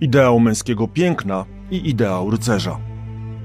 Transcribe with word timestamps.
Ideał 0.00 0.40
męskiego 0.40 0.88
piękna 0.88 1.44
i 1.70 1.88
ideał 1.88 2.30
rycerza. 2.30 2.78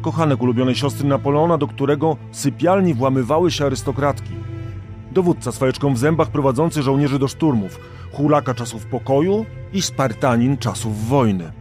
Kochanek 0.02 0.42
ulubionej 0.42 0.76
siostry 0.76 1.08
Napoleona, 1.08 1.58
do 1.58 1.68
którego 1.68 2.18
sypialni 2.32 2.94
włamywały 2.94 3.52
się 3.52 3.66
arystokratki. 3.66 4.34
Dowódca 5.12 5.52
swajeczką 5.52 5.94
w 5.94 5.98
zębach 5.98 6.30
prowadzący 6.30 6.84
żołnierzy 6.84 7.20
do 7.20 7.28
szturmów, 7.28 7.80
hulaka 8.12 8.54
czasów 8.54 8.86
pokoju 8.86 9.46
i 9.74 9.82
spartanin 9.82 10.58
czasów 10.58 11.08
wojny. 11.08 11.52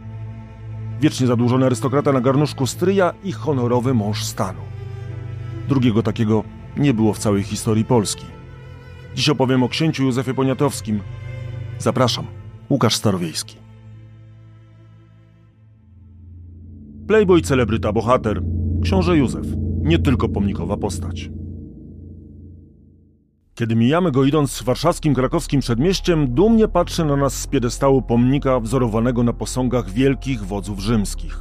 Wiecznie 1.01 1.27
zadłużony 1.27 1.67
arystokrata 1.67 2.13
na 2.13 2.21
garnuszku 2.21 2.67
stryja 2.67 3.13
i 3.25 3.33
honorowy 3.33 3.95
mąż 3.95 4.25
stanu. 4.25 4.61
Drugiego 5.69 6.03
takiego 6.03 6.45
nie 6.77 6.95
było 6.95 7.13
w 7.13 7.19
całej 7.19 7.43
historii 7.43 7.85
Polski. 7.85 8.25
Dziś 9.15 9.29
opowiem 9.29 9.63
o 9.63 9.69
księciu 9.69 10.03
Józefie 10.03 10.35
Poniatowskim. 10.35 11.01
Zapraszam, 11.79 12.27
Łukasz 12.71 12.95
Starowiejski. 12.95 13.62
Playboy, 17.07 17.43
celebryta, 17.43 17.93
bohater, 17.93 18.43
książę 18.83 19.19
Józef, 19.19 19.47
nie 19.83 19.99
tylko 19.99 20.29
pomnikowa 20.29 20.77
postać. 20.77 21.31
Kiedy 23.55 23.77
mijamy 23.77 24.11
go 24.13 24.25
idąc 24.25 24.63
warszawskim, 24.63 25.15
krakowskim 25.15 25.61
przedmieściem, 25.61 26.35
dumnie 26.35 26.69
patrzy 26.69 27.05
na 27.05 27.17
nas 27.17 27.35
z 27.35 27.47
piedestału 27.47 28.03
pomnika 28.03 28.61
wzorowanego 28.61 29.23
na 29.23 29.33
posągach 29.33 29.91
wielkich 29.91 30.45
wodzów 30.45 30.81
rzymskich. 30.81 31.39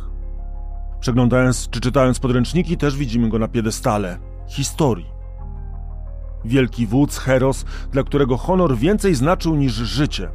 Przeglądając 1.00 1.70
czy 1.70 1.80
czytając 1.80 2.20
podręczniki, 2.20 2.78
też 2.78 2.98
widzimy 2.98 3.30
go 3.30 3.40
na 3.40 3.48
piedestale 3.48 4.18
historii. 4.48 5.05
Wielki 6.46 6.88
wódz, 6.88 7.18
heros, 7.18 7.66
dla 7.91 8.04
którego 8.04 8.38
honor 8.38 8.78
więcej 8.78 9.16
znaczył 9.16 9.55
niż 9.55 9.74
życie, 9.74 10.30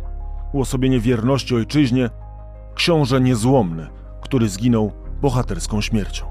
uosobienie 0.53 1.01
wierności 1.01 1.55
ojczyźnie, 1.55 2.11
książę 2.75 3.20
niezłomny, 3.20 3.87
który 4.23 4.48
zginął 4.48 5.05
bohaterską 5.23 5.81
śmiercią. 5.81 6.27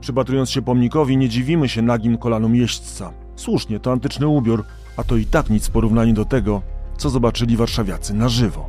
Przypatrując 0.00 0.50
się 0.50 0.62
pomnikowi, 0.62 1.16
nie 1.16 1.28
dziwimy 1.28 1.68
się 1.68 1.82
nagim 1.82 2.18
kolanom 2.18 2.54
jeźdźca. 2.54 3.12
Słusznie, 3.36 3.80
to 3.80 3.92
antyczny 3.92 4.28
ubiór, 4.28 4.64
a 4.96 5.04
to 5.04 5.16
i 5.16 5.26
tak 5.26 5.50
nic 5.50 5.68
w 5.68 5.70
porównaniu 5.70 6.14
do 6.14 6.24
tego, 6.24 6.62
co 6.96 7.10
zobaczyli 7.10 7.56
warszawiacy 7.56 8.14
na 8.14 8.28
żywo. 8.28 8.66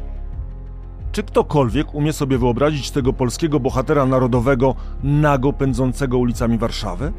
Czy 1.11 1.23
ktokolwiek 1.23 1.95
umie 1.95 2.13
sobie 2.13 2.37
wyobrazić 2.37 2.91
tego 2.91 3.13
polskiego 3.13 3.59
bohatera 3.59 4.05
narodowego 4.05 4.75
nago 5.03 5.53
pędzącego 5.53 6.17
ulicami 6.17 6.57
Warszawy? 6.57 7.13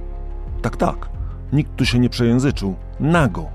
Tak, 0.63 0.77
tak. 0.77 1.09
Nikt 1.53 1.77
tu 1.77 1.85
się 1.85 1.99
nie 1.99 2.09
przejęzyczył. 2.09 2.75
Nago. 3.01 3.47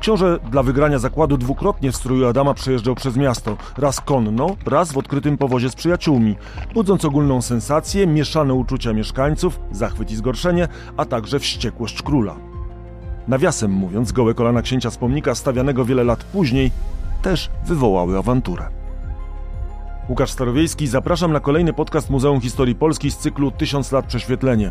Książę 0.00 0.38
dla 0.50 0.62
wygrania 0.62 0.98
zakładu 0.98 1.36
dwukrotnie 1.36 1.92
w 1.92 1.96
stroju 1.96 2.26
Adama 2.26 2.54
przejeżdżał 2.54 2.94
przez 2.94 3.16
miasto, 3.16 3.56
raz 3.76 4.00
konno, 4.00 4.56
raz 4.66 4.92
w 4.92 4.98
odkrytym 4.98 5.38
powozie 5.38 5.70
z 5.70 5.74
przyjaciółmi, 5.74 6.36
budząc 6.74 7.04
ogólną 7.04 7.42
sensację, 7.42 8.06
mieszane 8.06 8.54
uczucia 8.54 8.92
mieszkańców, 8.92 9.60
zachwyt 9.72 10.10
i 10.10 10.16
zgorszenie, 10.16 10.68
a 10.96 11.04
także 11.04 11.38
wściekłość 11.38 12.02
króla. 12.02 12.36
Nawiasem 13.28 13.70
mówiąc, 13.70 14.12
gołe 14.12 14.34
kolana 14.34 14.62
księcia 14.62 14.90
z 14.90 14.96
pomnika 14.96 15.34
stawianego 15.34 15.84
wiele 15.84 16.04
lat 16.04 16.24
później 16.24 16.70
też 17.22 17.50
wywołały 17.66 18.18
awanturę. 18.18 18.68
Łukasz 20.08 20.30
Starowiejski, 20.30 20.86
zapraszam 20.86 21.32
na 21.32 21.40
kolejny 21.40 21.72
podcast 21.72 22.10
Muzeum 22.10 22.40
Historii 22.40 22.74
Polski 22.74 23.10
z 23.10 23.16
cyklu 23.16 23.50
Tysiąc 23.50 23.92
lat 23.92 24.06
prześwietlenie. 24.06 24.70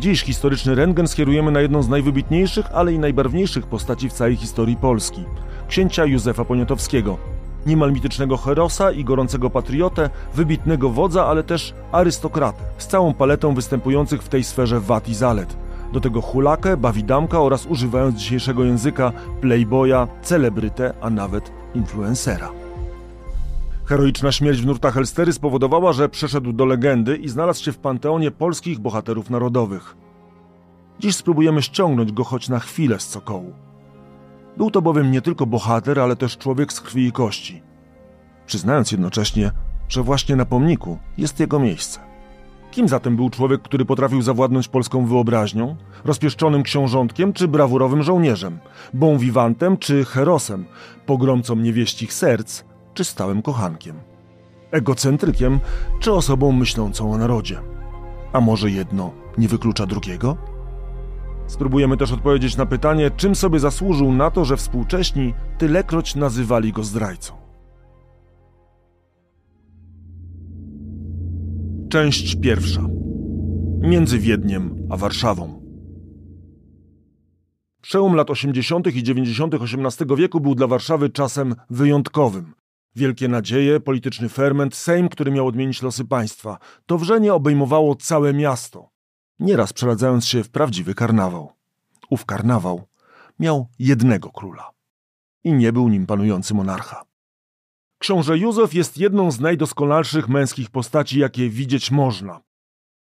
Dziś 0.00 0.22
historyczny 0.22 0.74
rentgen 0.74 1.08
skierujemy 1.08 1.50
na 1.50 1.60
jedną 1.60 1.82
z 1.82 1.88
najwybitniejszych, 1.88 2.66
ale 2.74 2.92
i 2.92 2.98
najbarwniejszych 2.98 3.66
postaci 3.66 4.08
w 4.08 4.12
całej 4.12 4.36
historii 4.36 4.76
Polski 4.76 5.24
księcia 5.68 6.04
Józefa 6.04 6.44
Poniatowskiego. 6.44 7.18
Niemal 7.66 7.92
mitycznego 7.92 8.36
herosa 8.36 8.92
i 8.92 9.04
gorącego 9.04 9.50
patriotę, 9.50 10.10
wybitnego 10.34 10.90
wodza, 10.90 11.26
ale 11.26 11.42
też 11.42 11.74
arystokratę, 11.92 12.62
z 12.78 12.86
całą 12.86 13.14
paletą 13.14 13.54
występujących 13.54 14.22
w 14.22 14.28
tej 14.28 14.44
sferze 14.44 14.80
wad 14.80 15.08
i 15.08 15.14
zalet. 15.14 15.56
Do 15.92 16.00
tego 16.00 16.20
hulakę, 16.20 16.76
bawidamka 16.76 17.40
oraz 17.40 17.66
używając 17.66 18.16
dzisiejszego 18.16 18.64
języka 18.64 19.12
playboya, 19.40 20.06
celebrytę, 20.22 20.94
a 21.00 21.10
nawet 21.10 21.52
influencera. 21.74 22.67
Heroiczna 23.88 24.32
śmierć 24.32 24.60
w 24.60 24.66
nurtach 24.66 24.96
Elstery 24.96 25.32
spowodowała, 25.32 25.92
że 25.92 26.08
przeszedł 26.08 26.52
do 26.52 26.64
legendy 26.64 27.16
i 27.16 27.28
znalazł 27.28 27.64
się 27.64 27.72
w 27.72 27.78
panteonie 27.78 28.30
polskich 28.30 28.78
bohaterów 28.78 29.30
narodowych. 29.30 29.96
Dziś 30.98 31.16
spróbujemy 31.16 31.62
ściągnąć 31.62 32.12
go 32.12 32.24
choć 32.24 32.48
na 32.48 32.58
chwilę 32.58 33.00
z 33.00 33.08
cokołu. 33.08 33.52
Był 34.56 34.70
to 34.70 34.82
bowiem 34.82 35.10
nie 35.10 35.22
tylko 35.22 35.46
bohater, 35.46 36.00
ale 36.00 36.16
też 36.16 36.38
człowiek 36.38 36.72
z 36.72 36.80
krwi 36.80 37.06
i 37.06 37.12
kości. 37.12 37.62
Przyznając 38.46 38.92
jednocześnie, 38.92 39.50
że 39.88 40.02
właśnie 40.02 40.36
na 40.36 40.44
pomniku 40.44 40.98
jest 41.18 41.40
jego 41.40 41.58
miejsce. 41.58 42.00
Kim 42.70 42.88
zatem 42.88 43.16
był 43.16 43.30
człowiek, 43.30 43.62
który 43.62 43.84
potrafił 43.84 44.22
zawładnąć 44.22 44.68
polską 44.68 45.06
wyobraźnią, 45.06 45.76
rozpieszczonym 46.04 46.62
książątkiem 46.62 47.32
czy 47.32 47.48
brawurowym 47.48 48.02
żołnierzem, 48.02 48.58
bon 48.94 49.18
vivantem 49.18 49.76
czy 49.76 50.04
herosem, 50.04 50.64
pogromcą 51.06 51.56
niewieścich 51.56 52.12
serc 52.12 52.67
czy 52.98 53.04
stałym 53.04 53.42
kochankiem? 53.42 53.96
Egocentrykiem 54.70 55.60
czy 56.00 56.12
osobą 56.12 56.52
myślącą 56.52 57.12
o 57.12 57.18
narodzie? 57.18 57.60
A 58.32 58.40
może 58.40 58.70
jedno 58.70 59.12
nie 59.38 59.48
wyklucza 59.48 59.86
drugiego? 59.86 60.36
Spróbujemy 61.46 61.96
też 61.96 62.12
odpowiedzieć 62.12 62.56
na 62.56 62.66
pytanie, 62.66 63.10
czym 63.10 63.34
sobie 63.34 63.60
zasłużył 63.60 64.12
na 64.12 64.30
to, 64.30 64.44
że 64.44 64.56
współcześni 64.56 65.34
tylekroć 65.58 66.14
nazywali 66.14 66.72
go 66.72 66.84
zdrajcą. 66.84 67.34
Część 71.88 72.36
pierwsza. 72.36 72.82
Między 73.80 74.18
Wiedniem 74.18 74.86
a 74.90 74.96
Warszawą. 74.96 75.62
Przełom 77.82 78.14
lat 78.14 78.30
80. 78.30 78.86
i 78.86 79.02
90. 79.02 79.54
XVIII 79.54 80.16
wieku 80.16 80.40
był 80.40 80.54
dla 80.54 80.66
Warszawy 80.66 81.10
czasem 81.10 81.54
wyjątkowym. 81.70 82.58
Wielkie 82.96 83.28
nadzieje, 83.28 83.80
polityczny 83.80 84.28
ferment, 84.28 84.74
Sejm, 84.74 85.08
który 85.08 85.30
miał 85.30 85.46
odmienić 85.46 85.82
losy 85.82 86.04
państwa. 86.04 86.58
To 86.86 86.98
wrzenie 86.98 87.34
obejmowało 87.34 87.94
całe 87.94 88.34
miasto, 88.34 88.90
nieraz 89.38 89.72
przeradzając 89.72 90.26
się 90.26 90.44
w 90.44 90.50
prawdziwy 90.50 90.94
karnawał. 90.94 91.52
Ów 92.10 92.24
karnawał 92.24 92.82
miał 93.38 93.66
jednego 93.78 94.30
króla. 94.30 94.70
I 95.44 95.52
nie 95.52 95.72
był 95.72 95.88
nim 95.88 96.06
panujący 96.06 96.54
monarcha. 96.54 97.04
Książę 97.98 98.38
Józef 98.38 98.74
jest 98.74 98.98
jedną 98.98 99.30
z 99.30 99.40
najdoskonalszych 99.40 100.28
męskich 100.28 100.70
postaci, 100.70 101.18
jakie 101.18 101.50
widzieć 101.50 101.90
można. 101.90 102.40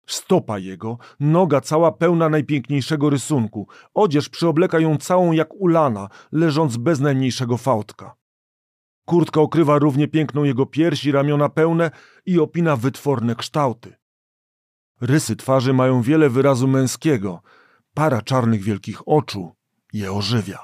Stopa 0.07 0.59
jego, 0.59 0.97
noga 1.19 1.61
cała 1.61 1.91
pełna 1.91 2.29
najpiękniejszego 2.29 3.09
rysunku, 3.09 3.67
odzież 3.93 4.29
przyobleka 4.29 4.79
ją 4.79 4.97
całą 4.97 5.31
jak 5.31 5.53
ulana, 5.53 6.09
leżąc 6.31 6.77
bez 6.77 6.99
najmniejszego 6.99 7.57
fałdka. 7.57 8.15
Kurtka 9.05 9.41
okrywa 9.41 9.79
równie 9.79 10.07
piękną 10.07 10.43
jego 10.43 10.65
piersi, 10.65 11.11
ramiona 11.11 11.49
pełne 11.49 11.91
i 12.25 12.39
opina 12.39 12.75
wytworne 12.75 13.35
kształty. 13.35 13.95
Rysy 15.01 15.35
twarzy 15.35 15.73
mają 15.73 16.01
wiele 16.01 16.29
wyrazu 16.29 16.67
męskiego, 16.67 17.41
para 17.93 18.21
czarnych 18.21 18.63
wielkich 18.63 19.07
oczu 19.07 19.55
je 19.93 20.13
ożywia. 20.13 20.59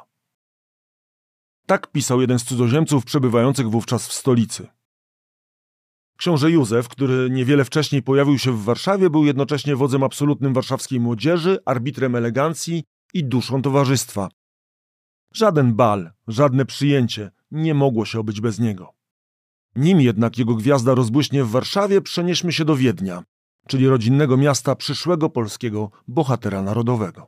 Tak 1.66 1.92
pisał 1.92 2.22
jeden 2.22 2.40
z 2.40 2.44
cudzoziemców 2.44 3.06
przebywających 3.06 3.70
wówczas 3.70 4.08
w 4.08 4.14
stolicy. 4.14 4.68
Książę 6.18 6.52
Józef, 6.52 6.88
który 6.88 7.30
niewiele 7.30 7.66
wcześniej 7.66 8.04
pojawił 8.04 8.40
się 8.40 8.52
w 8.52 8.64
Warszawie, 8.64 9.10
był 9.10 9.26
jednocześnie 9.26 9.76
wodzem 9.76 10.04
absolutnym 10.04 10.54
warszawskiej 10.54 11.00
młodzieży, 11.00 11.60
arbitrem 11.66 12.16
elegancji 12.16 12.84
i 13.14 13.24
duszą 13.24 13.62
towarzystwa. 13.62 14.30
Żaden 15.34 15.74
bal, 15.74 16.12
żadne 16.28 16.66
przyjęcie 16.66 17.32
nie 17.52 17.74
mogło 17.74 18.06
się 18.06 18.20
obyć 18.20 18.42
bez 18.42 18.60
niego. 18.60 18.94
Nim 19.76 20.02
jednak 20.02 20.38
jego 20.38 20.56
gwiazda 20.56 20.96
rozbłyśnie 20.96 21.44
w 21.44 21.50
Warszawie, 21.50 22.02
przenieśmy 22.02 22.52
się 22.52 22.66
do 22.66 22.76
Wiednia, 22.76 23.24
czyli 23.68 23.88
rodzinnego 23.88 24.38
miasta 24.38 24.76
przyszłego 24.76 25.30
polskiego 25.30 25.92
bohatera 26.08 26.62
narodowego. 26.62 27.28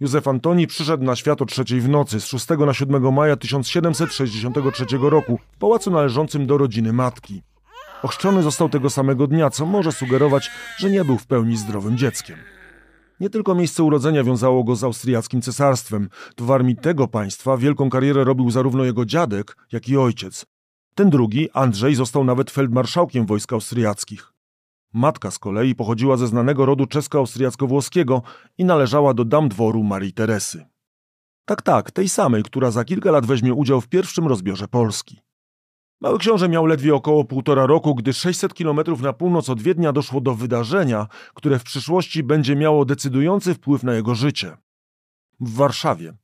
Józef 0.00 0.28
Antoni 0.28 0.66
przyszedł 0.66 1.04
na 1.04 1.16
świat 1.16 1.42
o 1.42 1.46
trzeciej 1.46 1.80
w 1.80 1.88
nocy 1.88 2.20
z 2.20 2.26
6 2.26 2.46
na 2.66 2.74
7 2.74 3.14
maja 3.14 3.36
1763 3.36 4.84
roku 5.00 5.38
w 5.52 5.58
pałacu 5.58 5.90
należącym 5.90 6.46
do 6.46 6.58
rodziny 6.58 6.92
matki. 6.92 7.42
Ochrzczony 8.02 8.42
został 8.42 8.68
tego 8.68 8.90
samego 8.90 9.26
dnia, 9.26 9.50
co 9.50 9.66
może 9.66 9.92
sugerować, 9.92 10.50
że 10.78 10.90
nie 10.90 11.04
był 11.04 11.18
w 11.18 11.26
pełni 11.26 11.56
zdrowym 11.56 11.98
dzieckiem. 11.98 12.38
Nie 13.20 13.30
tylko 13.30 13.54
miejsce 13.54 13.82
urodzenia 13.82 14.24
wiązało 14.24 14.64
go 14.64 14.76
z 14.76 14.84
austriackim 14.84 15.42
cesarstwem. 15.42 16.08
To 16.36 16.44
w 16.44 16.50
armii 16.50 16.76
tego 16.76 17.08
państwa 17.08 17.56
wielką 17.56 17.90
karierę 17.90 18.24
robił 18.24 18.50
zarówno 18.50 18.84
jego 18.84 19.04
dziadek, 19.04 19.56
jak 19.72 19.88
i 19.88 19.96
ojciec. 19.96 20.46
Ten 20.94 21.10
drugi, 21.10 21.50
Andrzej, 21.52 21.94
został 21.94 22.24
nawet 22.24 22.50
feldmarszałkiem 22.50 23.26
wojsk 23.26 23.52
austriackich. 23.52 24.32
Matka 24.92 25.30
z 25.30 25.38
kolei 25.38 25.74
pochodziła 25.74 26.16
ze 26.16 26.26
znanego 26.26 26.66
rodu 26.66 26.86
czesko-austriacko-włoskiego 26.86 28.22
i 28.58 28.64
należała 28.64 29.14
do 29.14 29.24
dam 29.24 29.48
dworu 29.48 29.82
Marii 29.82 30.12
Teresy. 30.12 30.66
Tak, 31.44 31.62
tak, 31.62 31.90
tej 31.90 32.08
samej, 32.08 32.42
która 32.42 32.70
za 32.70 32.84
kilka 32.84 33.10
lat 33.10 33.26
weźmie 33.26 33.54
udział 33.54 33.80
w 33.80 33.88
pierwszym 33.88 34.26
rozbiorze 34.26 34.68
Polski. 34.68 35.23
Mały 36.04 36.18
książę 36.18 36.48
miał 36.48 36.66
ledwie 36.66 36.94
około 36.94 37.24
półtora 37.24 37.66
roku, 37.66 37.94
gdy 37.94 38.12
600 38.12 38.54
kilometrów 38.54 39.00
na 39.00 39.12
północ 39.12 39.48
od 39.48 39.62
Wiednia 39.62 39.92
doszło 39.92 40.20
do 40.20 40.34
wydarzenia, 40.34 41.06
które 41.34 41.58
w 41.58 41.64
przyszłości 41.64 42.22
będzie 42.22 42.56
miało 42.56 42.84
decydujący 42.84 43.54
wpływ 43.54 43.82
na 43.82 43.94
jego 43.94 44.14
życie. 44.14 44.56
W 45.40 45.54
Warszawie 45.54 46.14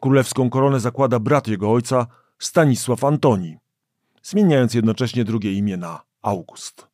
królewską 0.00 0.50
koronę 0.50 0.80
zakłada 0.80 1.18
brat 1.18 1.48
jego 1.48 1.72
ojca, 1.72 2.06
Stanisław 2.38 3.04
Antoni, 3.04 3.56
zmieniając 4.22 4.74
jednocześnie 4.74 5.24
drugie 5.24 5.52
imię 5.52 5.76
na 5.76 6.02
August. 6.22 6.88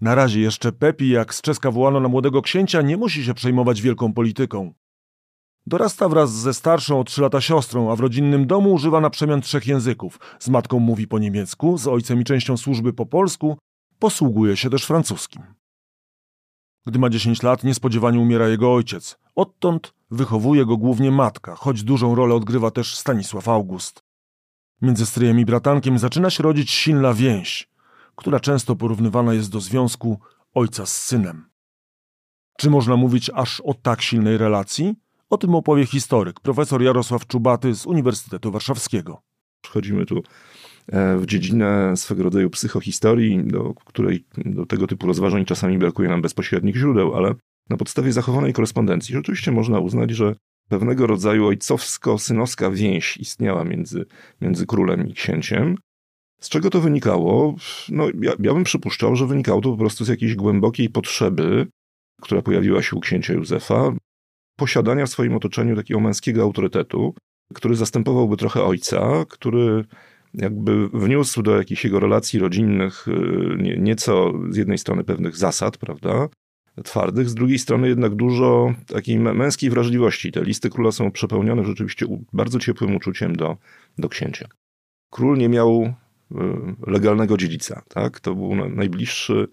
Na 0.00 0.14
razie 0.14 0.40
jeszcze 0.40 0.72
Pepi, 0.72 1.08
jak 1.08 1.34
z 1.34 1.42
czeska 1.42 1.70
wołano 1.70 2.00
na 2.00 2.08
młodego 2.08 2.42
księcia, 2.42 2.82
nie 2.82 2.96
musi 2.96 3.24
się 3.24 3.34
przejmować 3.34 3.82
wielką 3.82 4.12
polityką. 4.12 4.74
Dorasta 5.66 6.08
wraz 6.08 6.32
ze 6.32 6.54
starszą 6.54 7.00
o 7.00 7.04
trzy 7.04 7.22
lata 7.22 7.40
siostrą, 7.40 7.92
a 7.92 7.96
w 7.96 8.00
rodzinnym 8.00 8.46
domu 8.46 8.72
używa 8.72 9.00
na 9.00 9.10
przemian 9.10 9.40
trzech 9.40 9.66
języków. 9.66 10.18
Z 10.38 10.48
matką 10.48 10.78
mówi 10.78 11.08
po 11.08 11.18
niemiecku, 11.18 11.78
z 11.78 11.86
ojcem 11.86 12.20
i 12.20 12.24
częścią 12.24 12.56
służby 12.56 12.92
po 12.92 13.06
polsku, 13.06 13.58
posługuje 13.98 14.56
się 14.56 14.70
też 14.70 14.84
francuskim. 14.84 15.42
Gdy 16.86 16.98
ma 16.98 17.10
10 17.10 17.42
lat, 17.42 17.64
niespodziewanie 17.64 18.18
umiera 18.20 18.48
jego 18.48 18.74
ojciec. 18.74 19.18
Odtąd 19.34 19.94
wychowuje 20.10 20.66
go 20.66 20.76
głównie 20.76 21.10
matka, 21.10 21.54
choć 21.54 21.82
dużą 21.82 22.14
rolę 22.14 22.34
odgrywa 22.34 22.70
też 22.70 22.96
Stanisław 22.96 23.48
August. 23.48 24.02
Między 24.82 25.06
stryjem 25.06 25.40
i 25.40 25.44
bratankiem 25.44 25.98
zaczyna 25.98 26.30
się 26.30 26.42
rodzić 26.42 26.70
silna 26.70 27.14
więź, 27.14 27.68
która 28.16 28.40
często 28.40 28.76
porównywana 28.76 29.34
jest 29.34 29.50
do 29.50 29.60
związku 29.60 30.20
ojca 30.54 30.86
z 30.86 31.02
synem. 31.02 31.50
Czy 32.58 32.70
można 32.70 32.96
mówić 32.96 33.30
aż 33.34 33.60
o 33.60 33.74
tak 33.74 34.02
silnej 34.02 34.38
relacji? 34.38 34.94
O 35.30 35.38
tym 35.38 35.54
opowie 35.54 35.86
historyk, 35.86 36.40
profesor 36.40 36.82
Jarosław 36.82 37.26
Czubaty 37.26 37.74
z 37.74 37.86
Uniwersytetu 37.86 38.50
Warszawskiego. 38.52 39.22
Przechodzimy 39.62 40.06
tu 40.06 40.22
e, 40.88 41.16
w 41.16 41.26
dziedzinę 41.26 41.96
swego 41.96 42.22
rodzaju 42.22 42.50
psychohistorii, 42.50 43.44
do 43.44 43.74
której 43.74 44.24
do 44.36 44.66
tego 44.66 44.86
typu 44.86 45.06
rozważań 45.06 45.44
czasami 45.44 45.78
brakuje 45.78 46.08
nam 46.08 46.22
bezpośrednich 46.22 46.76
źródeł, 46.76 47.14
ale 47.14 47.34
na 47.70 47.76
podstawie 47.76 48.12
zachowanej 48.12 48.52
korespondencji 48.52 49.14
rzeczywiście 49.14 49.52
można 49.52 49.78
uznać, 49.78 50.10
że 50.10 50.34
pewnego 50.68 51.06
rodzaju 51.06 51.46
ojcowsko-synowska 51.46 52.74
więź 52.74 53.16
istniała 53.16 53.64
między, 53.64 54.06
między 54.40 54.66
królem 54.66 55.08
i 55.08 55.14
księciem. 55.14 55.76
Z 56.40 56.48
czego 56.48 56.70
to 56.70 56.80
wynikało? 56.80 57.54
No, 57.88 58.06
ja, 58.20 58.32
ja 58.40 58.54
bym 58.54 58.64
przypuszczał, 58.64 59.16
że 59.16 59.26
wynikało 59.26 59.60
to 59.60 59.70
po 59.70 59.76
prostu 59.76 60.04
z 60.04 60.08
jakiejś 60.08 60.34
głębokiej 60.34 60.88
potrzeby, 60.88 61.66
która 62.22 62.42
pojawiła 62.42 62.82
się 62.82 62.96
u 62.96 63.00
księcia 63.00 63.32
Józefa, 63.32 63.92
posiadania 64.60 65.06
w 65.06 65.10
swoim 65.10 65.34
otoczeniu 65.34 65.76
takiego 65.76 66.00
męskiego 66.00 66.42
autorytetu, 66.42 67.14
który 67.54 67.76
zastępowałby 67.76 68.36
trochę 68.36 68.62
ojca, 68.64 69.24
który 69.28 69.84
jakby 70.34 70.88
wniósł 70.88 71.42
do 71.42 71.56
jakichś 71.56 71.84
jego 71.84 72.00
relacji 72.00 72.38
rodzinnych 72.40 73.08
y, 73.08 73.76
nieco 73.78 74.32
z 74.50 74.56
jednej 74.56 74.78
strony 74.78 75.04
pewnych 75.04 75.36
zasad, 75.36 75.78
prawda, 75.78 76.28
twardych, 76.84 77.28
z 77.28 77.34
drugiej 77.34 77.58
strony 77.58 77.88
jednak 77.88 78.14
dużo 78.14 78.74
takiej 78.86 79.18
męskiej 79.18 79.70
wrażliwości. 79.70 80.32
Te 80.32 80.44
listy 80.44 80.70
króla 80.70 80.92
są 80.92 81.10
przepełnione 81.10 81.64
rzeczywiście 81.64 82.06
bardzo 82.32 82.58
ciepłym 82.58 82.96
uczuciem 82.96 83.36
do, 83.36 83.56
do 83.98 84.08
księcia. 84.08 84.48
Król 85.10 85.38
nie 85.38 85.48
miał 85.48 85.82
y, 85.82 86.34
legalnego 86.86 87.36
dziedzica, 87.36 87.82
tak? 87.88 88.20
To 88.20 88.34
był 88.34 88.54
najbliższy 88.54 89.48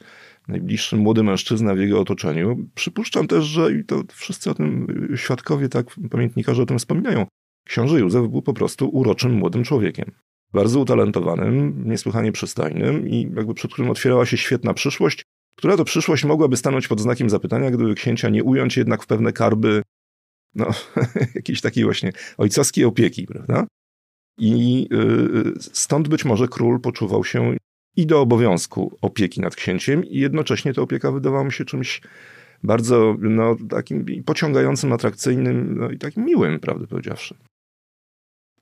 najbliższy 0.47 0.95
młody 0.95 1.23
mężczyzna 1.23 1.75
w 1.75 1.79
jego 1.79 1.99
otoczeniu. 1.99 2.69
Przypuszczam 2.75 3.27
też, 3.27 3.45
że 3.45 3.73
i 3.73 3.85
to 3.85 4.03
wszyscy 4.13 4.49
o 4.49 4.53
tym 4.53 4.88
świadkowie, 5.15 5.69
tak, 5.69 5.85
pamiętnikarze 6.11 6.63
o 6.63 6.65
tym 6.65 6.79
wspominają. 6.79 7.25
Książę 7.67 7.99
Józef 7.99 8.27
był 8.27 8.41
po 8.41 8.53
prostu 8.53 8.89
uroczym 8.89 9.33
młodym 9.33 9.63
człowiekiem. 9.63 10.11
Bardzo 10.53 10.79
utalentowanym, 10.79 11.83
niesłychanie 11.85 12.31
przystojnym 12.31 13.09
i 13.09 13.21
jakby 13.35 13.53
przed 13.53 13.71
którym 13.71 13.91
otwierała 13.91 14.25
się 14.25 14.38
świetna 14.38 14.73
przyszłość, 14.73 15.23
która 15.57 15.77
to 15.77 15.85
przyszłość 15.85 16.25
mogłaby 16.25 16.57
stanąć 16.57 16.88
pod 16.88 17.01
znakiem 17.01 17.29
zapytania, 17.29 17.71
gdyby 17.71 17.95
księcia 17.95 18.29
nie 18.29 18.44
ująć 18.44 18.77
jednak 18.77 19.03
w 19.03 19.07
pewne 19.07 19.33
karby 19.33 19.81
no, 20.55 20.69
jakiejś 21.35 21.61
takiej 21.61 21.83
właśnie 21.83 22.11
ojcowskiej 22.38 22.85
opieki, 22.85 23.27
prawda? 23.27 23.67
I 24.39 24.88
yy, 24.91 25.53
stąd 25.59 26.07
być 26.07 26.25
może 26.25 26.47
król 26.47 26.81
poczuwał 26.81 27.23
się 27.23 27.55
i 27.97 28.05
do 28.05 28.21
obowiązku 28.21 28.97
opieki 29.01 29.41
nad 29.41 29.55
księciem 29.55 30.05
i 30.05 30.19
jednocześnie 30.19 30.73
ta 30.73 30.81
opieka 30.81 31.11
wydawała 31.11 31.44
mi 31.44 31.51
się 31.51 31.65
czymś 31.65 32.01
bardzo 32.63 33.15
no, 33.19 33.55
takim 33.69 34.23
pociągającym, 34.23 34.94
atrakcyjnym 34.94 35.77
no, 35.79 35.89
i 35.89 35.97
takim 35.97 36.25
miłym, 36.25 36.59
prawdę 36.59 36.88
powiedziawszy. 36.88 37.35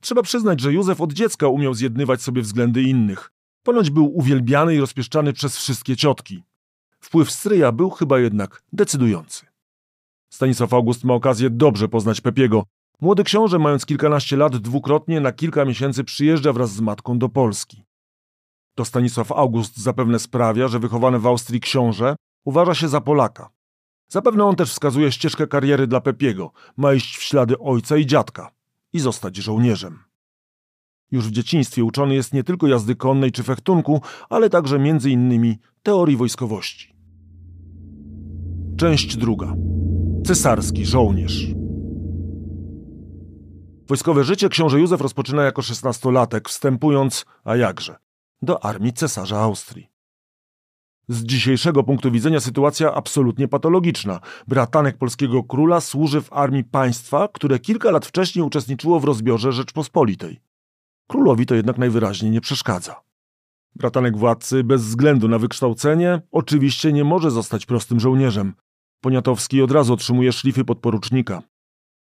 Trzeba 0.01 0.21
przyznać, 0.21 0.61
że 0.61 0.73
Józef 0.73 1.01
od 1.01 1.13
dziecka 1.13 1.47
umiał 1.47 1.73
zjednywać 1.73 2.21
sobie 2.21 2.41
względy 2.41 2.81
innych. 2.81 3.31
Ponoć 3.63 3.89
był 3.89 4.17
uwielbiany 4.17 4.75
i 4.75 4.79
rozpieszczany 4.79 5.33
przez 5.33 5.57
wszystkie 5.57 5.95
ciotki. 5.95 6.43
Wpływ 6.99 7.31
stryja 7.31 7.71
był 7.71 7.89
chyba 7.89 8.19
jednak 8.19 8.63
decydujący. 8.73 9.45
Stanisław 10.29 10.73
August 10.73 11.03
ma 11.03 11.13
okazję 11.13 11.49
dobrze 11.49 11.87
poznać 11.87 12.21
Pepiego. 12.21 12.63
Młody 13.01 13.23
książę, 13.23 13.59
mając 13.59 13.85
kilkanaście 13.85 14.37
lat, 14.37 14.57
dwukrotnie 14.57 15.21
na 15.21 15.31
kilka 15.31 15.65
miesięcy 15.65 16.03
przyjeżdża 16.03 16.53
wraz 16.53 16.73
z 16.73 16.81
matką 16.81 17.19
do 17.19 17.29
Polski. 17.29 17.83
To 18.75 18.85
Stanisław 18.85 19.31
August 19.31 19.77
zapewne 19.77 20.19
sprawia, 20.19 20.67
że 20.67 20.79
wychowany 20.79 21.19
w 21.19 21.27
Austrii 21.27 21.59
książę 21.59 22.15
uważa 22.45 22.73
się 22.73 22.87
za 22.87 23.01
Polaka. 23.01 23.49
Zapewne 24.07 24.45
on 24.45 24.55
też 24.55 24.71
wskazuje 24.71 25.11
ścieżkę 25.11 25.47
kariery 25.47 25.87
dla 25.87 26.01
Pepiego, 26.01 26.51
ma 26.77 26.93
iść 26.93 27.17
w 27.17 27.21
ślady 27.21 27.59
ojca 27.59 27.97
i 27.97 28.05
dziadka 28.05 28.51
i 28.93 28.99
zostać 28.99 29.37
żołnierzem. 29.37 29.99
Już 31.11 31.27
w 31.27 31.31
dzieciństwie 31.31 31.83
uczony 31.83 32.15
jest 32.15 32.33
nie 32.33 32.43
tylko 32.43 32.67
jazdy 32.67 32.95
konnej 32.95 33.31
czy 33.31 33.43
fechtunku, 33.43 34.01
ale 34.29 34.49
także 34.49 34.79
między 34.79 35.09
innymi 35.09 35.57
teorii 35.83 36.17
wojskowości. 36.17 36.95
Część 38.77 39.17
druga. 39.17 39.53
Cesarski 40.25 40.85
żołnierz. 40.85 41.47
Wojskowe 43.87 44.23
życie 44.23 44.49
książę 44.49 44.79
Józef 44.79 45.01
rozpoczyna 45.01 45.43
jako 45.43 45.61
szesnastolatek, 45.61 46.49
wstępując, 46.49 47.25
a 47.43 47.55
jakże, 47.55 47.95
do 48.45 48.65
armii 48.65 48.93
cesarza 48.93 49.39
Austrii. 49.39 49.95
Z 51.07 51.23
dzisiejszego 51.23 51.83
punktu 51.83 52.11
widzenia 52.11 52.39
sytuacja 52.39 52.93
absolutnie 52.93 53.47
patologiczna. 53.47 54.19
Bratanek 54.47 54.97
polskiego 54.97 55.43
króla 55.43 55.81
służy 55.81 56.21
w 56.21 56.33
armii 56.33 56.63
państwa, 56.63 57.27
które 57.27 57.59
kilka 57.59 57.91
lat 57.91 58.05
wcześniej 58.05 58.45
uczestniczyło 58.45 58.99
w 58.99 59.03
rozbiorze 59.03 59.51
Rzeczpospolitej. 59.51 60.41
Królowi 61.07 61.45
to 61.45 61.55
jednak 61.55 61.77
najwyraźniej 61.77 62.31
nie 62.31 62.41
przeszkadza. 62.41 62.95
Bratanek 63.75 64.17
władcy, 64.17 64.63
bez 64.63 64.81
względu 64.81 65.27
na 65.27 65.39
wykształcenie, 65.39 66.21
oczywiście 66.31 66.93
nie 66.93 67.03
może 67.03 67.31
zostać 67.31 67.65
prostym 67.65 67.99
żołnierzem. 67.99 68.53
Poniatowski 69.01 69.61
od 69.61 69.71
razu 69.71 69.93
otrzymuje 69.93 70.31
szlify 70.31 70.65
podporucznika. 70.65 71.41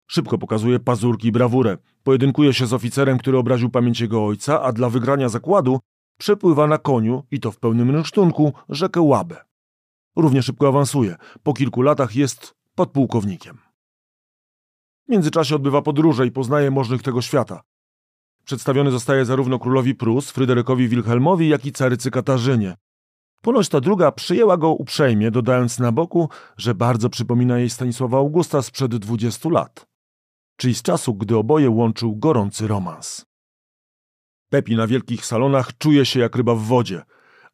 Szybko 0.07 0.39
pokazuje 0.39 0.81
pazurki 0.81 1.29
i 1.29 1.33
brawurę. 1.33 1.77
Pojedynkuje 2.03 2.55
się 2.55 2.67
z 2.67 2.73
oficerem, 2.73 3.19
który 3.19 3.39
obraził 3.39 3.71
pamięć 3.71 4.01
jego 4.01 4.27
ojca, 4.27 4.63
a 4.63 4.73
dla 4.73 4.91
wygrania 4.91 5.29
zakładu 5.29 5.81
Przepływa 6.19 6.67
na 6.67 6.79
koniu, 6.79 7.23
i 7.31 7.41
to 7.41 7.53
w 7.53 7.59
pełnym 7.59 7.91
rynsztunku, 7.91 8.53
rzekę 8.69 9.01
Łabę. 9.01 9.37
Równie 10.17 10.43
szybko 10.43 10.69
awansuje. 10.69 11.17
Po 11.43 11.53
kilku 11.53 11.83
latach 11.83 12.17
jest 12.17 12.55
podpułkownikiem. 12.75 13.59
W 15.09 15.13
międzyczasie 15.13 15.57
odbywa 15.57 15.83
podróże 15.83 16.27
i 16.27 16.31
poznaje 16.31 16.71
możnych 16.71 17.03
tego 17.03 17.23
świata. 17.23 17.63
Przedstawiony 18.45 18.91
zostaje 18.91 19.25
zarówno 19.25 19.59
królowi 19.59 19.95
Prus, 19.95 20.31
Fryderykowi 20.31 20.89
Wilhelmowi, 20.89 21.49
jak 21.49 21.67
i 21.67 21.73
carycy 21.73 22.11
Katarzynie. 22.11 22.77
Ponoć 23.43 23.69
ta 23.69 23.81
druga 23.81 24.13
przyjęła 24.13 24.57
go 24.57 24.69
uprzejmie, 24.69 25.31
dodając 25.31 25.79
na 25.79 25.93
boku, 25.93 26.29
że 26.57 26.75
bardzo 26.75 27.11
przypomina 27.11 27.59
jej 27.59 27.71
Stanisława 27.71 28.19
Augusta 28.19 28.63
sprzed 28.63 28.97
dwudziestu 28.97 29.51
lat, 29.51 29.87
czyli 30.57 30.75
z 30.75 30.83
czasu, 30.83 31.15
gdy 31.15 31.37
oboje 31.37 31.71
łączył 31.71 32.17
gorący 32.17 32.67
romans. 32.69 33.27
Pepi 34.49 34.77
na 34.77 34.87
wielkich 34.87 35.27
salonach 35.27 35.79
czuje 35.79 36.07
się 36.07 36.21
jak 36.21 36.37
ryba 36.37 36.55
w 36.55 36.61
wodzie, 36.63 37.03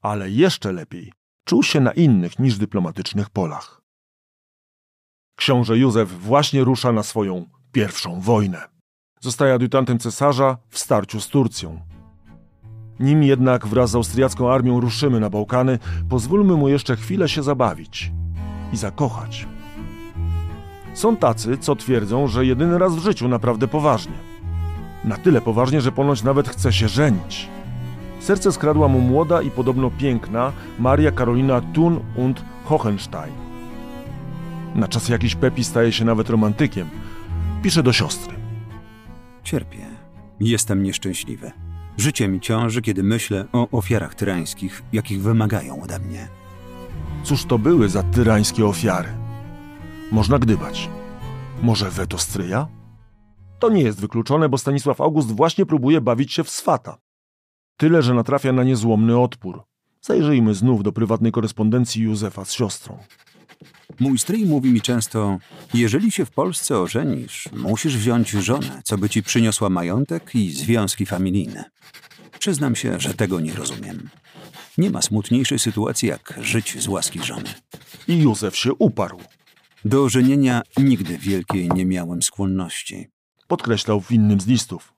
ale 0.00 0.30
jeszcze 0.30 0.72
lepiej 0.72 1.12
czuł 1.44 1.62
się 1.62 1.80
na 1.80 1.92
innych 1.92 2.38
niż 2.38 2.58
dyplomatycznych 2.58 3.30
polach. 3.30 3.82
Książę 5.36 5.78
Józef 5.78 6.20
właśnie 6.20 6.64
rusza 6.64 6.92
na 6.92 7.02
swoją 7.02 7.46
pierwszą 7.72 8.20
wojnę. 8.20 8.68
Zostaje 9.20 9.54
adiutantem 9.54 9.98
cesarza 9.98 10.58
w 10.68 10.78
starciu 10.78 11.20
z 11.20 11.28
Turcją. 11.28 11.80
Nim 13.00 13.22
jednak 13.22 13.66
wraz 13.66 13.90
z 13.90 13.94
austriacką 13.94 14.52
armią 14.52 14.80
ruszymy 14.80 15.20
na 15.20 15.30
Bałkany, 15.30 15.78
pozwólmy 16.08 16.54
mu 16.54 16.68
jeszcze 16.68 16.96
chwilę 16.96 17.28
się 17.28 17.42
zabawić 17.42 18.12
i 18.72 18.76
zakochać. 18.76 19.46
Są 20.94 21.16
tacy, 21.16 21.58
co 21.58 21.76
twierdzą, 21.76 22.28
że 22.28 22.46
jedyny 22.46 22.78
raz 22.78 22.96
w 22.96 23.02
życiu 23.02 23.28
naprawdę 23.28 23.68
poważnie. 23.68 24.31
Na 25.04 25.16
tyle 25.16 25.40
poważnie, 25.40 25.80
że 25.80 25.92
ponoć 25.92 26.22
nawet 26.22 26.48
chce 26.48 26.72
się 26.72 26.88
żenić. 26.88 27.48
Serce 28.20 28.52
skradła 28.52 28.88
mu 28.88 29.00
młoda 29.00 29.42
i 29.42 29.50
podobno 29.50 29.90
piękna 29.90 30.52
Maria 30.78 31.12
Karolina 31.12 31.60
Thun 31.60 32.00
und 32.16 32.44
Hohenstein. 32.64 33.34
Na 34.74 34.88
czas 34.88 35.08
jakiś 35.08 35.34
Pepi 35.34 35.64
staje 35.64 35.92
się 35.92 36.04
nawet 36.04 36.30
romantykiem. 36.30 36.88
Pisze 37.62 37.82
do 37.82 37.92
siostry. 37.92 38.34
Cierpię. 39.42 39.86
Jestem 40.40 40.82
nieszczęśliwy. 40.82 41.50
Życie 41.96 42.28
mi 42.28 42.40
ciąży, 42.40 42.82
kiedy 42.82 43.02
myślę 43.02 43.44
o 43.52 43.68
ofiarach 43.70 44.14
tyrańskich, 44.14 44.82
jakich 44.92 45.22
wymagają 45.22 45.82
ode 45.82 45.98
mnie. 45.98 46.28
Cóż 47.24 47.44
to 47.44 47.58
były 47.58 47.88
za 47.88 48.02
tyrańskie 48.02 48.66
ofiary? 48.66 49.08
Można 50.12 50.38
gdybać. 50.38 50.88
Może 51.62 51.90
weto 51.90 52.18
stryja? 52.18 52.66
To 53.62 53.70
nie 53.70 53.82
jest 53.82 54.00
wykluczone, 54.00 54.48
bo 54.48 54.58
Stanisław 54.58 55.00
August 55.00 55.32
właśnie 55.32 55.66
próbuje 55.66 56.00
bawić 56.00 56.32
się 56.32 56.44
w 56.44 56.50
swata. 56.50 56.98
Tyle, 57.76 58.02
że 58.02 58.14
natrafia 58.14 58.52
na 58.52 58.64
niezłomny 58.64 59.18
odpór. 59.18 59.62
Zajrzyjmy 60.00 60.54
znów 60.54 60.82
do 60.82 60.92
prywatnej 60.92 61.32
korespondencji 61.32 62.02
Józefa 62.02 62.44
z 62.44 62.52
siostrą. 62.52 62.98
Mój 64.00 64.18
stryj 64.18 64.46
mówi 64.46 64.72
mi 64.72 64.80
często: 64.80 65.38
Jeżeli 65.74 66.12
się 66.12 66.24
w 66.24 66.30
Polsce 66.30 66.78
ożenisz, 66.78 67.48
musisz 67.52 67.96
wziąć 67.96 68.30
żonę, 68.30 68.82
co 68.84 68.98
by 68.98 69.08
ci 69.08 69.22
przyniosła 69.22 69.68
majątek 69.70 70.34
i 70.34 70.50
związki 70.50 71.06
familijne. 71.06 71.64
Przyznam 72.38 72.76
się, 72.76 73.00
że 73.00 73.14
tego 73.14 73.40
nie 73.40 73.54
rozumiem. 73.54 74.08
Nie 74.78 74.90
ma 74.90 75.02
smutniejszej 75.02 75.58
sytuacji, 75.58 76.08
jak 76.08 76.38
żyć 76.40 76.82
z 76.82 76.88
łaski 76.88 77.20
żony. 77.24 77.54
I 78.08 78.18
Józef 78.18 78.56
się 78.56 78.74
uparł. 78.74 79.20
Do 79.84 80.08
żenienia 80.08 80.62
nigdy 80.76 81.18
wielkiej 81.18 81.68
nie 81.74 81.86
miałem 81.86 82.22
skłonności. 82.22 83.11
Podkreślał 83.52 84.00
w 84.00 84.12
innym 84.12 84.40
z 84.40 84.46
listów. 84.46 84.94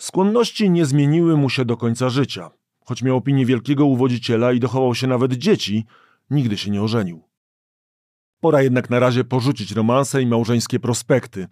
Skłonności 0.00 0.70
nie 0.70 0.86
zmieniły 0.86 1.36
mu 1.36 1.50
się 1.50 1.64
do 1.64 1.76
końca 1.76 2.08
życia. 2.08 2.50
Choć 2.84 3.02
miał 3.02 3.16
opinię 3.16 3.46
wielkiego 3.46 3.86
uwodziciela 3.86 4.52
i 4.52 4.60
dochował 4.60 4.94
się 4.94 5.06
nawet 5.06 5.32
dzieci, 5.32 5.84
nigdy 6.30 6.58
się 6.58 6.70
nie 6.70 6.82
ożenił. 6.82 7.22
Pora 8.40 8.62
jednak 8.62 8.90
na 8.90 8.98
razie 8.98 9.24
porzucić 9.24 9.72
romanse 9.72 10.22
i 10.22 10.26
małżeńskie 10.26 10.80
prospekty. 10.80 11.48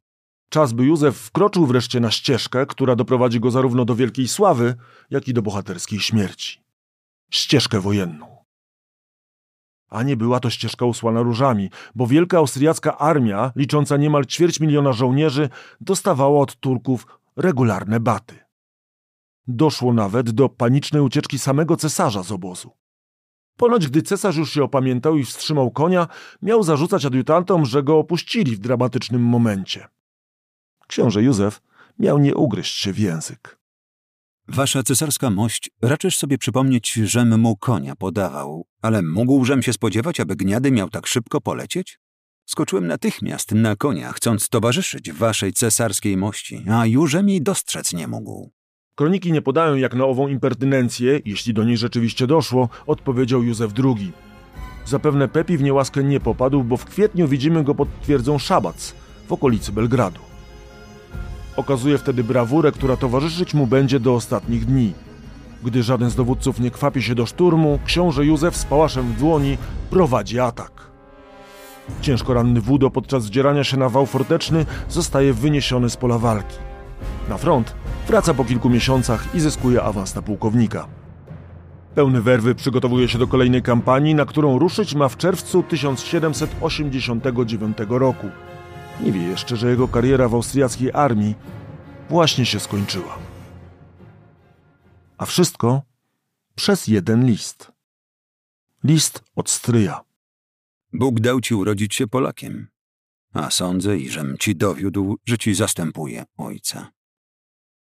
Czas, 0.48 0.72
by 0.72 0.84
Józef 0.84 1.16
wkroczył 1.16 1.66
wreszcie 1.66 2.00
na 2.00 2.10
ścieżkę, 2.10 2.66
która 2.66 2.96
doprowadzi 2.96 3.40
go 3.40 3.50
zarówno 3.50 3.84
do 3.84 3.94
wielkiej 3.94 4.28
sławy, 4.28 4.74
jak 5.10 5.28
i 5.28 5.34
do 5.34 5.42
bohaterskiej 5.42 6.00
śmierci. 6.00 6.64
Ścieżkę 7.30 7.80
wojenną. 7.80 8.37
A 9.88 10.02
nie 10.02 10.16
była 10.16 10.40
to 10.40 10.50
ścieżka 10.50 10.86
usłana 10.86 11.22
różami, 11.22 11.70
bo 11.94 12.06
wielka 12.06 12.38
austriacka 12.38 12.98
armia, 12.98 13.52
licząca 13.56 13.96
niemal 13.96 14.24
ćwierć 14.26 14.60
miliona 14.60 14.92
żołnierzy, 14.92 15.48
dostawała 15.80 16.40
od 16.40 16.56
Turków 16.56 17.06
regularne 17.36 18.00
baty. 18.00 18.34
Doszło 19.46 19.92
nawet 19.92 20.30
do 20.30 20.48
panicznej 20.48 21.02
ucieczki 21.02 21.38
samego 21.38 21.76
cesarza 21.76 22.22
z 22.22 22.32
obozu. 22.32 22.70
Ponoć 23.56 23.88
gdy 23.88 24.02
cesarz 24.02 24.36
już 24.36 24.52
się 24.52 24.64
opamiętał 24.64 25.16
i 25.16 25.24
wstrzymał 25.24 25.70
konia, 25.70 26.08
miał 26.42 26.62
zarzucać 26.62 27.04
adiutantom, 27.04 27.66
że 27.66 27.82
go 27.82 27.98
opuścili 27.98 28.56
w 28.56 28.58
dramatycznym 28.58 29.22
momencie. 29.22 29.88
Książę 30.86 31.22
Józef 31.22 31.62
miał 31.98 32.18
nie 32.18 32.34
ugryźć 32.34 32.74
się 32.74 32.92
w 32.92 32.98
język. 32.98 33.57
Wasza 34.48 34.82
cesarska 34.82 35.30
mość, 35.30 35.70
raczysz 35.82 36.16
sobie 36.16 36.38
przypomnieć, 36.38 36.92
żem 36.92 37.40
mu 37.40 37.56
konia 37.56 37.96
podawał, 37.96 38.66
ale 38.82 39.02
mógłżem 39.02 39.62
się 39.62 39.72
spodziewać, 39.72 40.20
aby 40.20 40.36
gniady 40.36 40.70
miał 40.70 40.90
tak 40.90 41.06
szybko 41.06 41.40
polecieć? 41.40 41.98
Skoczyłem 42.46 42.86
natychmiast 42.86 43.52
na 43.52 43.76
konia, 43.76 44.12
chcąc 44.12 44.48
towarzyszyć 44.48 45.12
waszej 45.12 45.52
cesarskiej 45.52 46.16
mości, 46.16 46.64
a 46.70 46.86
jużem 46.86 47.28
jej 47.28 47.42
dostrzec 47.42 47.92
nie 47.92 48.08
mógł. 48.08 48.50
Kroniki 48.94 49.32
nie 49.32 49.42
podają, 49.42 49.74
jak 49.74 49.94
na 49.94 50.04
ową 50.04 50.28
impertynencję, 50.28 51.20
jeśli 51.24 51.54
do 51.54 51.64
niej 51.64 51.76
rzeczywiście 51.76 52.26
doszło, 52.26 52.68
odpowiedział 52.86 53.42
Józef 53.42 53.72
II. 53.84 54.12
Zapewne 54.86 55.28
Pepi 55.28 55.58
w 55.58 55.62
niełaskę 55.62 56.04
nie 56.04 56.20
popadł, 56.20 56.64
bo 56.64 56.76
w 56.76 56.84
kwietniu 56.84 57.28
widzimy 57.28 57.64
go 57.64 57.74
pod 57.74 57.88
twierdzą 58.00 58.38
Szabac, 58.38 58.94
w 59.26 59.32
okolicy 59.32 59.72
Belgradu. 59.72 60.27
Okazuje 61.58 61.98
wtedy 61.98 62.24
brawurę, 62.24 62.72
która 62.72 62.96
towarzyszyć 62.96 63.54
mu 63.54 63.66
będzie 63.66 64.00
do 64.00 64.14
ostatnich 64.14 64.64
dni. 64.64 64.92
Gdy 65.64 65.82
żaden 65.82 66.10
z 66.10 66.14
dowódców 66.14 66.60
nie 66.60 66.70
kwapi 66.70 67.02
się 67.02 67.14
do 67.14 67.26
szturmu, 67.26 67.78
książę 67.84 68.26
Józef 68.26 68.56
z 68.56 68.64
pałaszem 68.64 69.12
w 69.12 69.18
dłoni 69.18 69.58
prowadzi 69.90 70.40
atak. 70.40 70.72
Ciężko 72.00 72.34
ranny 72.34 72.60
Wudo 72.60 72.90
podczas 72.90 73.26
wdzierania 73.26 73.64
się 73.64 73.76
na 73.76 73.88
wał 73.88 74.06
forteczny 74.06 74.66
zostaje 74.88 75.32
wyniesiony 75.32 75.90
z 75.90 75.96
pola 75.96 76.18
walki. 76.18 76.56
Na 77.28 77.36
front 77.36 77.74
wraca 78.08 78.34
po 78.34 78.44
kilku 78.44 78.70
miesiącach 78.70 79.34
i 79.34 79.40
zyskuje 79.40 79.82
awans 79.82 80.14
na 80.14 80.22
pułkownika. 80.22 80.86
Pełny 81.94 82.22
werwy 82.22 82.54
przygotowuje 82.54 83.08
się 83.08 83.18
do 83.18 83.26
kolejnej 83.26 83.62
kampanii, 83.62 84.14
na 84.14 84.24
którą 84.24 84.58
ruszyć 84.58 84.94
ma 84.94 85.08
w 85.08 85.16
czerwcu 85.16 85.62
1789 85.62 87.78
roku. 87.88 88.26
Nie 89.00 89.12
wie 89.12 89.22
jeszcze, 89.22 89.56
że 89.56 89.70
jego 89.70 89.88
kariera 89.88 90.28
w 90.28 90.34
austriackiej 90.34 90.92
armii 90.92 91.34
właśnie 92.08 92.46
się 92.46 92.60
skończyła. 92.60 93.18
A 95.18 95.26
wszystko 95.26 95.82
przez 96.54 96.86
jeden 96.86 97.26
list. 97.26 97.72
List 98.84 99.22
od 99.36 99.50
stryja. 99.50 100.00
Bóg 100.92 101.20
dał 101.20 101.40
ci 101.40 101.54
urodzić 101.54 101.94
się 101.94 102.06
Polakiem, 102.06 102.68
a 103.32 103.50
sądzę, 103.50 103.98
iżem 103.98 104.36
ci 104.38 104.56
dowiódł, 104.56 105.16
że 105.26 105.38
ci 105.38 105.54
zastępuje 105.54 106.24
ojca. 106.36 106.92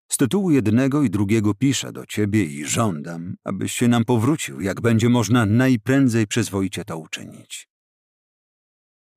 Z 0.08 0.16
tytułu 0.16 0.50
jednego 0.50 1.02
i 1.02 1.10
drugiego 1.10 1.54
piszę 1.54 1.92
do 1.92 2.06
ciebie 2.06 2.44
i 2.44 2.64
żądam, 2.64 3.36
abyś 3.44 3.72
się 3.72 3.88
nam 3.88 4.04
powrócił, 4.04 4.60
jak 4.60 4.80
będzie 4.80 5.08
można 5.08 5.46
najprędzej 5.46 6.26
przyzwoicie 6.26 6.84
to 6.84 6.98
uczynić. 6.98 7.69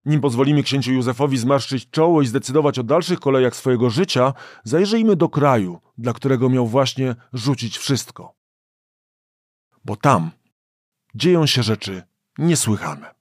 Nim 0.06 0.22
pozwolimy 0.22 0.64
księciu 0.64 0.92
Józefowi 0.92 1.38
zmarszczyć 1.38 1.90
czoło 1.90 2.22
i 2.22 2.28
zdecydować 2.28 2.80
o 2.80 2.84
dalszych 2.84 3.20
kolejach 3.20 3.56
swojego 3.56 3.90
życia, 3.90 4.34
zajrzyjmy 4.64 5.16
do 5.16 5.30
kraju, 5.30 5.80
dla 5.98 6.14
którego 6.14 6.50
miał 6.50 6.68
właśnie 6.68 7.16
rzucić 7.34 7.78
wszystko. 7.78 8.36
Bo 9.86 9.96
tam 9.96 10.32
dzieją 11.16 11.46
się 11.46 11.64
rzeczy 11.64 12.04
niesłychane. 12.38 13.14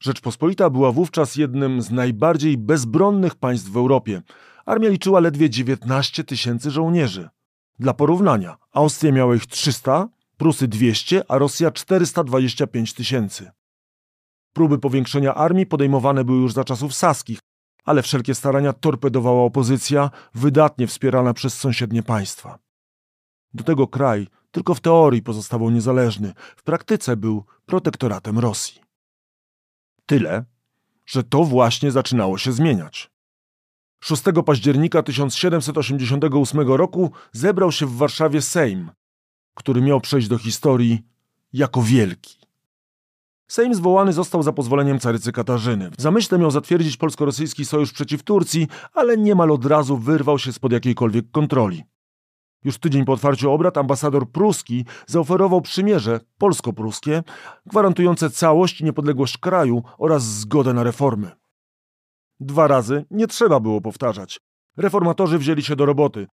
Rzeczpospolita 0.00 0.70
była 0.70 0.92
wówczas 0.92 1.36
jednym 1.36 1.82
z 1.82 1.90
najbardziej 1.90 2.58
bezbronnych 2.58 3.34
państw 3.34 3.68
w 3.68 3.76
Europie. 3.76 4.22
Armia 4.66 4.88
liczyła 4.88 5.20
ledwie 5.20 5.50
19 5.50 6.24
tysięcy 6.24 6.70
żołnierzy. 6.70 7.28
Dla 7.78 7.94
porównania, 7.94 8.56
Austria 8.72 9.12
miała 9.12 9.34
ich 9.34 9.46
300, 9.46 10.08
Prusy 10.36 10.68
200, 10.68 11.30
a 11.30 11.38
Rosja 11.38 11.70
425 11.70 12.94
tysięcy. 12.94 13.50
Próby 14.52 14.78
powiększenia 14.78 15.34
armii 15.34 15.66
podejmowane 15.66 16.24
były 16.24 16.38
już 16.38 16.52
za 16.52 16.64
czasów 16.64 16.94
saskich, 16.94 17.38
ale 17.84 18.02
wszelkie 18.02 18.34
starania 18.34 18.72
torpedowała 18.72 19.42
opozycja, 19.42 20.10
wydatnie 20.34 20.86
wspierana 20.86 21.34
przez 21.34 21.58
sąsiednie 21.58 22.02
państwa. 22.02 22.58
Do 23.54 23.64
tego 23.64 23.86
kraj 23.88 24.26
tylko 24.50 24.74
w 24.74 24.80
teorii 24.80 25.22
pozostawał 25.22 25.70
niezależny, 25.70 26.32
w 26.56 26.62
praktyce 26.62 27.16
był 27.16 27.44
protektoratem 27.66 28.38
Rosji. 28.38 28.80
Tyle, 30.06 30.44
że 31.06 31.24
to 31.24 31.44
właśnie 31.44 31.90
zaczynało 31.90 32.38
się 32.38 32.52
zmieniać. 32.52 33.10
6 34.00 34.22
października 34.46 35.02
1788 35.02 36.68
roku 36.68 37.12
zebrał 37.32 37.72
się 37.72 37.86
w 37.86 37.96
Warszawie 37.96 38.42
Sejm, 38.42 38.90
który 39.54 39.80
miał 39.80 40.00
przejść 40.00 40.28
do 40.28 40.38
historii 40.38 41.02
jako 41.52 41.82
wielki. 41.82 42.39
Sejm 43.50 43.74
zwołany 43.74 44.12
został 44.12 44.42
za 44.42 44.52
pozwoleniem 44.52 44.98
carycy 44.98 45.32
Katarzyny. 45.32 45.90
Zamyśle 45.98 46.38
miał 46.38 46.50
zatwierdzić 46.50 46.96
polsko-rosyjski 46.96 47.64
sojusz 47.64 47.92
przeciw 47.92 48.22
Turcji, 48.22 48.68
ale 48.94 49.16
niemal 49.16 49.50
od 49.50 49.66
razu 49.66 49.96
wyrwał 49.96 50.38
się 50.38 50.52
spod 50.52 50.72
jakiejkolwiek 50.72 51.30
kontroli. 51.30 51.84
Już 52.64 52.78
tydzień 52.78 53.04
po 53.04 53.12
otwarciu 53.12 53.52
obrad 53.52 53.78
ambasador 53.78 54.30
pruski 54.30 54.84
zaoferował 55.06 55.60
przymierze 55.60 56.20
polsko-pruskie, 56.38 57.22
gwarantujące 57.66 58.30
całość 58.30 58.80
i 58.80 58.84
niepodległość 58.84 59.38
kraju 59.38 59.82
oraz 59.98 60.22
zgodę 60.22 60.74
na 60.74 60.82
reformy. 60.82 61.30
Dwa 62.40 62.66
razy 62.66 63.04
nie 63.10 63.26
trzeba 63.26 63.60
było 63.60 63.80
powtarzać. 63.80 64.40
Reformatorzy 64.76 65.38
wzięli 65.38 65.62
się 65.62 65.76
do 65.76 65.86
roboty. 65.86 66.26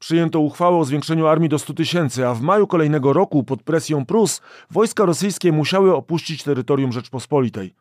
Przyjęto 0.00 0.40
uchwałę 0.40 0.76
o 0.76 0.84
zwiększeniu 0.84 1.26
armii 1.26 1.48
do 1.48 1.58
100 1.58 1.74
tysięcy, 1.74 2.26
a 2.26 2.34
w 2.34 2.40
maju 2.40 2.66
kolejnego 2.66 3.12
roku 3.12 3.44
pod 3.44 3.62
presją 3.62 4.06
Prus 4.06 4.40
wojska 4.70 5.04
rosyjskie 5.04 5.52
musiały 5.52 5.96
opuścić 5.96 6.42
terytorium 6.42 6.92
Rzeczpospolitej. 6.92 7.74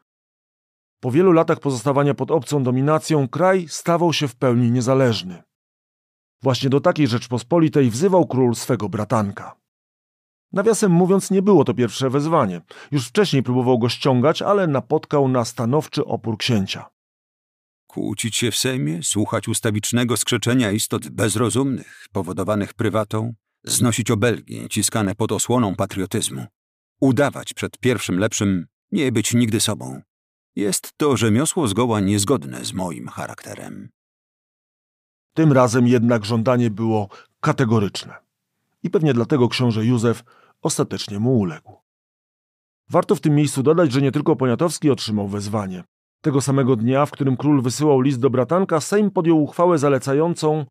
Po 1.00 1.12
wielu 1.12 1.32
latach 1.32 1.60
pozostawania 1.60 2.14
pod 2.14 2.32
obcą 2.32 2.64
dominacją 2.64 3.28
kraj 3.28 3.66
stawał 3.68 4.14
się 4.14 4.28
w 4.28 4.36
pełni 4.36 4.72
niezależny. 4.72 5.44
Właśnie 6.42 6.70
do 6.70 6.82
takiej 6.82 7.08
Rzeczpospolitej 7.08 7.90
wzywał 7.90 8.28
król 8.28 8.56
swego 8.56 8.90
bratanka. 8.90 9.56
Nawiasem 10.52 10.92
mówiąc, 10.92 11.32
nie 11.32 11.42
było 11.42 11.64
to 11.64 11.74
pierwsze 11.74 12.10
wezwanie. 12.10 12.62
Już 12.92 13.08
wcześniej 13.08 13.44
próbował 13.44 13.80
go 13.80 13.90
ściągać, 13.90 14.42
ale 14.42 14.68
napotkał 14.68 15.28
na 15.28 15.46
stanowczy 15.46 16.06
opór 16.06 16.38
księcia. 16.38 16.90
Kłócić 17.90 18.36
się 18.36 18.52
w 18.52 18.56
Sejmie, 18.56 19.04
słuchać 19.04 19.48
ustawicznego 19.48 20.18
skrzeczenia 20.18 20.72
istot 20.72 21.10
bezrozumnych, 21.10 22.08
powodowanych 22.12 22.74
prywatą, 22.74 23.34
znosić 23.64 24.12
obelgi 24.12 24.70
ciskane 24.70 25.16
pod 25.16 25.32
osłoną 25.32 25.76
patriotyzmu, 25.76 26.46
udawać 27.02 27.54
przed 27.54 27.78
pierwszym 27.78 28.20
lepszym, 28.20 28.66
nie 28.92 29.12
być 29.12 29.34
nigdy 29.34 29.60
sobą. 29.60 30.02
Jest 30.56 30.92
to 30.98 31.18
rzemiosło 31.18 31.68
zgoła 31.68 32.00
niezgodne 32.00 32.66
z 32.66 32.74
moim 32.74 33.08
charakterem. 33.08 33.90
Tym 35.34 35.52
razem 35.52 35.88
jednak 35.88 36.26
żądanie 36.26 36.70
było 36.70 37.10
kategoryczne. 37.40 38.16
I 38.84 38.90
pewnie 38.90 39.14
dlatego 39.14 39.50
książę 39.50 39.86
Józef 39.86 40.24
ostatecznie 40.62 41.20
mu 41.20 41.40
uległ. 41.40 41.78
Warto 42.90 43.16
w 43.16 43.22
tym 43.22 43.36
miejscu 43.36 43.64
dodać, 43.64 43.92
że 43.92 44.02
nie 44.02 44.12
tylko 44.12 44.36
Poniatowski 44.36 44.90
otrzymał 44.90 45.28
wezwanie. 45.28 45.84
Tego 46.22 46.42
samego 46.42 46.76
dnia, 46.76 47.06
w 47.06 47.12
którym 47.12 47.38
król 47.38 47.62
wysyłał 47.62 48.02
list 48.02 48.20
do 48.20 48.30
bratanka, 48.30 48.80
Sejm 48.80 49.12
podjął 49.12 49.44
uchwałę 49.44 49.78
zalecającą 49.78 50.66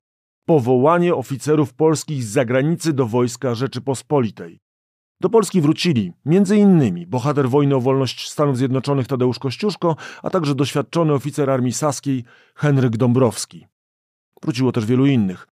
powołanie 0.45 1.15
oficerów 1.15 1.75
polskich 1.75 2.25
z 2.25 2.29
zagranicy 2.29 2.93
do 2.93 3.07
wojska 3.07 3.55
Rzeczypospolitej. 3.55 4.61
Do 5.21 5.31
Polski 5.31 5.61
wrócili 5.61 6.13
m.in. 6.27 7.07
bohater 7.07 7.49
wojny 7.49 7.77
o 7.77 7.81
wolność 7.81 8.31
Stanów 8.31 8.57
Zjednoczonych 8.57 9.07
Tadeusz 9.07 9.39
Kościuszko, 9.39 9.97
a 10.23 10.31
także 10.31 10.55
doświadczony 10.55 11.13
oficer 11.13 11.51
armii 11.51 11.73
saskiej 11.73 12.25
Henryk 12.55 12.97
Dąbrowski. 12.97 13.67
Wróciło 14.43 14.73
też 14.73 14.87
wielu 14.87 15.07
innych. 15.07 15.49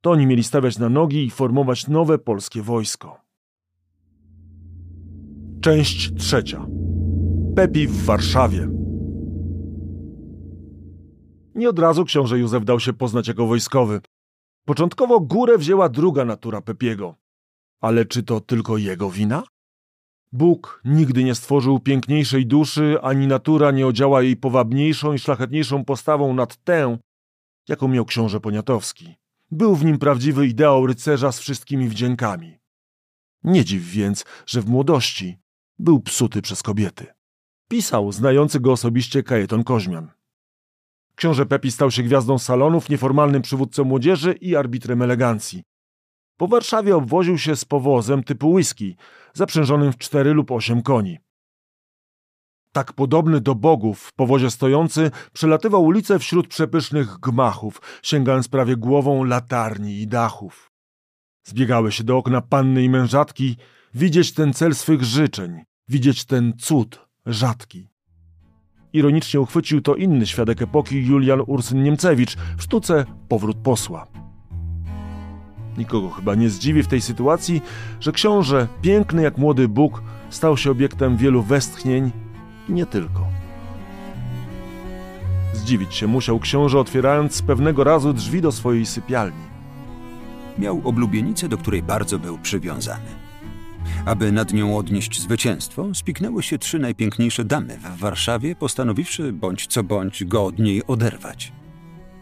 To 0.00 0.10
oni 0.10 0.26
mieli 0.26 0.44
stawiać 0.44 0.78
na 0.78 0.88
nogi 0.88 1.24
i 1.24 1.30
formować 1.30 1.88
nowe 1.88 2.18
polskie 2.18 2.62
wojsko. 2.62 3.20
Część 5.60 6.14
trzecia. 6.14 6.66
Pepi 7.56 7.86
w 7.86 8.04
Warszawie. 8.04 8.85
Nie 11.56 11.68
od 11.68 11.78
razu 11.78 12.04
książę 12.04 12.38
Józef 12.38 12.64
dał 12.64 12.80
się 12.80 12.92
poznać 12.92 13.28
jako 13.28 13.46
wojskowy. 13.46 14.00
Początkowo 14.64 15.20
górę 15.20 15.58
wzięła 15.58 15.88
druga 15.88 16.24
natura 16.24 16.60
Pepiego. 16.60 17.14
Ale 17.80 18.04
czy 18.04 18.22
to 18.22 18.40
tylko 18.40 18.76
jego 18.76 19.10
wina? 19.10 19.42
Bóg 20.32 20.80
nigdy 20.84 21.24
nie 21.24 21.34
stworzył 21.34 21.80
piękniejszej 21.80 22.46
duszy, 22.46 22.98
ani 23.02 23.26
natura 23.26 23.70
nie 23.70 23.86
odziała 23.86 24.22
jej 24.22 24.36
powabniejszą 24.36 25.12
i 25.12 25.18
szlachetniejszą 25.18 25.84
postawą 25.84 26.34
nad 26.34 26.56
tę, 26.64 26.98
jaką 27.68 27.88
miał 27.88 28.04
książę 28.04 28.40
Poniatowski. 28.40 29.14
Był 29.50 29.76
w 29.76 29.84
nim 29.84 29.98
prawdziwy 29.98 30.46
ideał 30.46 30.86
rycerza 30.86 31.32
z 31.32 31.38
wszystkimi 31.38 31.88
wdziękami. 31.88 32.58
Nie 33.44 33.64
dziw 33.64 33.82
więc, 33.82 34.24
że 34.46 34.62
w 34.62 34.68
młodości 34.68 35.38
był 35.78 36.00
psuty 36.00 36.42
przez 36.42 36.62
kobiety. 36.62 37.06
Pisał 37.68 38.12
znający 38.12 38.60
go 38.60 38.72
osobiście 38.72 39.22
Kajeton 39.22 39.64
Koźmian. 39.64 40.15
Książę 41.16 41.46
Pepi 41.46 41.70
stał 41.70 41.90
się 41.90 42.02
gwiazdą 42.02 42.38
salonów, 42.38 42.88
nieformalnym 42.88 43.42
przywódcą 43.42 43.84
młodzieży 43.84 44.32
i 44.32 44.56
arbitrem 44.56 45.02
elegancji. 45.02 45.62
Po 46.36 46.48
Warszawie 46.48 46.96
obwoził 46.96 47.38
się 47.38 47.56
z 47.56 47.64
powozem 47.64 48.24
typu 48.24 48.52
whisky, 48.52 48.96
zaprzężonym 49.34 49.92
w 49.92 49.98
cztery 49.98 50.34
lub 50.34 50.50
osiem 50.50 50.82
koni. 50.82 51.18
Tak 52.72 52.92
podobny 52.92 53.40
do 53.40 53.54
bogów, 53.54 54.02
w 54.02 54.12
powozie 54.12 54.50
stojący, 54.50 55.10
przelatywał 55.32 55.84
ulice 55.84 56.18
wśród 56.18 56.48
przepysznych 56.48 57.18
gmachów, 57.18 57.80
sięgając 58.02 58.48
prawie 58.48 58.76
głową 58.76 59.24
latarni 59.24 60.00
i 60.00 60.06
dachów. 60.06 60.72
Zbiegały 61.44 61.92
się 61.92 62.04
do 62.04 62.16
okna 62.16 62.40
panny 62.40 62.84
i 62.84 62.88
mężatki, 62.88 63.56
widzieć 63.94 64.34
ten 64.34 64.52
cel 64.52 64.74
swych 64.74 65.02
życzeń, 65.02 65.62
widzieć 65.88 66.24
ten 66.24 66.52
cud 66.58 67.06
rzadki. 67.26 67.88
Ironicznie 68.96 69.40
uchwycił 69.40 69.80
to 69.80 69.94
inny 69.94 70.26
świadek 70.26 70.62
epoki 70.62 71.06
Julian 71.06 71.42
Ursyn 71.46 71.82
Niemcewicz 71.82 72.36
w 72.56 72.62
sztuce 72.62 73.04
Powrót 73.28 73.56
posła. 73.56 74.06
Nikogo 75.78 76.10
chyba 76.10 76.34
nie 76.34 76.50
zdziwi 76.50 76.82
w 76.82 76.86
tej 76.86 77.00
sytuacji, 77.00 77.62
że 78.00 78.12
książę, 78.12 78.68
piękny 78.82 79.22
jak 79.22 79.38
młody 79.38 79.68
Bóg, 79.68 80.02
stał 80.30 80.56
się 80.56 80.70
obiektem 80.70 81.16
wielu 81.16 81.42
westchnień 81.42 82.10
i 82.68 82.72
nie 82.72 82.86
tylko. 82.86 83.26
Zdziwić 85.52 85.94
się 85.94 86.06
musiał 86.06 86.38
książę, 86.38 86.78
otwierając 86.78 87.42
pewnego 87.42 87.84
razu 87.84 88.12
drzwi 88.12 88.40
do 88.40 88.52
swojej 88.52 88.86
sypialni. 88.86 89.46
Miał 90.58 90.80
oblubienicę, 90.84 91.48
do 91.48 91.58
której 91.58 91.82
bardzo 91.82 92.18
był 92.18 92.38
przywiązany. 92.38 93.25
Aby 94.06 94.32
nad 94.32 94.52
nią 94.52 94.76
odnieść 94.76 95.20
zwycięstwo, 95.20 95.94
spiknęły 95.94 96.42
się 96.42 96.58
trzy 96.58 96.78
najpiękniejsze 96.78 97.44
damy 97.44 97.78
w 97.78 97.98
Warszawie, 97.98 98.56
postanowiwszy 98.56 99.32
bądź 99.32 99.66
co 99.66 99.82
bądź 99.82 100.24
go 100.24 100.44
od 100.44 100.58
niej 100.58 100.86
oderwać. 100.86 101.52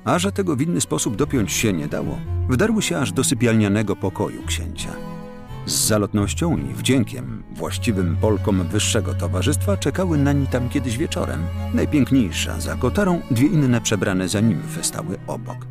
A 0.05 0.19
że 0.19 0.33
tego 0.33 0.57
w 0.57 0.61
inny 0.61 0.81
sposób 0.81 1.17
dopiąć 1.17 1.53
się 1.53 1.73
nie 1.73 1.89
dało, 1.89 2.19
wdarły 2.49 2.83
się 2.83 2.99
aż 2.99 3.13
do 3.13 3.25
sypialnianego 3.25 3.97
pokoju 3.97 4.43
księcia. 4.47 4.91
Z 5.67 5.73
zalotnością 5.73 6.57
i 6.57 6.75
wdziękiem 6.75 7.43
właściwym 7.53 8.17
Polkom 8.21 8.69
wyższego 8.69 9.15
towarzystwa 9.15 9.77
czekały 9.77 10.19
nań 10.19 10.47
tam 10.47 10.69
kiedyś 10.69 10.99
wieczorem. 10.99 11.41
Najpiękniejsza 11.75 12.61
za 12.61 12.75
kotarą, 12.75 13.21
dwie 13.31 13.47
inne 13.47 13.81
przebrane 13.81 14.29
za 14.29 14.41
nimfy 14.41 14.85
stały 14.85 15.19
obok. 15.27 15.67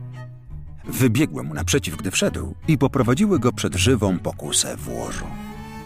Wybiegły 0.86 1.44
mu 1.44 1.54
naprzeciw, 1.54 1.98
gdy 1.98 2.12
wszedł 2.12 2.56
i 2.68 2.78
poprowadziły 2.78 3.40
go 3.40 3.54
przed 3.54 3.76
żywą 3.76 4.20
pokusę 4.20 4.78
w 4.78 4.90
łożu. 4.90 5.26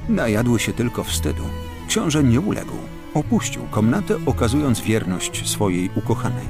Najadły 0.09 0.59
się 0.59 0.73
tylko 0.73 1.03
wstydu. 1.03 1.43
Książę 1.87 2.23
nie 2.23 2.39
uległ. 2.41 2.75
Opuścił 3.13 3.67
komnatę, 3.71 4.19
okazując 4.25 4.81
wierność 4.81 5.49
swojej 5.49 5.89
ukochanej. 5.95 6.47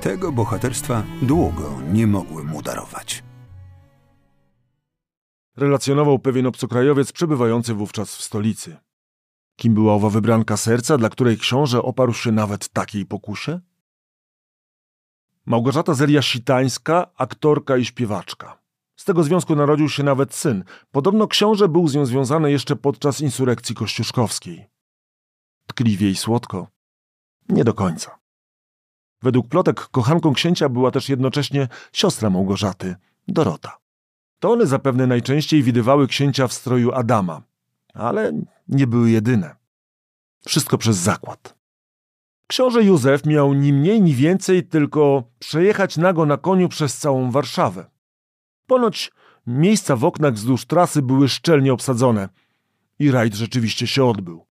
Tego 0.00 0.32
bohaterstwa 0.32 1.02
długo 1.22 1.80
nie 1.92 2.06
mogły 2.06 2.44
mu 2.44 2.62
darować. 2.62 3.22
Relacjonował 5.56 6.18
pewien 6.18 6.46
obcokrajowiec 6.46 7.12
przebywający 7.12 7.74
wówczas 7.74 8.16
w 8.16 8.22
stolicy. 8.22 8.76
Kim 9.56 9.74
była 9.74 9.94
owa 9.94 10.10
wybranka 10.10 10.56
serca, 10.56 10.98
dla 10.98 11.08
której 11.08 11.38
książę 11.38 11.82
oparł 11.82 12.12
się 12.12 12.32
nawet 12.32 12.68
takiej 12.68 13.06
pokusie? 13.06 13.60
Małgorzata 15.46 15.94
Zelia 15.94 16.22
Sitańska, 16.22 17.06
aktorka 17.16 17.76
i 17.76 17.84
śpiewaczka. 17.84 18.63
Z 18.96 19.04
tego 19.04 19.22
związku 19.22 19.56
narodził 19.56 19.88
się 19.88 20.02
nawet 20.02 20.34
syn. 20.34 20.64
Podobno 20.90 21.28
książę 21.28 21.68
był 21.68 21.88
z 21.88 21.94
nią 21.94 22.06
związany 22.06 22.50
jeszcze 22.50 22.76
podczas 22.76 23.20
insurekcji 23.20 23.74
kościuszkowskiej. 23.74 24.66
Tkliwie 25.66 26.10
i 26.10 26.16
słodko. 26.16 26.68
Nie 27.48 27.64
do 27.64 27.74
końca. 27.74 28.18
Według 29.22 29.48
plotek 29.48 29.88
kochanką 29.88 30.32
księcia 30.32 30.68
była 30.68 30.90
też 30.90 31.08
jednocześnie 31.08 31.68
siostra 31.92 32.30
Małgorzaty, 32.30 32.96
Dorota. 33.28 33.78
To 34.38 34.50
one 34.50 34.66
zapewne 34.66 35.06
najczęściej 35.06 35.62
widywały 35.62 36.06
księcia 36.06 36.48
w 36.48 36.52
stroju 36.52 36.92
Adama, 36.92 37.42
ale 37.94 38.32
nie 38.68 38.86
były 38.86 39.10
jedyne. 39.10 39.56
Wszystko 40.46 40.78
przez 40.78 40.96
zakład. 40.96 41.54
Książę 42.46 42.84
Józef 42.84 43.26
miał 43.26 43.52
ni 43.54 43.72
mniej, 43.72 44.02
ni 44.02 44.14
więcej 44.14 44.66
tylko 44.66 45.24
przejechać 45.38 45.96
nago 45.96 46.26
na 46.26 46.36
koniu 46.36 46.68
przez 46.68 46.98
całą 46.98 47.30
Warszawę. 47.30 47.93
Ponoć 48.66 49.12
miejsca 49.46 49.96
w 49.96 50.04
oknach 50.04 50.34
wzdłuż 50.34 50.66
trasy 50.66 51.02
były 51.02 51.28
szczelnie 51.28 51.72
obsadzone 51.72 52.28
i 52.98 53.10
rajd 53.10 53.34
rzeczywiście 53.34 53.86
się 53.86 54.04
odbył. 54.04 54.46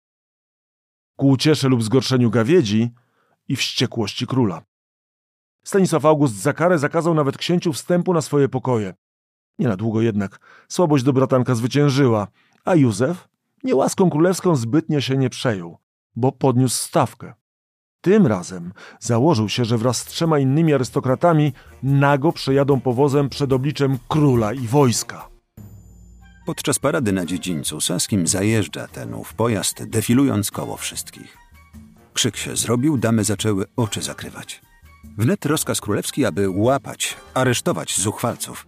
Ku 1.17 1.29
uciesze 1.29 1.69
lub 1.69 1.83
zgorszeniu 1.83 2.31
gawiedzi 2.31 2.91
i 3.49 3.57
wściekłości 3.57 4.27
króla. 4.27 4.63
Stanisław 5.65 6.05
August 6.05 6.35
za 6.35 6.53
karę 6.53 6.79
zakazał 6.79 7.15
nawet 7.15 7.39
księciu 7.39 7.73
wstępu 7.73 8.15
na 8.15 8.21
swoje 8.21 8.49
pokoje. 8.49 8.95
Nie 9.59 9.69
na 9.69 9.77
długo 9.77 10.01
jednak 10.01 10.39
słabość 10.69 11.05
do 11.05 11.13
bratanka 11.13 11.55
zwyciężyła, 11.55 12.29
a 12.65 12.75
Józef 12.75 13.29
niełaską 13.65 14.11
królewską 14.11 14.57
zbytnio 14.57 15.01
się 15.01 15.17
nie 15.17 15.31
przejął, 15.31 15.79
bo 16.17 16.33
podniósł 16.33 16.77
stawkę. 16.77 17.35
Tym 18.01 18.27
razem 18.27 18.73
założył 19.01 19.49
się, 19.49 19.65
że 19.65 19.79
wraz 19.79 19.99
z 19.99 20.05
trzema 20.05 20.39
innymi 20.39 20.75
arystokratami 20.75 21.53
nago 21.83 22.33
przejadą 22.33 22.81
powozem 22.81 23.29
przed 23.29 23.53
obliczem 23.53 23.99
króla 24.09 24.53
i 24.53 24.67
wojska. 24.67 25.29
Podczas 26.47 26.79
parady 26.79 27.13
na 27.13 27.27
dziedzińcu 27.27 27.81
saskim 27.81 28.27
zajeżdża 28.27 28.89
ten 28.89 29.15
ów 29.15 29.35
pojazd, 29.35 29.85
defilując 29.85 30.51
koło 30.51 30.77
wszystkich. 30.77 31.37
Krzyk 32.15 32.37
się 32.37 32.57
zrobił, 32.57 32.97
damy 32.97 33.25
zaczęły 33.25 33.67
oczy 33.77 34.03
zakrywać. 34.03 34.61
Wnet 35.19 35.47
rozkaz 35.47 35.81
królewski, 35.81 36.25
aby 36.25 36.51
łapać, 36.51 37.17
aresztować 37.35 38.01
zuchwalców. 38.01 38.67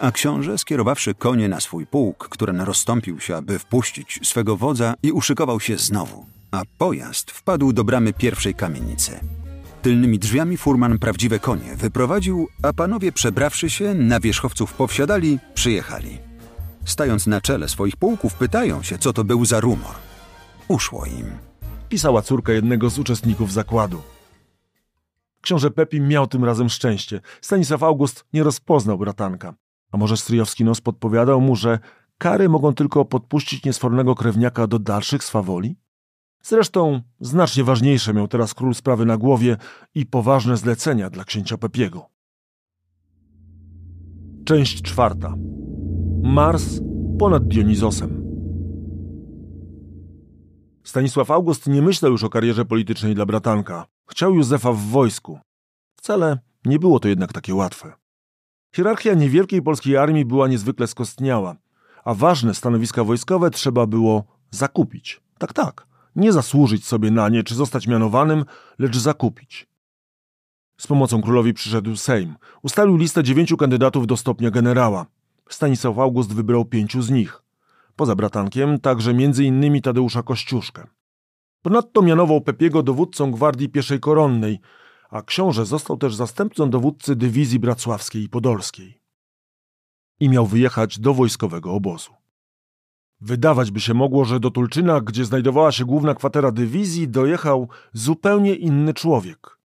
A 0.00 0.12
książę, 0.12 0.58
skierowawszy 0.58 1.14
konie 1.14 1.48
na 1.48 1.60
swój 1.60 1.86
pułk, 1.86 2.28
który 2.28 2.52
rozstąpił 2.52 3.20
się, 3.20 3.36
aby 3.36 3.58
wpuścić 3.58 4.20
swego 4.22 4.56
wodza 4.56 4.94
i 5.02 5.12
uszykował 5.12 5.60
się 5.60 5.76
znowu. 5.76 6.37
A 6.50 6.62
pojazd 6.78 7.30
wpadł 7.30 7.72
do 7.72 7.84
bramy 7.84 8.12
pierwszej 8.12 8.54
kamienicy. 8.54 9.20
Tylnymi 9.82 10.18
drzwiami 10.18 10.56
furman 10.56 10.98
prawdziwe 10.98 11.38
konie 11.38 11.76
wyprowadził, 11.76 12.48
a 12.62 12.72
panowie 12.72 13.12
przebrawszy 13.12 13.70
się, 13.70 13.94
na 13.94 14.20
wierzchowców 14.20 14.72
powsiadali, 14.72 15.38
przyjechali. 15.54 16.18
Stając 16.84 17.26
na 17.26 17.40
czele 17.40 17.68
swoich 17.68 17.96
pułków, 17.96 18.34
pytają 18.34 18.82
się, 18.82 18.98
co 18.98 19.12
to 19.12 19.24
był 19.24 19.44
za 19.44 19.60
rumor. 19.60 19.94
Uszło 20.68 21.06
im. 21.06 21.26
Pisała 21.88 22.22
córka 22.22 22.52
jednego 22.52 22.90
z 22.90 22.98
uczestników 22.98 23.52
zakładu. 23.52 24.02
Książę 25.40 25.70
Pepi 25.70 26.00
miał 26.00 26.26
tym 26.26 26.44
razem 26.44 26.68
szczęście. 26.68 27.20
Stanisław 27.40 27.82
August 27.82 28.24
nie 28.32 28.42
rozpoznał 28.42 28.98
bratanka. 28.98 29.54
A 29.92 29.96
może 29.96 30.16
stryjowski 30.16 30.64
nos 30.64 30.80
podpowiadał 30.80 31.40
mu, 31.40 31.56
że 31.56 31.78
kary 32.18 32.48
mogą 32.48 32.74
tylko 32.74 33.04
podpuścić 33.04 33.64
niesfornego 33.64 34.14
krewniaka 34.14 34.66
do 34.66 34.78
dalszych 34.78 35.24
swawoli? 35.24 35.76
Zresztą 36.42 37.00
znacznie 37.20 37.64
ważniejsze 37.64 38.14
miał 38.14 38.28
teraz 38.28 38.54
król 38.54 38.74
sprawy 38.74 39.06
na 39.06 39.16
głowie 39.16 39.56
i 39.94 40.06
poważne 40.06 40.56
zlecenia 40.56 41.10
dla 41.10 41.24
księcia 41.24 41.58
Pepiego. 41.58 42.06
Część 44.44 44.82
czwarta. 44.82 45.34
Mars 46.22 46.80
ponad 47.18 47.48
Dionizosem. 47.48 48.24
Stanisław 50.84 51.30
August 51.30 51.66
nie 51.66 51.82
myślał 51.82 52.12
już 52.12 52.24
o 52.24 52.28
karierze 52.28 52.64
politycznej 52.64 53.14
dla 53.14 53.26
bratanka. 53.26 53.86
Chciał 54.10 54.34
Józefa 54.34 54.72
w 54.72 54.78
wojsku. 54.78 55.38
Wcale 55.96 56.38
nie 56.64 56.78
było 56.78 57.00
to 57.00 57.08
jednak 57.08 57.32
takie 57.32 57.54
łatwe. 57.54 57.92
Hierarchia 58.74 59.14
niewielkiej 59.14 59.62
polskiej 59.62 59.96
armii 59.96 60.24
była 60.24 60.48
niezwykle 60.48 60.86
skostniała, 60.86 61.56
a 62.04 62.14
ważne 62.14 62.54
stanowiska 62.54 63.04
wojskowe 63.04 63.50
trzeba 63.50 63.86
było 63.86 64.24
zakupić. 64.50 65.20
Tak, 65.38 65.52
tak. 65.52 65.87
Nie 66.18 66.32
zasłużyć 66.32 66.86
sobie 66.86 67.10
na 67.10 67.28
nie 67.28 67.42
czy 67.42 67.54
zostać 67.54 67.86
mianowanym, 67.86 68.44
lecz 68.78 68.96
zakupić. 68.96 69.66
Z 70.80 70.86
pomocą 70.86 71.22
królowi 71.22 71.54
przyszedł 71.54 71.96
Sejm. 71.96 72.36
Ustalił 72.62 72.96
listę 72.96 73.22
dziewięciu 73.22 73.56
kandydatów 73.56 74.06
do 74.06 74.16
stopnia 74.16 74.50
generała. 74.50 75.06
Stanisław 75.48 75.98
August 75.98 76.34
wybrał 76.34 76.64
pięciu 76.64 77.02
z 77.02 77.10
nich. 77.10 77.42
Poza 77.96 78.14
bratankiem 78.14 78.80
także 78.80 79.14
między 79.14 79.44
innymi 79.44 79.82
Tadeusza 79.82 80.22
Kościuszkę. 80.22 80.86
Ponadto 81.62 82.02
mianował 82.02 82.40
Pepiego 82.40 82.82
dowódcą 82.82 83.30
Gwardii 83.30 83.68
Pieszej 83.68 84.00
Koronnej, 84.00 84.58
a 85.10 85.22
książę 85.22 85.66
został 85.66 85.96
też 85.96 86.14
zastępcą 86.14 86.70
dowódcy 86.70 87.16
dywizji 87.16 87.58
bracławskiej 87.58 88.22
i 88.22 88.28
podolskiej. 88.28 89.00
I 90.20 90.28
miał 90.28 90.46
wyjechać 90.46 90.98
do 90.98 91.14
wojskowego 91.14 91.72
obozu. 91.72 92.17
Wydawać 93.20 93.70
by 93.70 93.80
się 93.80 93.94
mogło, 93.94 94.24
że 94.24 94.40
do 94.40 94.50
Tulczyna, 94.50 95.00
gdzie 95.00 95.24
znajdowała 95.24 95.72
się 95.72 95.84
główna 95.84 96.14
kwatera 96.14 96.52
dywizji, 96.52 97.08
dojechał 97.08 97.68
zupełnie 97.92 98.54
inny 98.54 98.94
człowiek. 98.94 99.58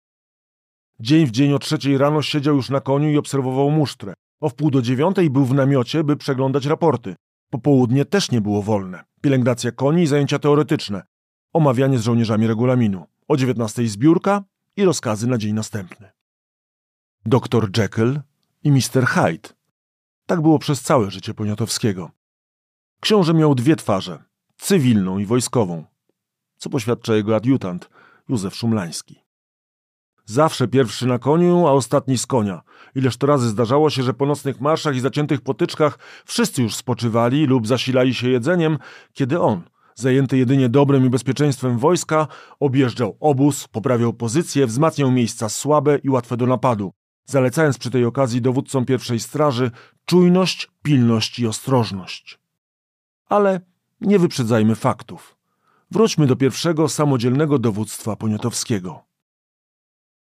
Dzień 0.99 1.25
w 1.25 1.31
dzień 1.31 1.53
o 1.53 1.59
trzeciej 1.59 1.97
rano 1.97 2.21
siedział 2.21 2.55
już 2.55 2.69
na 2.69 2.81
koniu 2.81 3.09
i 3.09 3.17
obserwował 3.17 3.71
musztrę. 3.71 4.13
O 4.39 4.49
wpół 4.49 4.71
do 4.71 4.81
dziewiątej 4.81 5.29
był 5.29 5.45
w 5.45 5.53
namiocie, 5.53 6.03
by 6.03 6.17
przeglądać 6.17 6.65
raporty. 6.65 7.15
Popołudnie 7.49 8.05
też 8.05 8.31
nie 8.31 8.41
było 8.41 8.61
wolne. 8.61 9.03
Pielęgnacja 9.21 9.71
koni 9.71 10.03
i 10.03 10.07
zajęcia 10.07 10.39
teoretyczne. 10.39 11.03
Omawianie 11.53 11.97
z 11.97 12.03
żołnierzami 12.03 12.47
regulaminu. 12.47 13.05
O 13.27 13.37
dziewiętnastej 13.37 13.87
zbiórka 13.87 14.43
i 14.75 14.85
rozkazy 14.85 15.27
na 15.27 15.37
dzień 15.37 15.53
następny. 15.53 16.09
Doktor 17.25 17.77
Jekyll 17.77 18.19
i 18.63 18.71
Mr. 18.71 19.05
Hyde. 19.05 19.49
Tak 20.25 20.41
było 20.41 20.59
przez 20.59 20.81
całe 20.81 21.11
życie 21.11 21.33
Poniatowskiego. 21.33 22.11
Książę 23.01 23.33
miał 23.33 23.55
dwie 23.55 23.75
twarze, 23.75 24.23
cywilną 24.57 25.17
i 25.17 25.25
wojskową, 25.25 25.85
co 26.57 26.69
poświadcza 26.69 27.15
jego 27.15 27.35
adiutant, 27.35 27.89
Józef 28.29 28.55
Szumlański. 28.55 29.15
Zawsze 30.25 30.67
pierwszy 30.67 31.07
na 31.07 31.19
koniu, 31.19 31.67
a 31.67 31.71
ostatni 31.71 32.17
z 32.17 32.25
konia. 32.25 32.61
Ileż 32.95 33.17
to 33.17 33.27
razy 33.27 33.49
zdarzało 33.49 33.89
się, 33.89 34.03
że 34.03 34.13
po 34.13 34.25
nocnych 34.25 34.61
marszach 34.61 34.95
i 34.95 34.99
zaciętych 34.99 35.41
potyczkach 35.41 35.99
wszyscy 36.25 36.63
już 36.63 36.75
spoczywali 36.75 37.45
lub 37.45 37.67
zasilali 37.67 38.13
się 38.13 38.29
jedzeniem, 38.29 38.77
kiedy 39.13 39.39
on, 39.39 39.61
zajęty 39.95 40.37
jedynie 40.37 40.69
dobrem 40.69 41.05
i 41.05 41.09
bezpieczeństwem 41.09 41.77
wojska, 41.77 42.27
objeżdżał 42.59 43.17
obóz, 43.19 43.67
poprawiał 43.67 44.13
pozycję, 44.13 44.67
wzmacniał 44.67 45.11
miejsca 45.11 45.49
słabe 45.49 45.97
i 45.97 46.09
łatwe 46.09 46.37
do 46.37 46.45
napadu, 46.45 46.91
zalecając 47.25 47.77
przy 47.77 47.91
tej 47.91 48.05
okazji 48.05 48.41
dowódcom 48.41 48.85
pierwszej 48.85 49.19
straży 49.19 49.71
czujność, 50.05 50.71
pilność 50.83 51.39
i 51.39 51.47
ostrożność. 51.47 52.40
Ale 53.31 53.61
nie 54.01 54.19
wyprzedzajmy 54.19 54.75
faktów. 54.75 55.37
Wróćmy 55.91 56.27
do 56.27 56.35
pierwszego 56.35 56.89
samodzielnego 56.89 57.59
dowództwa 57.59 58.15
poniatowskiego. 58.15 59.03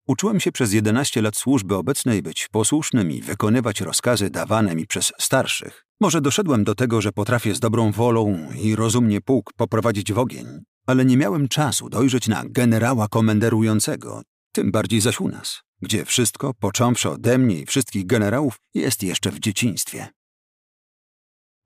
Uczyłem 0.06 0.40
się 0.40 0.52
przez 0.52 0.72
11 0.72 1.22
lat 1.22 1.37
służby 1.37 1.74
obecnej 1.74 2.22
być 2.22 2.48
posłusznym 2.48 3.11
i 3.11 3.22
wykonywać 3.22 3.80
rozkazy 3.80 4.30
dawane 4.30 4.74
mi 4.74 4.87
przez 4.87 5.12
starszych. 5.18 5.87
Może 6.00 6.20
doszedłem 6.20 6.64
do 6.64 6.74
tego, 6.74 7.00
że 7.00 7.12
potrafię 7.12 7.54
z 7.54 7.61
dobrą 7.61 7.92
wolą 7.92 8.48
i 8.62 8.76
rozumnie 8.76 9.20
pułk 9.20 9.52
poprowadzić 9.56 10.12
w 10.12 10.18
ogień, 10.18 10.46
ale 10.87 11.04
nie 11.04 11.16
miałem 11.16 11.48
czasu 11.48 11.88
dojrzeć 11.88 12.28
na 12.28 12.42
generała 12.46 13.08
komenderującego, 13.08 14.22
tym 14.52 14.72
bardziej 14.72 15.00
zaś 15.00 15.20
u 15.20 15.28
nas, 15.28 15.62
gdzie 15.82 16.04
wszystko, 16.04 16.54
począwszy 16.54 17.11
ode 17.11 17.38
mnie 17.38 17.61
i 17.61 17.66
wszystkich 17.66 18.06
generałów, 18.06 18.56
jest 18.74 19.02
jeszcze 19.02 19.30
w 19.30 19.40
dzieciństwie. 19.40 20.08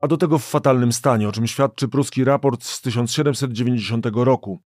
A 0.02 0.08
do 0.08 0.16
tego 0.16 0.38
w 0.38 0.44
fatalnym 0.44 0.92
stanie, 0.92 1.28
o 1.28 1.32
czym 1.32 1.46
świadczy 1.46 1.88
pruski 1.88 2.24
raport 2.24 2.64
z 2.64 2.80
1790 2.80 4.06
roku. 4.14 4.62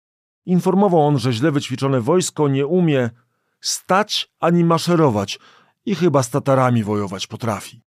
Informował 0.47 1.07
on, 1.07 1.19
że 1.19 1.33
źle 1.33 1.53
wyćwiczone 1.53 2.01
wojsko 2.01 2.49
nie 2.49 2.67
umie 2.67 3.11
stać 3.61 4.33
ani 4.41 4.65
maszerować 4.65 5.39
i 5.85 5.95
chyba 5.95 6.23
z 6.23 6.31
Tatarami 6.31 6.85
wojować 6.85 7.27
potrafi. 7.27 7.83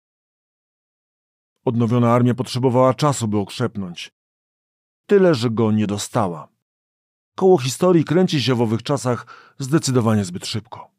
Odnowiona 1.66 2.14
armia 2.14 2.34
potrzebowała 2.34 2.94
czasu, 2.94 3.28
by 3.28 3.38
okrzepnąć. 3.38 4.12
Tyle, 5.06 5.36
że 5.36 5.50
go 5.50 5.72
nie 5.72 5.88
dostała. 5.88 6.48
Koło 7.36 7.58
historii 7.58 8.04
kręci 8.04 8.42
się 8.42 8.56
w 8.56 8.62
owych 8.62 8.84
czasach 8.84 9.26
zdecydowanie 9.60 10.26
zbyt 10.26 10.46
szybko. 10.46 10.93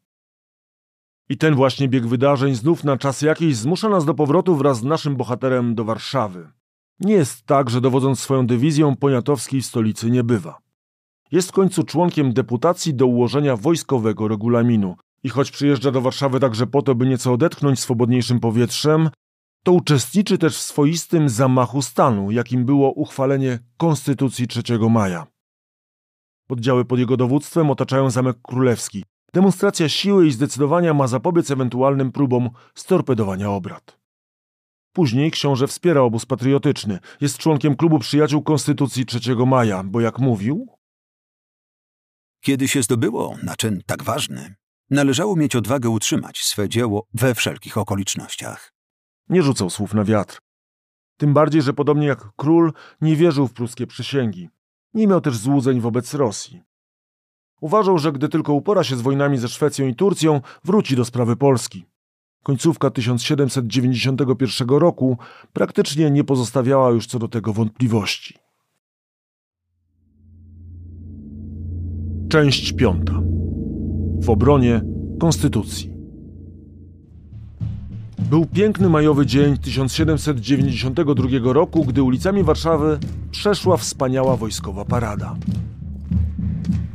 I 1.29 1.37
ten 1.37 1.55
właśnie 1.55 1.87
bieg 1.87 2.07
wydarzeń 2.07 2.55
znów 2.55 2.83
na 2.83 2.97
czas 2.97 3.21
jakiś 3.21 3.55
zmusza 3.55 3.89
nas 3.89 4.05
do 4.05 4.13
powrotu 4.13 4.55
wraz 4.55 4.77
z 4.79 4.83
naszym 4.83 5.15
bohaterem 5.15 5.75
do 5.75 5.85
Warszawy. 5.85 6.51
Nie 6.99 7.13
jest 7.13 7.45
tak, 7.45 7.69
że 7.69 7.81
dowodząc 7.81 8.19
swoją 8.19 8.47
dywizją 8.47 8.95
Poniatowskiej 8.95 9.61
w 9.61 9.65
stolicy 9.65 10.11
nie 10.11 10.23
bywa. 10.23 10.57
Jest 11.31 11.49
w 11.49 11.51
końcu 11.51 11.83
członkiem 11.83 12.33
deputacji 12.33 12.93
do 12.93 13.07
ułożenia 13.07 13.55
wojskowego 13.57 14.27
regulaminu 14.27 14.95
i 15.23 15.29
choć 15.29 15.51
przyjeżdża 15.51 15.91
do 15.91 16.01
Warszawy 16.01 16.39
także 16.39 16.67
po 16.67 16.81
to, 16.81 16.95
by 16.95 17.05
nieco 17.05 17.33
odetchnąć 17.33 17.79
swobodniejszym 17.79 18.39
powietrzem, 18.39 19.09
to 19.63 19.71
uczestniczy 19.71 20.37
też 20.37 20.57
w 20.57 20.61
swoistym 20.61 21.29
zamachu 21.29 21.81
stanu, 21.81 22.31
jakim 22.31 22.65
było 22.65 22.91
uchwalenie 22.91 23.59
Konstytucji 23.77 24.47
3 24.47 24.63
maja. 24.89 25.27
Oddziały 26.49 26.85
pod 26.85 26.99
jego 26.99 27.17
dowództwem 27.17 27.69
otaczają 27.69 28.09
Zamek 28.09 28.37
Królewski. 28.41 29.03
Demonstracja 29.35 29.89
siły 29.89 30.27
i 30.27 30.31
zdecydowania 30.31 30.93
ma 30.93 31.07
zapobiec 31.07 31.51
ewentualnym 31.51 32.11
próbom 32.11 32.49
storpedowania 32.75 33.49
obrad. 33.49 33.99
Później 34.93 35.31
książę 35.31 35.67
wspiera 35.67 36.01
obóz 36.01 36.25
patriotyczny. 36.25 36.99
Jest 37.21 37.37
członkiem 37.37 37.75
klubu 37.75 37.99
przyjaciół 37.99 38.43
Konstytucji 38.43 39.05
3 39.05 39.35
maja, 39.35 39.83
bo 39.83 40.01
jak 40.01 40.19
mówił, 40.19 40.67
kiedy 42.41 42.67
się 42.67 42.83
zdobyło 42.83 43.37
na 43.43 43.55
czyn 43.55 43.81
tak 43.85 44.03
ważny, 44.03 44.55
należało 44.89 45.35
mieć 45.35 45.55
odwagę 45.55 45.89
utrzymać 45.89 46.43
swe 46.43 46.69
dzieło 46.69 47.07
we 47.13 47.35
wszelkich 47.35 47.77
okolicznościach. 47.77 48.73
Nie 49.29 49.43
rzucał 49.43 49.69
słów 49.69 49.93
na 49.93 50.03
wiatr. 50.03 50.39
Tym 51.17 51.33
bardziej, 51.33 51.61
że 51.61 51.73
podobnie 51.73 52.07
jak 52.07 52.29
król 52.35 52.73
nie 53.01 53.15
wierzył 53.15 53.47
w 53.47 53.53
pruskie 53.53 53.87
przysięgi. 53.87 54.49
Nie 54.93 55.07
miał 55.07 55.21
też 55.21 55.37
złudzeń 55.37 55.81
wobec 55.81 56.13
Rosji. 56.13 56.74
Uważał, 57.61 57.97
że 57.97 58.11
gdy 58.11 58.29
tylko 58.29 58.53
upora 58.53 58.83
się 58.83 58.95
z 58.95 59.01
wojnami 59.01 59.37
ze 59.37 59.47
Szwecją 59.47 59.87
i 59.87 59.95
Turcją, 59.95 60.41
wróci 60.63 60.95
do 60.95 61.05
sprawy 61.05 61.35
Polski. 61.35 61.85
Końcówka 62.43 62.89
1791 62.89 64.69
roku 64.69 65.17
praktycznie 65.53 66.11
nie 66.11 66.23
pozostawiała 66.23 66.89
już 66.89 67.07
co 67.07 67.19
do 67.19 67.27
tego 67.27 67.53
wątpliwości. 67.53 68.37
Część 72.29 72.73
piąta. 72.73 73.21
W 74.21 74.29
obronie 74.29 74.81
Konstytucji. 75.19 75.95
Był 78.29 78.45
piękny 78.45 78.89
majowy 78.89 79.25
dzień 79.25 79.57
1792 79.57 81.53
roku, 81.53 81.85
gdy 81.85 82.03
ulicami 82.03 82.43
Warszawy 82.43 82.99
przeszła 83.31 83.77
wspaniała 83.77 84.37
wojskowa 84.37 84.85
parada. 84.85 85.35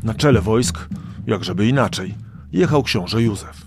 Na 0.05 0.15
czele 0.15 0.41
wojsk, 0.41 0.89
jakżeby 1.27 1.69
inaczej, 1.69 2.15
jechał 2.53 2.83
książę 2.83 3.23
Józef. 3.23 3.63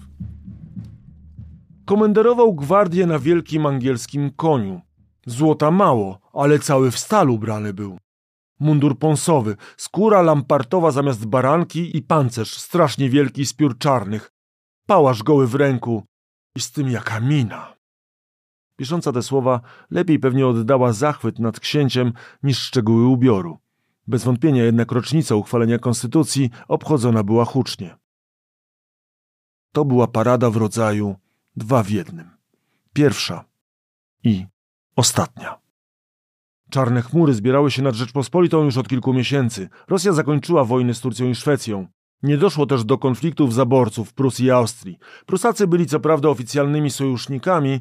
Komenderował 1.86 2.54
gwardię 2.54 3.06
na 3.06 3.20
wielkim 3.20 3.66
angielskim 3.66 4.32
koniu. 4.32 4.82
Złota 5.26 5.72
mało, 5.72 6.20
ale 6.34 6.60
cały 6.60 6.92
w 6.92 7.00
stalu 7.00 7.40
brany 7.40 7.74
był 7.74 7.98
mundur 8.60 9.00
ponsowy, 9.00 9.56
skóra 9.78 10.22
lampartowa 10.22 10.92
zamiast 10.92 11.26
baranki 11.26 11.98
i 11.98 12.02
pancerz 12.02 12.58
strasznie 12.58 13.10
wielki 13.10 13.46
z 13.46 13.54
piór 13.54 13.78
czarnych, 13.78 14.32
pałasz 14.88 15.24
goły 15.24 15.48
w 15.48 15.56
ręku 15.56 16.04
i 16.56 16.60
z 16.60 16.72
tym 16.72 16.90
jaka 16.90 17.20
mina. 17.20 17.74
Pisząca 18.76 19.12
te 19.12 19.22
słowa 19.24 19.62
lepiej 19.92 20.20
pewnie 20.20 20.48
oddała 20.48 20.94
zachwyt 20.94 21.40
nad 21.40 21.60
księciem 21.60 22.14
niż 22.44 22.60
szczegóły 22.60 23.06
ubioru. 23.06 23.63
Bez 24.08 24.24
wątpienia 24.24 24.64
jednak 24.64 24.92
rocznica 24.92 25.36
uchwalenia 25.36 25.80
konstytucji 25.80 26.50
obchodzona 26.68 27.24
była 27.24 27.46
hucznie. 27.46 27.98
To 29.72 29.86
była 29.86 30.08
parada 30.08 30.50
w 30.50 30.58
rodzaju 30.58 31.16
dwa 31.56 31.84
w 31.84 31.90
jednym. 31.90 32.30
Pierwsza 32.94 33.46
i 34.24 34.46
ostatnia. 34.96 35.60
Czarne 36.70 37.02
chmury 37.02 37.34
zbierały 37.34 37.72
się 37.72 37.82
nad 37.82 37.96
Rzeczpospolitą 37.96 38.64
już 38.64 38.78
od 38.78 38.88
kilku 38.88 39.14
miesięcy. 39.14 39.70
Rosja 39.88 40.14
zakończyła 40.14 40.64
wojny 40.64 40.94
z 40.94 41.00
Turcją 41.00 41.30
i 41.30 41.36
Szwecją. 41.36 41.88
Nie 42.24 42.38
doszło 42.38 42.66
też 42.66 42.84
do 42.84 42.98
konfliktów 42.98 43.54
zaborców 43.54 44.14
Prus 44.14 44.40
i 44.40 44.52
Austrii. 44.52 44.98
Prusacy 45.26 45.68
byli 45.68 45.86
co 45.86 46.00
prawda 46.00 46.30
oficjalnymi 46.30 46.92
sojusznikami, 46.92 47.80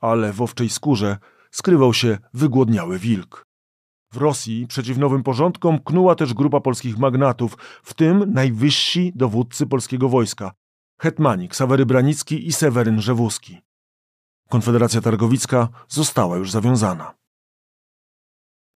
ale 0.00 0.32
w 0.32 0.42
owczej 0.42 0.68
skórze 0.68 1.18
skrywał 1.50 1.94
się 1.94 2.18
wygłodniały 2.34 2.98
wilk. 2.98 3.46
W 4.14 4.16
Rosji 4.16 4.66
przeciw 4.66 4.98
nowym 4.98 5.22
porządkom 5.22 5.78
knuła 5.78 6.14
też 6.14 6.34
grupa 6.34 6.60
polskich 6.60 6.98
magnatów, 6.98 7.58
w 7.82 7.94
tym 7.94 8.32
najwyżsi 8.32 9.12
dowódcy 9.14 9.66
polskiego 9.66 10.08
wojska 10.08 10.52
hetmani 11.00 11.48
Ksawery 11.48 11.86
Branicki 11.86 12.46
i 12.46 12.52
Seweryn 12.52 13.00
Rzewuski. 13.00 13.60
Konfederacja 14.48 15.00
Targowicka 15.00 15.68
została 15.88 16.36
już 16.36 16.50
zawiązana. 16.50 17.14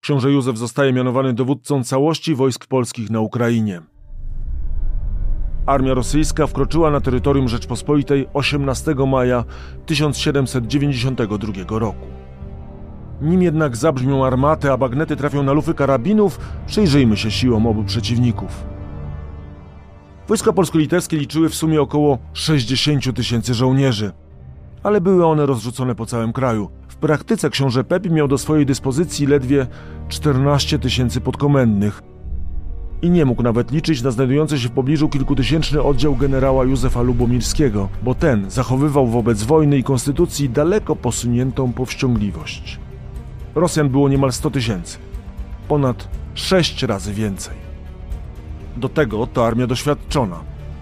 Książę 0.01 0.33
Józef 0.33 0.59
zostaje 0.59 0.93
mianowany 0.93 1.35
dowódcą 1.35 1.85
całości 1.85 2.35
wojsk 2.35 2.67
polskich 2.67 3.11
na 3.11 3.21
Ukrainie. 3.21 3.83
Armia 5.67 5.95
rosyjska 5.95 6.47
wkroczyła 6.47 6.91
na 6.91 7.01
terytorium 7.01 7.49
Rzeczpospolitej 7.49 8.27
18 8.35 8.95
maja 8.95 9.45
1792 9.87 11.79
roku. 11.79 12.28
Nim 13.23 13.43
jednak 13.43 13.77
zabrzmią 13.77 14.25
armaty, 14.25 14.73
a 14.73 14.77
bagnety 14.77 15.17
trafią 15.17 15.43
na 15.43 15.53
lufy 15.53 15.75
karabinów, 15.75 16.41
przyjrzyjmy 16.67 17.17
się 17.17 17.31
siłom 17.31 17.67
obu 17.67 17.85
przeciwników. 17.85 18.65
Wojska 20.29 20.53
polsko-litewskie 20.53 21.17
liczyły 21.17 21.49
w 21.49 21.55
sumie 21.55 21.81
około 21.81 22.19
60 22.33 23.17
tysięcy 23.17 23.55
żołnierzy, 23.55 24.13
ale 24.83 25.01
były 25.01 25.27
one 25.27 25.47
rozrzucone 25.47 25.95
po 25.95 26.07
całym 26.07 26.33
kraju. 26.33 26.71
W 26.89 26.97
praktyce 26.97 27.51
książę 27.51 27.85
Pepi 27.85 28.11
miał 28.11 28.29
do 28.29 28.39
swojej 28.39 28.67
dyspozycji 28.67 29.27
ledwie 29.27 29.67
14 30.09 30.79
tysięcy 30.79 31.21
podkomendnych 31.21 32.03
i 33.03 33.11
nie 33.11 33.25
mógł 33.25 33.43
nawet 33.43 33.71
liczyć 33.71 34.03
na 34.03 34.11
znajdujący 34.11 34.59
się 34.59 34.69
w 34.69 34.73
pobliżu 34.73 35.09
kilkutysięczny 35.09 35.83
oddział 35.83 36.17
generała 36.17 36.65
Józefa 36.65 37.03
Lubomirskiego, 37.03 37.89
bo 38.03 38.15
ten 38.15 38.51
zachowywał 38.51 39.07
wobec 39.07 39.43
wojny 39.43 39.79
i 39.79 39.83
konstytucji 39.83 40.51
daleko 40.51 40.97
posuniętą 40.97 41.73
powściągliwość. 41.73 42.79
Rosjan 43.61 43.89
było 43.89 44.09
niemal 44.09 44.33
100 44.33 44.51
tysięcy, 44.51 44.99
ponad 45.69 46.09
sześć 46.35 46.83
razy 46.83 47.15
więcej. 47.15 47.57
Do 48.77 48.89
tego 48.89 49.27
to 49.27 49.47
armia 49.47 49.67
doświadczona. 49.67 50.41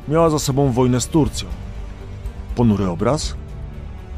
Miała 0.08 0.30
za 0.30 0.38
sobą 0.38 0.72
wojnę 0.72 1.00
z 1.00 1.06
Turcją. 1.06 1.48
Ponury 2.56 2.86
obraz? 2.86 3.34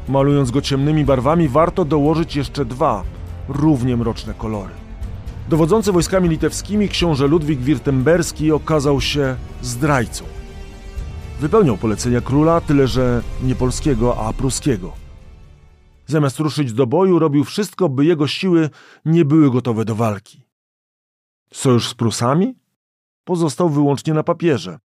Malując 0.07 0.51
go 0.51 0.61
ciemnymi 0.61 1.05
barwami, 1.05 1.47
warto 1.47 1.85
dołożyć 1.85 2.35
jeszcze 2.35 2.65
dwa, 2.65 3.03
równie 3.49 3.97
mroczne 3.97 4.33
kolory. 4.33 4.73
Dowodzący 5.49 5.91
wojskami 5.91 6.29
litewskimi 6.29 6.89
książę 6.89 7.27
Ludwik 7.27 7.59
Wirtemberski 7.59 8.51
okazał 8.51 9.01
się 9.01 9.35
zdrajcą. 9.61 10.25
Wypełniał 11.39 11.77
polecenia 11.77 12.21
króla, 12.21 12.61
tyle 12.61 12.87
że 12.87 13.21
nie 13.43 13.55
polskiego, 13.55 14.17
a 14.27 14.33
pruskiego. 14.33 15.08
Zamiast 16.09 16.39
ruszyć 16.39 16.73
do 16.73 16.87
boju, 16.87 17.19
robił 17.19 17.43
wszystko, 17.43 17.89
by 17.89 18.05
jego 18.05 18.27
siły 18.27 18.69
nie 19.05 19.25
były 19.25 19.51
gotowe 19.51 19.85
do 19.85 19.95
walki. 19.95 20.43
Sojusz 21.53 21.87
z 21.87 21.93
Prusami? 21.93 22.55
Pozostał 23.23 23.69
wyłącznie 23.69 24.13
na 24.13 24.23
papierze. 24.23 24.79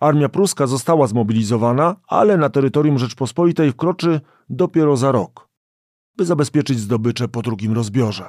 Armia 0.00 0.28
pruska 0.28 0.66
została 0.66 1.06
zmobilizowana, 1.06 1.96
ale 2.08 2.36
na 2.36 2.48
terytorium 2.48 2.98
Rzeczpospolitej 2.98 3.72
wkroczy 3.72 4.20
dopiero 4.50 4.96
za 4.96 5.12
rok, 5.12 5.48
by 6.16 6.24
zabezpieczyć 6.24 6.78
zdobycze 6.78 7.28
po 7.28 7.42
drugim 7.42 7.72
rozbiorze. 7.72 8.28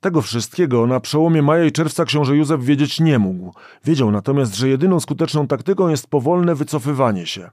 Tego 0.00 0.22
wszystkiego 0.22 0.86
na 0.86 1.00
przełomie 1.00 1.42
maja 1.42 1.64
i 1.64 1.72
czerwca 1.72 2.04
książę 2.04 2.36
Józef 2.36 2.64
wiedzieć 2.64 3.00
nie 3.00 3.18
mógł. 3.18 3.54
Wiedział 3.84 4.10
natomiast, 4.10 4.54
że 4.54 4.68
jedyną 4.68 5.00
skuteczną 5.00 5.46
taktyką 5.46 5.88
jest 5.88 6.06
powolne 6.06 6.54
wycofywanie 6.54 7.26
się. 7.26 7.50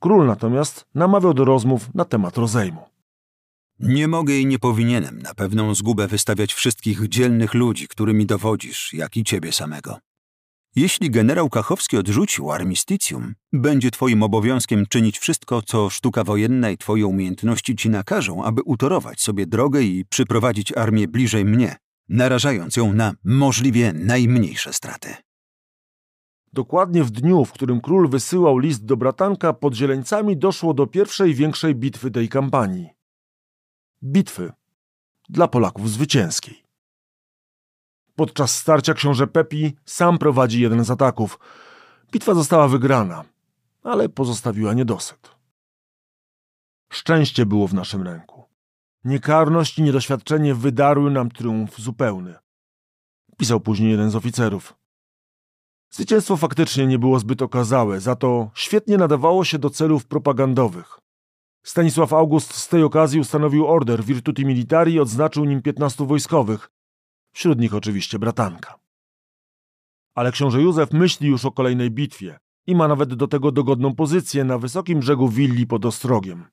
Król 0.00 0.26
natomiast 0.26 0.86
namawiał 0.94 1.34
do 1.34 1.44
rozmów 1.44 1.94
na 1.94 2.04
temat 2.04 2.36
rozejmu. 2.36 2.80
Nie 3.78 4.08
mogę 4.08 4.34
i 4.34 4.46
nie 4.46 4.58
powinienem 4.58 5.22
na 5.22 5.34
pewną 5.34 5.74
zgubę 5.74 6.08
wystawiać 6.08 6.54
wszystkich 6.54 7.08
dzielnych 7.08 7.54
ludzi, 7.54 7.88
którymi 7.88 8.26
dowodzisz, 8.26 8.92
jak 8.92 9.16
i 9.16 9.24
ciebie 9.24 9.52
samego. 9.52 9.98
Jeśli 10.76 11.10
generał 11.10 11.50
Kachowski 11.50 11.96
odrzucił 11.96 12.52
armisticium, 12.52 13.34
będzie 13.52 13.90
twoim 13.90 14.22
obowiązkiem 14.22 14.86
czynić 14.86 15.18
wszystko, 15.18 15.62
co 15.62 15.90
sztuka 15.90 16.24
wojenna 16.24 16.70
i 16.70 16.78
twoje 16.78 17.06
umiejętności 17.06 17.76
ci 17.76 17.90
nakażą, 17.90 18.44
aby 18.44 18.62
utorować 18.62 19.20
sobie 19.20 19.46
drogę 19.46 19.82
i 19.82 20.04
przyprowadzić 20.04 20.76
armię 20.76 21.08
bliżej 21.08 21.44
mnie, 21.44 21.76
narażając 22.08 22.76
ją 22.76 22.92
na 22.92 23.12
możliwie 23.24 23.92
najmniejsze 23.92 24.72
straty. 24.72 25.14
Dokładnie 26.52 27.04
w 27.04 27.10
dniu, 27.10 27.44
w 27.44 27.52
którym 27.52 27.80
król 27.80 28.08
wysyłał 28.08 28.58
list 28.58 28.84
do 28.84 28.96
bratanka, 28.96 29.52
pod 29.52 29.74
Zieleńcami 29.74 30.36
doszło 30.36 30.74
do 30.74 30.86
pierwszej 30.86 31.34
większej 31.34 31.74
bitwy 31.74 32.10
tej 32.10 32.28
kampanii. 32.28 32.88
Bitwy 34.02 34.52
dla 35.28 35.48
Polaków 35.48 35.90
zwycięskiej. 35.90 36.62
Podczas 38.14 38.56
starcia 38.56 38.94
książę 38.94 39.26
Pepi 39.26 39.76
sam 39.84 40.18
prowadzi 40.18 40.60
jeden 40.60 40.84
z 40.84 40.90
ataków. 40.90 41.38
Bitwa 42.12 42.34
została 42.34 42.68
wygrana, 42.68 43.24
ale 43.82 44.08
pozostawiła 44.08 44.74
niedosyt. 44.74 45.30
Szczęście 46.92 47.46
było 47.46 47.68
w 47.68 47.74
naszym 47.74 48.02
ręku. 48.02 48.44
Niekarność 49.04 49.78
i 49.78 49.82
niedoświadczenie 49.82 50.54
wydarły 50.54 51.10
nam 51.10 51.30
triumf 51.30 51.78
zupełny. 51.78 52.34
Pisał 53.36 53.60
później 53.60 53.90
jeden 53.90 54.10
z 54.10 54.16
oficerów. 54.16 54.79
Zwycięstwo 55.90 56.36
faktycznie 56.36 56.86
nie 56.86 56.98
było 56.98 57.18
zbyt 57.18 57.42
okazałe, 57.42 58.00
za 58.00 58.16
to 58.16 58.50
świetnie 58.54 58.96
nadawało 58.96 59.44
się 59.44 59.58
do 59.58 59.70
celów 59.70 60.06
propagandowych. 60.06 60.98
Stanisław 61.62 62.12
August 62.12 62.54
z 62.54 62.68
tej 62.68 62.82
okazji 62.82 63.20
ustanowił 63.20 63.66
order 63.66 64.04
Virtuti 64.04 64.46
Militari 64.46 64.92
i 64.92 65.00
odznaczył 65.00 65.44
nim 65.44 65.62
15 65.62 66.06
wojskowych, 66.06 66.70
wśród 67.32 67.58
nich 67.58 67.74
oczywiście 67.74 68.18
bratanka. 68.18 68.78
Ale 70.14 70.32
książę 70.32 70.62
Józef 70.62 70.92
myśli 70.92 71.28
już 71.28 71.44
o 71.44 71.52
kolejnej 71.52 71.90
bitwie 71.90 72.38
i 72.66 72.74
ma 72.74 72.88
nawet 72.88 73.14
do 73.14 73.28
tego 73.28 73.52
dogodną 73.52 73.94
pozycję 73.94 74.44
na 74.44 74.58
wysokim 74.58 75.00
brzegu 75.00 75.28
willi 75.28 75.66
pod 75.66 75.86
Ostrogiem. 75.86 76.46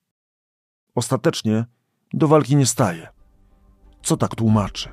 Ostatecznie 0.94 1.64
do 2.12 2.28
walki 2.28 2.56
nie 2.56 2.66
staje. 2.66 3.08
Co 4.02 4.16
tak 4.16 4.34
tłumaczy? 4.34 4.88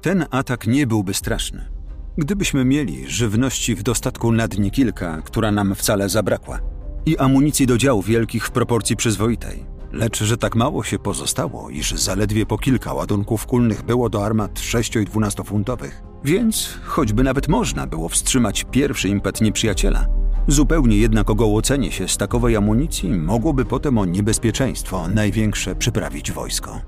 Ten 0.00 0.26
atak 0.30 0.66
nie 0.66 0.86
byłby 0.86 1.14
straszny, 1.14 1.75
gdybyśmy 2.18 2.64
mieli 2.64 3.10
żywności 3.10 3.74
w 3.74 3.82
dostatku 3.82 4.32
na 4.32 4.48
dni 4.48 4.70
kilka, 4.70 5.22
która 5.22 5.50
nam 5.52 5.74
wcale 5.74 6.08
zabrakła, 6.08 6.58
i 7.06 7.18
amunicji 7.18 7.66
do 7.66 7.78
dział 7.78 8.02
wielkich 8.02 8.46
w 8.46 8.50
proporcji 8.50 8.96
przyzwoitej. 8.96 9.64
Lecz 9.92 10.22
że 10.22 10.36
tak 10.36 10.56
mało 10.56 10.84
się 10.84 10.98
pozostało, 10.98 11.70
iż 11.70 11.92
zaledwie 11.92 12.46
po 12.46 12.58
kilka 12.58 12.92
ładunków 12.92 13.46
kulnych 13.46 13.82
było 13.82 14.08
do 14.08 14.24
armat 14.24 14.60
6 14.60 14.96
i 14.96 15.04
12 15.04 15.44
funtowych. 15.44 16.02
Więc, 16.24 16.78
choćby 16.84 17.22
nawet 17.22 17.48
można 17.48 17.86
było 17.86 18.08
wstrzymać 18.08 18.66
pierwszy 18.70 19.08
impet 19.08 19.40
nieprzyjaciela, 19.40 20.06
zupełnie 20.48 20.96
jednak 20.96 21.30
ogołocenie 21.30 21.92
się 21.92 22.08
z 22.08 22.16
takowej 22.16 22.56
amunicji 22.56 23.10
mogłoby 23.10 23.64
potem 23.64 23.98
o 23.98 24.04
niebezpieczeństwo 24.04 25.08
największe 25.08 25.74
przyprawić 25.74 26.32
wojsko. 26.32 26.80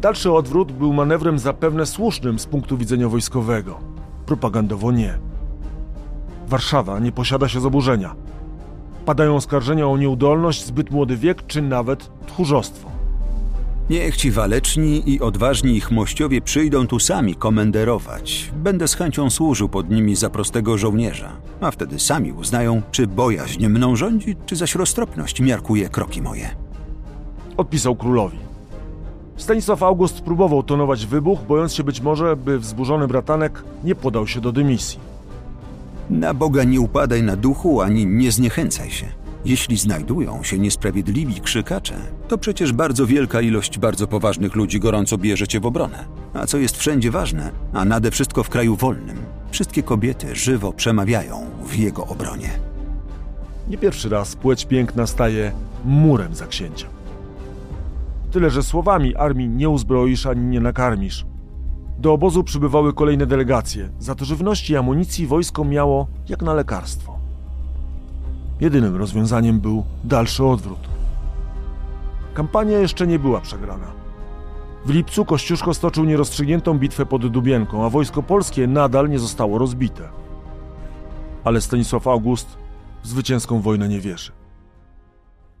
Dalszy 0.00 0.32
odwrót 0.32 0.72
był 0.72 0.92
manewrem 0.92 1.38
zapewne 1.38 1.86
słusznym 1.86 2.38
z 2.38 2.46
punktu 2.46 2.78
widzenia 2.78 3.08
wojskowego. 3.08 3.95
Propagandowo 4.26 4.92
nie. 4.92 5.18
Warszawa 6.48 6.98
nie 6.98 7.12
posiada 7.12 7.48
się 7.48 7.60
zaburzenia. 7.60 8.14
Padają 9.06 9.36
oskarżenia 9.36 9.86
o 9.86 9.96
nieudolność, 9.96 10.66
zbyt 10.66 10.90
młody 10.90 11.16
wiek 11.16 11.46
czy 11.46 11.62
nawet 11.62 12.10
tchórzostwo. 12.26 12.90
Niech 13.90 14.16
ci 14.16 14.30
waleczni 14.30 15.10
i 15.10 15.20
odważni 15.20 15.76
ich 15.76 15.90
mościowie 15.90 16.40
przyjdą 16.40 16.86
tu 16.86 16.98
sami 16.98 17.34
komenderować. 17.34 18.50
Będę 18.56 18.88
z 18.88 18.94
chęcią 18.94 19.30
służył 19.30 19.68
pod 19.68 19.90
nimi 19.90 20.16
za 20.16 20.30
prostego 20.30 20.78
żołnierza, 20.78 21.32
a 21.60 21.70
wtedy 21.70 21.98
sami 21.98 22.32
uznają, 22.32 22.82
czy 22.90 23.06
bojaźń 23.06 23.66
mną 23.66 23.96
rządzi, 23.96 24.36
czy 24.46 24.56
zaś 24.56 24.74
roztropność 24.74 25.40
miarkuje 25.40 25.88
kroki 25.88 26.22
moje. 26.22 26.56
Odpisał 27.56 27.96
królowi. 27.96 28.45
Stanisław 29.36 29.82
August 29.82 30.20
próbował 30.20 30.62
tonować 30.62 31.06
wybuch, 31.06 31.40
bojąc 31.48 31.74
się 31.74 31.84
być 31.84 32.00
może, 32.00 32.36
by 32.36 32.58
wzburzony 32.58 33.08
bratanek 33.08 33.64
nie 33.84 33.94
podał 33.94 34.26
się 34.26 34.40
do 34.40 34.52
dymisji. 34.52 34.98
Na 36.10 36.34
Boga 36.34 36.64
nie 36.64 36.80
upadaj 36.80 37.22
na 37.22 37.36
duchu, 37.36 37.80
ani 37.80 38.06
nie 38.06 38.32
zniechęcaj 38.32 38.90
się. 38.90 39.06
Jeśli 39.44 39.76
znajdują 39.76 40.42
się 40.42 40.58
niesprawiedliwi 40.58 41.40
krzykacze, 41.40 41.94
to 42.28 42.38
przecież 42.38 42.72
bardzo 42.72 43.06
wielka 43.06 43.40
ilość 43.40 43.78
bardzo 43.78 44.06
poważnych 44.06 44.54
ludzi 44.54 44.80
gorąco 44.80 45.18
bierze 45.18 45.48
cię 45.48 45.60
w 45.60 45.66
obronę. 45.66 46.04
A 46.34 46.46
co 46.46 46.58
jest 46.58 46.76
wszędzie 46.76 47.10
ważne, 47.10 47.50
a 47.72 47.84
nade 47.84 48.10
wszystko 48.10 48.42
w 48.42 48.48
kraju 48.48 48.76
wolnym, 48.76 49.16
wszystkie 49.50 49.82
kobiety 49.82 50.34
żywo 50.34 50.72
przemawiają 50.72 51.46
w 51.66 51.76
jego 51.76 52.06
obronie. 52.06 52.50
Nie 53.68 53.78
pierwszy 53.78 54.08
raz 54.08 54.36
płeć 54.36 54.64
piękna 54.64 55.06
staje 55.06 55.52
murem 55.84 56.34
za 56.34 56.46
księciem. 56.46 56.95
Tyle, 58.36 58.50
że 58.50 58.62
słowami 58.62 59.16
armii 59.16 59.48
nie 59.48 59.68
uzbroisz 59.68 60.26
ani 60.26 60.40
nie 60.40 60.60
nakarmisz. 60.60 61.26
Do 61.98 62.12
obozu 62.12 62.44
przybywały 62.44 62.92
kolejne 62.92 63.26
delegacje. 63.26 63.88
Za 63.98 64.14
to 64.14 64.24
żywności 64.24 64.72
i 64.72 64.76
amunicji 64.76 65.26
wojsko 65.26 65.64
miało 65.64 66.06
jak 66.28 66.42
na 66.42 66.54
lekarstwo. 66.54 67.18
Jedynym 68.60 68.96
rozwiązaniem 68.96 69.60
był 69.60 69.84
dalszy 70.04 70.44
odwrót. 70.44 70.78
Kampania 72.34 72.78
jeszcze 72.78 73.06
nie 73.06 73.18
była 73.18 73.40
przegrana. 73.40 73.86
W 74.86 74.90
lipcu 74.90 75.24
Kościuszko 75.24 75.74
stoczył 75.74 76.04
nierozstrzygniętą 76.04 76.78
bitwę 76.78 77.06
pod 77.06 77.26
Dubienką, 77.26 77.84
a 77.86 77.90
wojsko 77.90 78.22
polskie 78.22 78.66
nadal 78.66 79.10
nie 79.10 79.18
zostało 79.18 79.58
rozbite. 79.58 80.08
Ale 81.44 81.60
Stanisław 81.60 82.06
August 82.06 82.58
w 83.02 83.08
zwycięską 83.08 83.60
wojnę 83.60 83.88
nie 83.88 84.00
wierzy. 84.00 84.32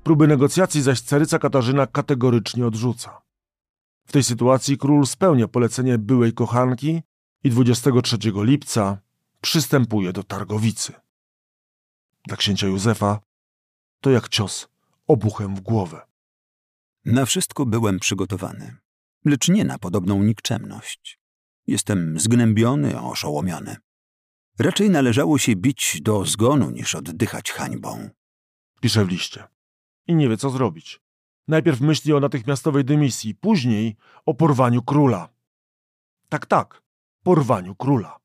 Próby 0.06 0.26
negocjacji 0.26 0.82
zaś 0.82 1.00
caryca 1.00 1.38
Katarzyna 1.38 1.86
kategorycznie 1.86 2.66
odrzuca. 2.66 3.22
W 4.06 4.12
tej 4.12 4.22
sytuacji 4.22 4.78
król 4.78 5.06
spełnia 5.06 5.48
polecenie 5.48 5.98
byłej 5.98 6.32
kochanki 6.32 7.02
i 7.44 7.50
23 7.50 8.16
lipca 8.34 8.98
przystępuje 9.40 10.12
do 10.12 10.22
Targowicy. 10.22 10.92
Dla 12.26 12.36
księcia 12.36 12.66
Józefa 12.66 13.20
to 14.00 14.10
jak 14.10 14.28
cios 14.28 14.68
obuchem 15.06 15.56
w 15.56 15.60
głowę. 15.60 16.00
Na 17.04 17.26
wszystko 17.26 17.66
byłem 17.66 17.98
przygotowany, 17.98 18.76
lecz 19.24 19.48
nie 19.48 19.64
na 19.64 19.78
podobną 19.78 20.22
nikczemność. 20.22 21.18
Jestem 21.66 22.20
zgnębiony, 22.20 23.00
oszołomiony. 23.00 23.76
Raczej 24.58 24.90
należało 24.90 25.38
się 25.38 25.56
bić 25.56 25.98
do 26.02 26.24
zgonu, 26.24 26.70
niż 26.70 26.94
oddychać 26.94 27.52
hańbą. 27.52 28.10
Pisze 28.80 29.04
w 29.04 29.08
liście. 29.08 29.55
I 30.06 30.14
nie 30.14 30.28
wie, 30.28 30.36
co 30.36 30.50
zrobić. 30.50 31.00
Najpierw 31.48 31.80
myśli 31.80 32.12
o 32.12 32.20
natychmiastowej 32.20 32.84
dymisji, 32.84 33.34
później 33.34 33.96
o 34.26 34.34
porwaniu 34.34 34.82
króla. 34.82 35.28
Tak, 36.28 36.46
tak, 36.46 36.82
porwaniu 37.22 37.74
króla. 37.74 38.20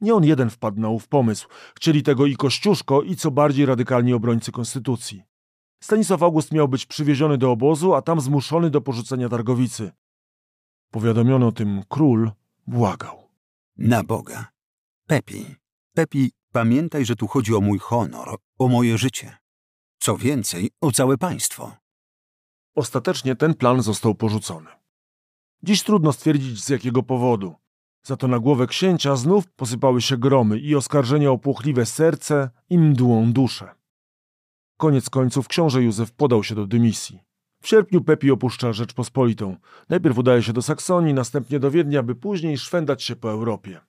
Nie 0.00 0.14
on 0.14 0.24
jeden 0.24 0.50
wpadł 0.50 0.80
na 0.80 0.88
ów 0.88 1.08
pomysł. 1.08 1.48
Chcieli 1.76 2.02
tego 2.02 2.26
i 2.26 2.36
Kościuszko, 2.36 3.02
i 3.02 3.16
co 3.16 3.30
bardziej 3.30 3.66
radykalni 3.66 4.12
obrońcy 4.12 4.52
konstytucji. 4.52 5.22
Stanisław 5.82 6.22
August 6.22 6.52
miał 6.52 6.68
być 6.68 6.86
przywieziony 6.86 7.38
do 7.38 7.50
obozu, 7.50 7.94
a 7.94 8.02
tam 8.02 8.20
zmuszony 8.20 8.70
do 8.70 8.80
porzucenia 8.80 9.28
targowicy. 9.28 9.92
Powiadomiony 10.90 11.46
o 11.46 11.52
tym 11.52 11.82
król 11.88 12.30
błagał. 12.66 13.28
Na 13.78 14.04
Boga. 14.04 14.46
Pepi, 15.06 15.56
Pepi, 15.94 16.32
pamiętaj, 16.52 17.04
że 17.04 17.16
tu 17.16 17.26
chodzi 17.26 17.54
o 17.54 17.60
mój 17.60 17.78
honor, 17.78 18.36
o 18.58 18.68
moje 18.68 18.98
życie. 18.98 19.36
Co 19.98 20.16
więcej, 20.16 20.70
o 20.80 20.92
całe 20.92 21.18
państwo. 21.18 21.76
Ostatecznie 22.74 23.36
ten 23.36 23.54
plan 23.54 23.82
został 23.82 24.14
porzucony. 24.14 24.70
Dziś 25.62 25.82
trudno 25.82 26.12
stwierdzić 26.12 26.64
z 26.64 26.68
jakiego 26.68 27.02
powodu. 27.02 27.54
Za 28.02 28.16
to 28.16 28.28
na 28.28 28.38
głowę 28.38 28.66
księcia 28.66 29.16
znów 29.16 29.46
posypały 29.46 30.02
się 30.02 30.16
gromy 30.16 30.58
i 30.58 30.74
oskarżenia 30.74 31.30
o 31.30 31.38
płochliwe 31.38 31.86
serce 31.86 32.50
i 32.70 32.78
mdłą 32.78 33.32
duszę. 33.32 33.74
Koniec 34.76 35.10
końców 35.10 35.48
książę 35.48 35.82
Józef 35.82 36.12
podał 36.12 36.44
się 36.44 36.54
do 36.54 36.66
dymisji. 36.66 37.20
W 37.62 37.68
sierpniu 37.68 38.04
Pepi 38.04 38.30
opuszcza 38.30 38.72
Rzeczpospolitą. 38.72 39.56
Najpierw 39.88 40.18
udaje 40.18 40.42
się 40.42 40.52
do 40.52 40.62
Saksonii, 40.62 41.14
następnie 41.14 41.60
do 41.60 41.70
Wiednia, 41.70 42.02
by 42.02 42.14
później 42.14 42.58
szwendać 42.58 43.02
się 43.02 43.16
po 43.16 43.30
Europie. 43.30 43.80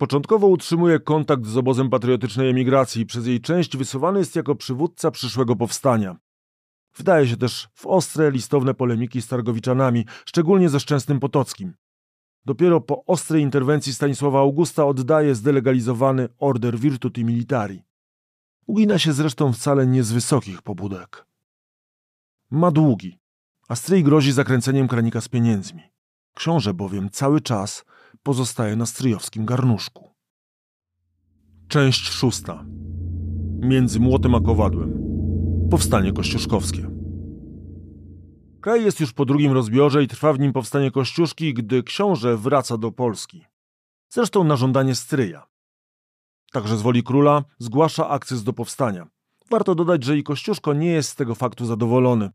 Początkowo 0.00 0.46
utrzymuje 0.46 1.00
kontakt 1.00 1.46
z 1.46 1.56
obozem 1.56 1.90
patriotycznej 1.90 2.50
emigracji, 2.50 3.06
przez 3.06 3.26
jej 3.26 3.40
część 3.40 3.76
wysuwany 3.76 4.18
jest 4.18 4.36
jako 4.36 4.54
przywódca 4.54 5.10
przyszłego 5.10 5.56
powstania. 5.56 6.16
Wdaje 6.96 7.28
się 7.28 7.36
też 7.36 7.68
w 7.74 7.86
ostre, 7.86 8.30
listowne 8.30 8.74
polemiki 8.74 9.22
z 9.22 9.28
Targowiczanami, 9.28 10.04
szczególnie 10.24 10.68
ze 10.68 10.80
Szczęsnym 10.80 11.20
Potockim. 11.20 11.74
Dopiero 12.44 12.80
po 12.80 13.04
ostrej 13.04 13.42
interwencji 13.42 13.94
Stanisława 13.94 14.40
Augusta 14.40 14.86
oddaje 14.86 15.34
zdelegalizowany 15.34 16.28
order 16.38 16.78
Virtuti 16.78 17.24
Militari. 17.24 17.82
Ugina 18.66 18.98
się 18.98 19.12
zresztą 19.12 19.52
wcale 19.52 19.86
nie 19.86 20.02
z 20.02 20.12
wysokich 20.12 20.62
pobudek. 20.62 21.26
Ma 22.50 22.70
długi, 22.70 23.18
a 23.68 23.76
stryj 23.76 24.04
grozi 24.04 24.32
zakręceniem 24.32 24.88
kranika 24.88 25.20
z 25.20 25.28
pieniędzmi. 25.28 25.82
Książę 26.34 26.74
bowiem 26.74 27.10
cały 27.10 27.40
czas 27.40 27.84
pozostaje 28.22 28.76
na 28.76 28.86
stryjowskim 28.86 29.46
garnuszku. 29.46 30.10
Część 31.68 32.08
szósta. 32.08 32.64
Między 33.60 34.00
młotem 34.00 34.34
a 34.34 34.40
kowadłem. 34.40 35.00
Powstanie 35.70 36.12
kościuszkowskie. 36.12 36.90
Kraj 38.60 38.84
jest 38.84 39.00
już 39.00 39.12
po 39.12 39.24
drugim 39.24 39.52
rozbiorze 39.52 40.02
i 40.02 40.08
trwa 40.08 40.32
w 40.32 40.38
nim 40.38 40.52
powstanie 40.52 40.90
Kościuszki, 40.90 41.54
gdy 41.54 41.82
książę 41.82 42.36
wraca 42.36 42.78
do 42.78 42.92
Polski. 42.92 43.44
Zresztą 44.08 44.44
na 44.44 44.56
żądanie 44.56 44.94
stryja. 44.94 45.46
Także 46.52 46.76
z 46.76 46.82
woli 46.82 47.02
króla 47.02 47.44
zgłasza 47.58 48.08
akces 48.08 48.44
do 48.44 48.52
powstania. 48.52 49.06
Warto 49.50 49.74
dodać, 49.74 50.04
że 50.04 50.18
i 50.18 50.22
Kościuszko 50.22 50.72
nie 50.72 50.90
jest 50.90 51.10
z 51.10 51.14
tego 51.14 51.34
faktu 51.34 51.66
zadowolony. 51.66 52.30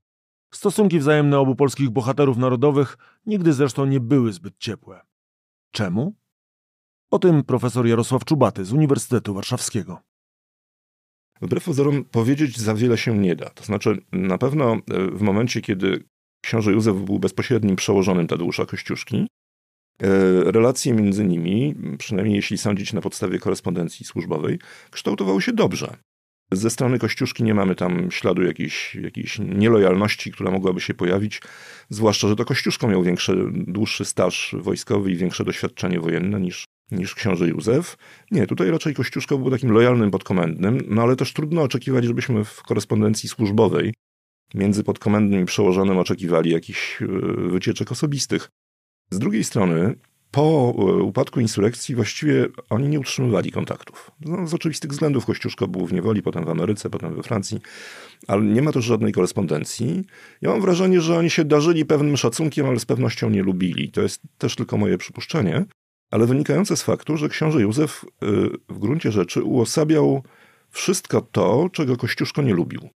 Stosunki 0.51 0.99
wzajemne 0.99 1.39
obu 1.39 1.55
polskich 1.55 1.89
bohaterów 1.89 2.37
narodowych 2.37 2.97
nigdy 3.25 3.53
zresztą 3.53 3.85
nie 3.85 3.99
były 3.99 4.33
zbyt 4.33 4.57
ciepłe. 4.57 5.01
Czemu? 5.75 6.15
O 7.11 7.19
tym 7.19 7.43
profesor 7.43 7.87
Jarosław 7.87 8.25
Czubaty 8.25 8.65
z 8.65 8.73
Uniwersytetu 8.73 9.33
Warszawskiego. 9.33 10.01
Wbrew 11.41 11.65
pozorom 11.65 12.05
powiedzieć 12.05 12.57
za 12.57 12.75
wiele 12.75 12.97
się 12.97 13.17
nie 13.17 13.35
da. 13.35 13.49
To 13.49 13.63
znaczy, 13.63 13.97
na 14.11 14.37
pewno 14.37 14.73
e, 14.73 14.79
w 15.11 15.21
momencie, 15.21 15.61
kiedy 15.61 16.03
książę 16.41 16.71
Józef 16.71 16.95
był 16.95 17.19
bezpośrednim 17.19 17.75
przełożonym 17.75 18.27
Tadeusza 18.27 18.65
Kościuszki, 18.65 19.27
e, 20.01 20.07
relacje 20.51 20.93
między 20.93 21.25
nimi, 21.25 21.75
przynajmniej 21.97 22.35
jeśli 22.35 22.57
sądzić 22.57 22.93
na 22.93 23.01
podstawie 23.01 23.39
korespondencji 23.39 24.05
służbowej, 24.05 24.59
kształtowały 24.91 25.41
się 25.41 25.53
dobrze. 25.53 25.97
Ze 26.51 26.69
strony 26.69 26.99
Kościuszki 26.99 27.43
nie 27.43 27.53
mamy 27.53 27.75
tam 27.75 28.11
śladu 28.11 28.43
jakiejś, 28.43 28.95
jakiejś 28.95 29.39
nielojalności, 29.39 30.31
która 30.31 30.51
mogłaby 30.51 30.81
się 30.81 30.93
pojawić, 30.93 31.41
zwłaszcza, 31.89 32.27
że 32.27 32.35
to 32.35 32.45
Kościuszko 32.45 32.87
miał 32.87 33.03
większy, 33.03 33.45
dłuższy 33.51 34.05
staż 34.05 34.55
wojskowy 34.59 35.11
i 35.11 35.15
większe 35.15 35.43
doświadczenie 35.43 35.99
wojenne 35.99 36.39
niż, 36.39 36.65
niż 36.91 37.15
książę 37.15 37.47
Józef. 37.47 37.97
Nie, 38.31 38.47
tutaj 38.47 38.71
raczej 38.71 38.93
Kościuszko 38.93 39.37
był 39.37 39.51
takim 39.51 39.71
lojalnym 39.71 40.11
podkomendnym, 40.11 40.81
no 40.87 41.01
ale 41.01 41.15
też 41.15 41.33
trudno 41.33 41.61
oczekiwać, 41.61 42.05
żebyśmy 42.05 42.43
w 42.43 42.63
korespondencji 42.63 43.29
służbowej 43.29 43.93
między 44.53 44.83
podkomendnym 44.83 45.41
i 45.41 45.45
przełożonym 45.45 45.97
oczekiwali 45.97 46.51
jakichś 46.51 47.01
e, 47.01 47.07
wycieczek 47.37 47.91
osobistych. 47.91 48.49
Z 49.11 49.19
drugiej 49.19 49.43
strony, 49.43 49.95
po 50.35 50.73
e, 50.77 50.81
upadku 51.03 51.39
insurekcji 51.39 51.95
właściwie 51.95 52.47
oni 52.69 52.89
nie 52.89 52.99
utrzymywali 52.99 53.51
kontaktów. 53.51 54.11
No, 54.21 54.47
z 54.47 54.53
oczywistych 54.53 54.91
względów 54.91 55.25
Kościuszko 55.25 55.67
był 55.67 55.85
w 55.85 55.93
niewoli, 55.93 56.21
potem 56.21 56.45
w 56.45 56.49
Ameryce, 56.49 56.89
potem 56.89 57.15
we 57.15 57.23
Francji, 57.23 57.59
ale 58.27 58.41
nie 58.41 58.61
ma 58.61 58.71
też 58.71 58.85
żadnej 58.85 59.13
korespondencji. 59.13 60.03
Ja 60.41 60.49
mam 60.49 60.61
wrażenie, 60.61 61.01
że 61.01 61.17
oni 61.17 61.29
się 61.29 61.45
darzyli 61.45 61.85
pewnym 61.85 62.17
szacunkiem, 62.17 62.65
ale 62.65 62.79
z 62.79 62.85
pewnością 62.85 63.29
nie 63.29 63.43
lubili. 63.43 63.91
To 63.91 64.01
jest 64.01 64.21
też 64.37 64.55
tylko 64.55 64.77
moje 64.77 64.97
przypuszczenie, 64.97 65.65
ale 66.11 66.25
wynikające 66.25 66.77
z 66.77 66.83
faktu, 66.83 67.17
że 67.17 67.29
książę 67.29 67.61
Józef 67.61 68.05
e, 68.05 68.25
w 68.69 68.79
gruncie 68.79 69.11
rzeczy 69.11 69.43
uosabiał 69.43 70.23
wszystko 70.69 71.21
to, 71.21 71.69
czego 71.73 71.97
Kościuszko 71.97 72.41
nie 72.41 72.53
lubił. 72.53 72.89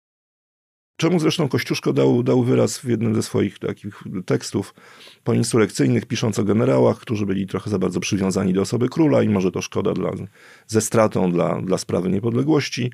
Czemu 1.01 1.19
zresztą 1.19 1.49
Kościuszko 1.49 1.93
dał, 1.93 2.23
dał 2.23 2.43
wyraz 2.43 2.79
w 2.79 2.85
jednym 2.85 3.15
ze 3.15 3.23
swoich 3.23 3.59
takich 3.59 4.03
tekstów 4.27 4.75
poinsurrekcyjnych, 5.25 6.07
pisząc 6.07 6.39
o 6.39 6.45
generałach, 6.45 6.99
którzy 6.99 7.27
byli 7.27 7.47
trochę 7.47 7.71
za 7.71 7.79
bardzo 7.79 8.01
przywiązani 8.01 8.53
do 8.53 8.61
osoby 8.61 8.89
króla 8.89 9.23
i 9.23 9.29
może 9.29 9.51
to 9.51 9.63
szkoda 9.63 9.93
dla, 9.93 10.11
ze 10.67 10.81
stratą 10.81 11.33
dla, 11.33 11.63
dla 11.63 11.79
sprawy 11.79 12.11
niepodległości. 12.11 12.93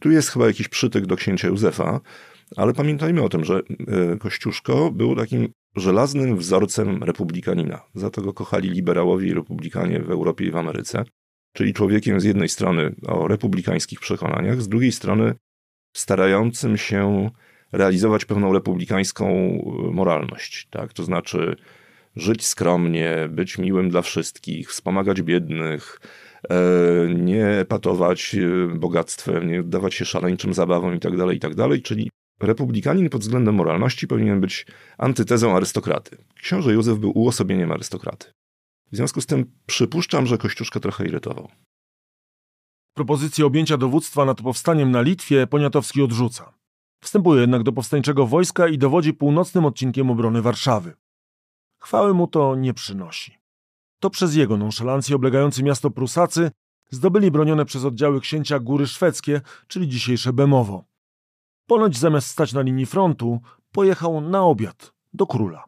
Tu 0.00 0.10
jest 0.10 0.30
chyba 0.30 0.46
jakiś 0.46 0.68
przytyk 0.68 1.06
do 1.06 1.16
księcia 1.16 1.48
Józefa, 1.48 2.00
ale 2.56 2.72
pamiętajmy 2.72 3.22
o 3.22 3.28
tym, 3.28 3.44
że 3.44 3.60
e, 3.88 4.16
Kościuszko 4.16 4.90
był 4.90 5.16
takim 5.16 5.48
żelaznym 5.76 6.36
wzorcem 6.36 7.02
republikanina. 7.02 7.80
Za 7.94 8.10
to 8.10 8.22
go 8.22 8.32
kochali 8.32 8.70
liberałowie 8.70 9.28
i 9.28 9.34
republikanie 9.34 10.00
w 10.00 10.10
Europie 10.10 10.44
i 10.44 10.50
w 10.50 10.56
Ameryce. 10.56 11.04
Czyli 11.52 11.74
człowiekiem 11.74 12.20
z 12.20 12.24
jednej 12.24 12.48
strony 12.48 12.94
o 13.06 13.28
republikańskich 13.28 14.00
przekonaniach, 14.00 14.62
z 14.62 14.68
drugiej 14.68 14.92
strony 14.92 15.34
starającym 15.92 16.76
się 16.76 17.30
realizować 17.72 18.24
pewną 18.24 18.52
republikańską 18.52 19.26
e, 19.28 19.92
moralność. 19.92 20.68
Tak? 20.70 20.92
To 20.92 21.04
znaczy 21.04 21.56
żyć 22.16 22.46
skromnie, 22.46 23.28
być 23.30 23.58
miłym 23.58 23.90
dla 23.90 24.02
wszystkich, 24.02 24.70
wspomagać 24.70 25.22
biednych, 25.22 26.00
e, 26.50 26.56
nie 27.14 27.64
patować 27.68 28.34
e, 28.34 28.78
bogactwem, 28.78 29.48
nie 29.48 29.62
dawać 29.62 29.94
się 29.94 30.04
szaleńczym 30.04 30.54
zabawom 30.54 30.94
itd., 30.94 31.16
tak 31.16 31.34
itd., 31.34 31.68
tak 31.68 31.82
czyli 31.82 32.10
republikanin 32.40 33.10
pod 33.10 33.20
względem 33.20 33.54
moralności 33.54 34.06
powinien 34.06 34.40
być 34.40 34.66
antytezą 34.98 35.56
arystokraty. 35.56 36.16
Książę 36.34 36.72
Józef 36.72 36.98
był 36.98 37.18
uosobieniem 37.18 37.72
arystokraty. 37.72 38.26
W 38.92 38.96
związku 38.96 39.20
z 39.20 39.26
tym 39.26 39.44
przypuszczam, 39.66 40.26
że 40.26 40.38
Kościuszka 40.38 40.80
trochę 40.80 41.06
irytował. 41.06 41.48
Propozycję 42.98 43.46
objęcia 43.46 43.76
dowództwa 43.76 44.24
nad 44.24 44.42
powstaniem 44.42 44.90
na 44.90 45.00
Litwie 45.00 45.46
Poniatowski 45.46 46.02
odrzuca. 46.02 46.52
Wstępuje 47.00 47.40
jednak 47.40 47.62
do 47.62 47.72
powstańczego 47.72 48.26
wojska 48.26 48.68
i 48.68 48.78
dowodzi 48.78 49.14
północnym 49.14 49.64
odcinkiem 49.64 50.10
obrony 50.10 50.42
Warszawy. 50.42 50.94
Chwały 51.78 52.14
mu 52.14 52.26
to 52.26 52.56
nie 52.56 52.74
przynosi. 52.74 53.38
To 54.00 54.10
przez 54.10 54.34
jego 54.34 54.56
nonszalancję 54.56 55.16
oblegający 55.16 55.62
miasto 55.62 55.90
Prusacy 55.90 56.50
zdobyli 56.90 57.30
bronione 57.30 57.64
przez 57.64 57.84
oddziały 57.84 58.20
księcia 58.20 58.58
góry 58.58 58.86
szwedzkie, 58.86 59.40
czyli 59.68 59.88
dzisiejsze 59.88 60.32
Bemowo. 60.32 60.84
Ponoć 61.66 61.96
zamiast 61.98 62.28
stać 62.28 62.52
na 62.52 62.60
linii 62.60 62.86
frontu, 62.86 63.40
pojechał 63.72 64.20
na 64.20 64.42
obiad 64.44 64.92
do 65.12 65.26
króla. 65.26 65.64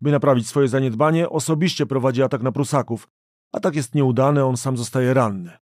By 0.00 0.10
naprawić 0.10 0.48
swoje 0.48 0.68
zaniedbanie, 0.68 1.28
osobiście 1.28 1.86
prowadzi 1.86 2.22
atak 2.22 2.42
na 2.42 2.52
Prusaków. 2.52 3.08
Atak 3.52 3.74
jest 3.74 3.94
nieudany, 3.94 4.44
on 4.44 4.56
sam 4.56 4.76
zostaje 4.76 5.14
ranny. 5.14 5.58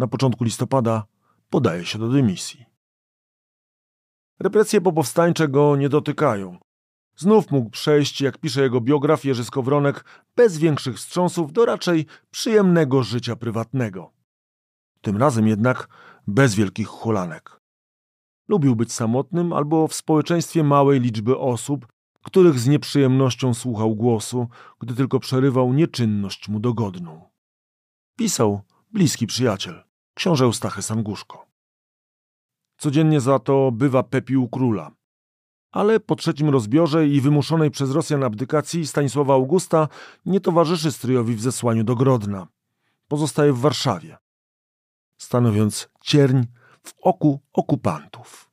Na 0.00 0.06
początku 0.06 0.44
listopada 0.44 1.04
podaje 1.50 1.84
się 1.84 1.98
do 1.98 2.08
dymisji. 2.08 2.64
Represje 4.38 4.80
popowstańcze 4.80 5.48
go 5.48 5.76
nie 5.76 5.88
dotykają. 5.88 6.58
Znów 7.16 7.50
mógł 7.50 7.70
przejść, 7.70 8.20
jak 8.20 8.38
pisze 8.38 8.62
jego 8.62 8.80
biograf 8.80 9.24
Jerzy 9.24 9.44
Skowronek, 9.44 10.04
bez 10.36 10.58
większych 10.58 10.96
wstrząsów 10.96 11.52
do 11.52 11.64
raczej 11.64 12.06
przyjemnego 12.30 13.02
życia 13.02 13.36
prywatnego. 13.36 14.12
Tym 15.00 15.16
razem 15.16 15.48
jednak 15.48 15.88
bez 16.26 16.54
wielkich 16.54 16.86
hulanek. 16.88 17.60
Lubił 18.48 18.76
być 18.76 18.92
samotnym 18.92 19.52
albo 19.52 19.88
w 19.88 19.94
społeczeństwie 19.94 20.64
małej 20.64 21.00
liczby 21.00 21.38
osób, 21.38 21.86
których 22.22 22.58
z 22.58 22.66
nieprzyjemnością 22.68 23.54
słuchał 23.54 23.96
głosu, 23.96 24.48
gdy 24.78 24.94
tylko 24.94 25.20
przerywał 25.20 25.72
nieczynność 25.72 26.48
mu 26.48 26.60
dogodną. 26.60 27.30
Pisał 28.16 28.60
bliski 28.90 29.26
przyjaciel, 29.26 29.89
książę 30.20 30.44
Eustachy 30.44 30.82
Sanguszko. 30.82 31.46
Codziennie 32.78 33.20
za 33.20 33.38
to 33.38 33.72
bywa 33.72 34.02
Pepi 34.02 34.36
u 34.36 34.48
króla. 34.48 34.90
Ale 35.72 36.00
po 36.00 36.16
trzecim 36.16 36.48
rozbiorze 36.48 37.08
i 37.08 37.20
wymuszonej 37.20 37.70
przez 37.70 37.90
Rosjan 37.90 38.24
abdykacji 38.24 38.86
Stanisława 38.86 39.34
Augusta 39.34 39.88
nie 40.26 40.40
towarzyszy 40.40 40.92
stryjowi 40.92 41.34
w 41.34 41.42
zesłaniu 41.42 41.84
do 41.84 41.96
Grodna. 41.96 42.46
Pozostaje 43.08 43.52
w 43.52 43.60
Warszawie, 43.60 44.16
stanowiąc 45.18 45.88
cierń 46.00 46.42
w 46.82 46.94
oku 47.02 47.40
okupantów. 47.52 48.50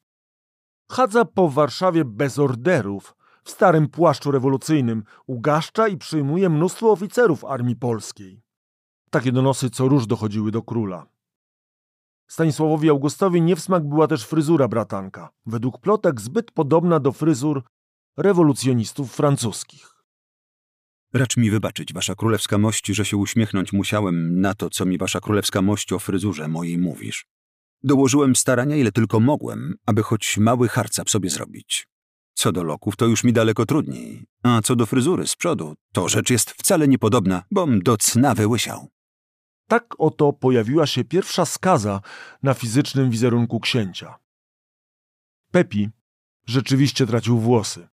Chadza 0.92 1.26
po 1.26 1.50
Warszawie 1.50 2.06
bez 2.06 2.40
orderów, 2.40 3.16
w 3.44 3.52
starym 3.52 3.88
płaszczu 3.88 4.32
rewolucyjnym, 4.32 5.04
ugaszcza 5.26 5.88
i 5.88 5.98
przyjmuje 5.98 6.50
mnóstwo 6.50 6.92
oficerów 6.92 7.46
armii 7.46 7.76
polskiej. 7.76 8.42
Takie 9.10 9.32
donosy 9.32 9.70
co 9.70 9.88
róż 9.88 10.08
dochodziły 10.08 10.52
do 10.52 10.62
króla. 10.62 11.17
Stanisławowi 12.28 12.90
Augustowi 12.90 13.42
nie 13.42 13.56
w 13.56 13.60
smak 13.60 13.84
była 13.84 14.08
też 14.08 14.26
fryzura 14.26 14.68
bratanka, 14.68 15.30
według 15.46 15.82
plotek 15.82 16.22
zbyt 16.22 16.52
podobna 16.52 17.00
do 17.00 17.12
fryzur 17.12 17.64
rewolucjonistów 18.18 19.16
francuskich. 19.16 19.98
Racz 21.14 21.38
mi 21.38 21.52
wybaczyć, 21.52 21.94
wasza 21.94 22.16
królewska 22.16 22.58
mość, 22.58 22.88
że 22.88 23.06
się 23.06 23.18
uśmiechnąć 23.18 23.74
musiałem 23.74 24.42
na 24.42 24.54
to, 24.54 24.70
co 24.70 24.86
mi 24.86 24.98
wasza 24.98 25.20
królewska 25.20 25.62
mość 25.62 25.94
o 25.94 26.00
fryzurze 26.00 26.48
mojej 26.48 26.78
mówisz. 26.78 27.26
Dołożyłem 27.84 28.36
starania, 28.36 28.76
ile 28.76 28.92
tylko 28.92 29.20
mogłem, 29.20 29.76
aby 29.86 30.04
choć 30.04 30.38
mały 30.38 30.68
harcap 30.68 31.10
sobie 31.10 31.30
zrobić. 31.30 31.88
Co 32.34 32.52
do 32.52 32.64
loków, 32.64 32.96
to 32.96 33.06
już 33.06 33.24
mi 33.24 33.34
daleko 33.34 33.66
trudniej, 33.66 34.26
a 34.44 34.62
co 34.62 34.76
do 34.76 34.86
fryzury 34.86 35.28
z 35.28 35.36
przodu, 35.36 35.76
to 35.94 36.10
rzecz 36.10 36.30
jest 36.30 36.52
wcale 36.52 36.88
niepodobna, 36.88 37.44
bom 37.52 37.80
do 37.80 37.98
cna 37.98 38.36
wyłysiał. 38.36 38.88
Tak 39.68 39.96
oto 39.98 40.34
pojawiła 40.34 40.88
się 40.88 41.04
pierwsza 41.04 41.46
skaza 41.46 42.02
na 42.44 42.54
fizycznym 42.54 43.10
wizerunku 43.10 43.60
księcia. 43.60 44.16
Pepi 45.52 45.90
rzeczywiście 46.46 47.08
tracił 47.08 47.40
włosy. 47.40 47.88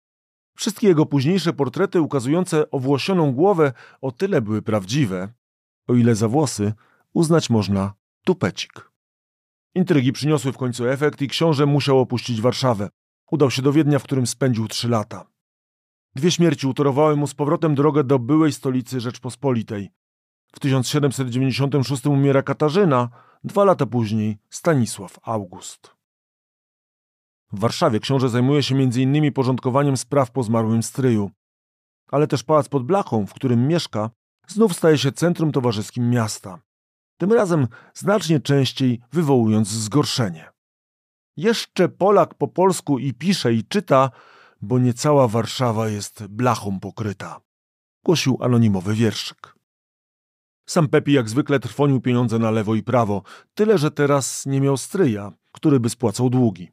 Wszystkie 0.55 0.87
jego 0.87 1.05
późniejsze 1.05 1.53
portrety 1.53 2.01
ukazujące 2.01 2.71
owłosioną 2.71 3.31
głowę 3.31 3.73
o 4.01 4.11
tyle 4.11 4.41
były 4.41 4.61
prawdziwe, 4.61 5.33
o 5.87 5.93
ile 5.93 6.15
za 6.15 6.27
włosy 6.27 6.73
uznać 7.13 7.49
można 7.49 7.93
tupecik. 8.25 8.91
Intrygi 9.75 10.11
przyniosły 10.11 10.51
w 10.51 10.57
końcu 10.57 10.87
efekt 10.87 11.21
i 11.21 11.27
książę 11.27 11.65
musiał 11.65 11.99
opuścić 11.99 12.41
Warszawę. 12.41 12.89
Udał 13.31 13.51
się 13.51 13.61
do 13.61 13.73
Wiednia, 13.73 13.99
w 13.99 14.03
którym 14.03 14.27
spędził 14.27 14.67
trzy 14.67 14.89
lata. 14.89 15.27
Dwie 16.15 16.31
śmierci 16.31 16.67
utorowały 16.67 17.15
mu 17.15 17.27
z 17.27 17.33
powrotem 17.33 17.75
drogę 17.75 18.03
do 18.03 18.19
byłej 18.19 18.53
stolicy 18.53 18.99
Rzeczpospolitej. 18.99 19.89
W 20.51 20.59
1796 20.59 22.05
umiera 22.05 22.43
Katarzyna, 22.43 23.09
dwa 23.43 23.63
lata 23.63 23.85
później 23.85 24.37
Stanisław 24.49 25.19
August. 25.23 25.95
W 27.51 27.59
Warszawie 27.59 27.99
książę 27.99 28.29
zajmuje 28.29 28.63
się 28.63 28.75
m.in. 28.75 29.33
porządkowaniem 29.33 29.97
spraw 29.97 30.31
po 30.31 30.43
zmarłym 30.43 30.83
stryju. 30.83 31.31
Ale 32.07 32.27
też 32.27 32.43
pałac 32.43 32.69
pod 32.69 32.85
Blachą, 32.85 33.25
w 33.27 33.33
którym 33.33 33.67
mieszka, 33.67 34.09
znów 34.47 34.73
staje 34.73 34.97
się 34.97 35.11
centrum 35.11 35.51
towarzyskim 35.51 36.09
miasta. 36.09 36.59
Tym 37.17 37.33
razem 37.33 37.67
znacznie 37.93 38.39
częściej 38.39 39.01
wywołując 39.11 39.67
zgorszenie. 39.67 40.49
Jeszcze 41.37 41.89
Polak 41.89 42.33
po 42.33 42.47
polsku 42.47 42.99
i 42.99 43.13
pisze 43.13 43.53
i 43.53 43.63
czyta, 43.63 44.11
bo 44.61 44.79
nie 44.79 44.93
cała 44.93 45.27
Warszawa 45.27 45.87
jest 45.87 46.27
blachą 46.27 46.79
pokryta. 46.79 47.41
Głosił 48.03 48.37
anonimowy 48.41 48.93
wierszyk. 48.93 49.60
Sam 50.71 50.87
Pepi 50.87 51.13
jak 51.13 51.29
zwykle 51.29 51.59
trwonił 51.59 52.01
pieniądze 52.01 52.39
na 52.39 52.51
lewo 52.51 52.75
i 52.75 52.83
prawo, 52.83 53.21
tyle 53.53 53.77
że 53.77 53.91
teraz 53.91 54.45
nie 54.45 54.61
miał 54.61 54.77
stryja, 54.77 55.31
który 55.51 55.79
by 55.79 55.89
spłacał 55.89 56.29
długi. 56.29 56.71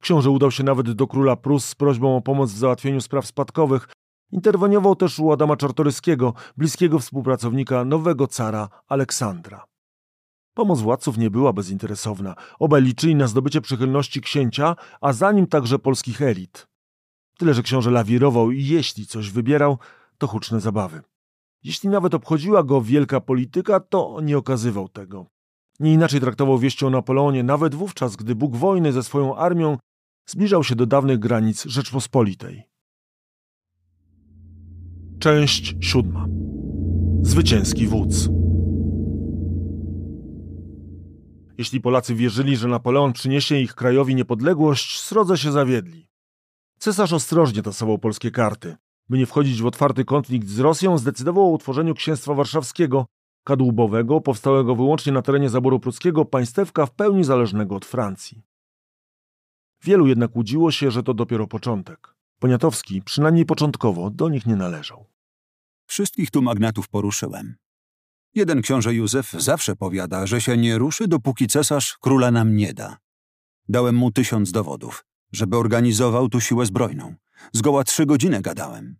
Książę 0.00 0.30
udał 0.30 0.50
się 0.50 0.64
nawet 0.64 0.92
do 0.92 1.06
króla 1.06 1.36
Prus 1.36 1.64
z 1.64 1.74
prośbą 1.74 2.16
o 2.16 2.20
pomoc 2.20 2.52
w 2.52 2.58
załatwieniu 2.58 3.00
spraw 3.00 3.26
spadkowych. 3.26 3.88
Interweniował 4.32 4.96
też 4.96 5.18
u 5.18 5.32
Adama 5.32 5.56
Czartoryskiego, 5.56 6.34
bliskiego 6.56 6.98
współpracownika 6.98 7.84
nowego 7.84 8.26
cara 8.26 8.68
Aleksandra. 8.88 9.64
Pomoc 10.54 10.80
władców 10.80 11.18
nie 11.18 11.30
była 11.30 11.52
bezinteresowna. 11.52 12.34
Obaj 12.58 12.82
liczyli 12.82 13.14
na 13.14 13.26
zdobycie 13.26 13.60
przychylności 13.60 14.20
księcia, 14.20 14.76
a 15.00 15.12
za 15.12 15.32
nim 15.32 15.46
także 15.46 15.78
polskich 15.78 16.22
elit. 16.22 16.66
Tyle, 17.38 17.54
że 17.54 17.62
książę 17.62 17.90
lawirował 17.90 18.50
i 18.50 18.64
jeśli 18.64 19.06
coś 19.06 19.30
wybierał, 19.30 19.78
to 20.18 20.26
huczne 20.26 20.60
zabawy. 20.60 21.02
Jeśli 21.64 21.88
nawet 21.88 22.14
obchodziła 22.14 22.62
go 22.62 22.80
wielka 22.80 23.20
polityka, 23.20 23.80
to 23.80 24.20
nie 24.22 24.38
okazywał 24.38 24.88
tego. 24.88 25.26
Nie 25.80 25.92
inaczej 25.92 26.20
traktował 26.20 26.58
wieści 26.58 26.86
o 26.86 26.90
Napoleonie, 26.90 27.42
nawet 27.42 27.74
wówczas, 27.74 28.16
gdy 28.16 28.34
Bóg 28.34 28.56
wojny 28.56 28.92
ze 28.92 29.02
swoją 29.02 29.36
armią 29.36 29.78
zbliżał 30.26 30.64
się 30.64 30.76
do 30.76 30.86
dawnych 30.86 31.18
granic 31.18 31.64
Rzeczpospolitej. 31.64 32.62
Część 35.18 35.74
siódma. 35.80 36.26
Zwycięski 37.22 37.86
wódz. 37.86 38.28
Jeśli 41.58 41.80
Polacy 41.80 42.14
wierzyli, 42.14 42.56
że 42.56 42.68
Napoleon 42.68 43.12
przyniesie 43.12 43.56
ich 43.56 43.74
krajowi 43.74 44.14
niepodległość, 44.14 45.00
srodze 45.00 45.38
się 45.38 45.52
zawiedli. 45.52 46.08
Cesarz 46.78 47.12
ostrożnie 47.12 47.62
tasował 47.62 47.98
polskie 47.98 48.30
karty. 48.30 48.76
By 49.08 49.18
nie 49.18 49.26
wchodzić 49.26 49.62
w 49.62 49.66
otwarty 49.66 50.04
konflikt 50.04 50.48
z 50.48 50.58
Rosją, 50.58 50.98
zdecydował 50.98 51.44
o 51.44 51.50
utworzeniu 51.50 51.94
księstwa 51.94 52.34
warszawskiego, 52.34 53.06
kadłubowego, 53.44 54.20
powstałego 54.20 54.76
wyłącznie 54.76 55.12
na 55.12 55.22
terenie 55.22 55.50
zaboru 55.50 55.80
pruckiego, 55.80 56.24
państewka 56.24 56.86
w 56.86 56.94
pełni 56.94 57.24
zależnego 57.24 57.76
od 57.76 57.84
Francji. 57.84 58.42
Wielu 59.84 60.06
jednak 60.06 60.36
łudziło 60.36 60.70
się, 60.70 60.90
że 60.90 61.02
to 61.02 61.14
dopiero 61.14 61.46
początek. 61.46 62.14
Poniatowski, 62.38 63.02
przynajmniej 63.02 63.46
początkowo, 63.46 64.10
do 64.10 64.28
nich 64.28 64.46
nie 64.46 64.56
należał. 64.56 65.06
Wszystkich 65.86 66.30
tu 66.30 66.42
magnatów 66.42 66.88
poruszyłem. 66.88 67.54
Jeden 68.34 68.62
książę 68.62 68.94
Józef 68.94 69.30
zawsze 69.32 69.76
powiada, 69.76 70.26
że 70.26 70.40
się 70.40 70.56
nie 70.56 70.78
ruszy, 70.78 71.08
dopóki 71.08 71.46
cesarz 71.46 71.98
króla 72.00 72.30
nam 72.30 72.56
nie 72.56 72.74
da. 72.74 72.98
Dałem 73.68 73.94
mu 73.94 74.10
tysiąc 74.10 74.52
dowodów, 74.52 75.04
żeby 75.32 75.56
organizował 75.56 76.28
tu 76.28 76.40
siłę 76.40 76.66
zbrojną. 76.66 77.14
Zgoła 77.52 77.84
trzy 77.84 78.06
godziny 78.06 78.42
gadałem. 78.42 78.96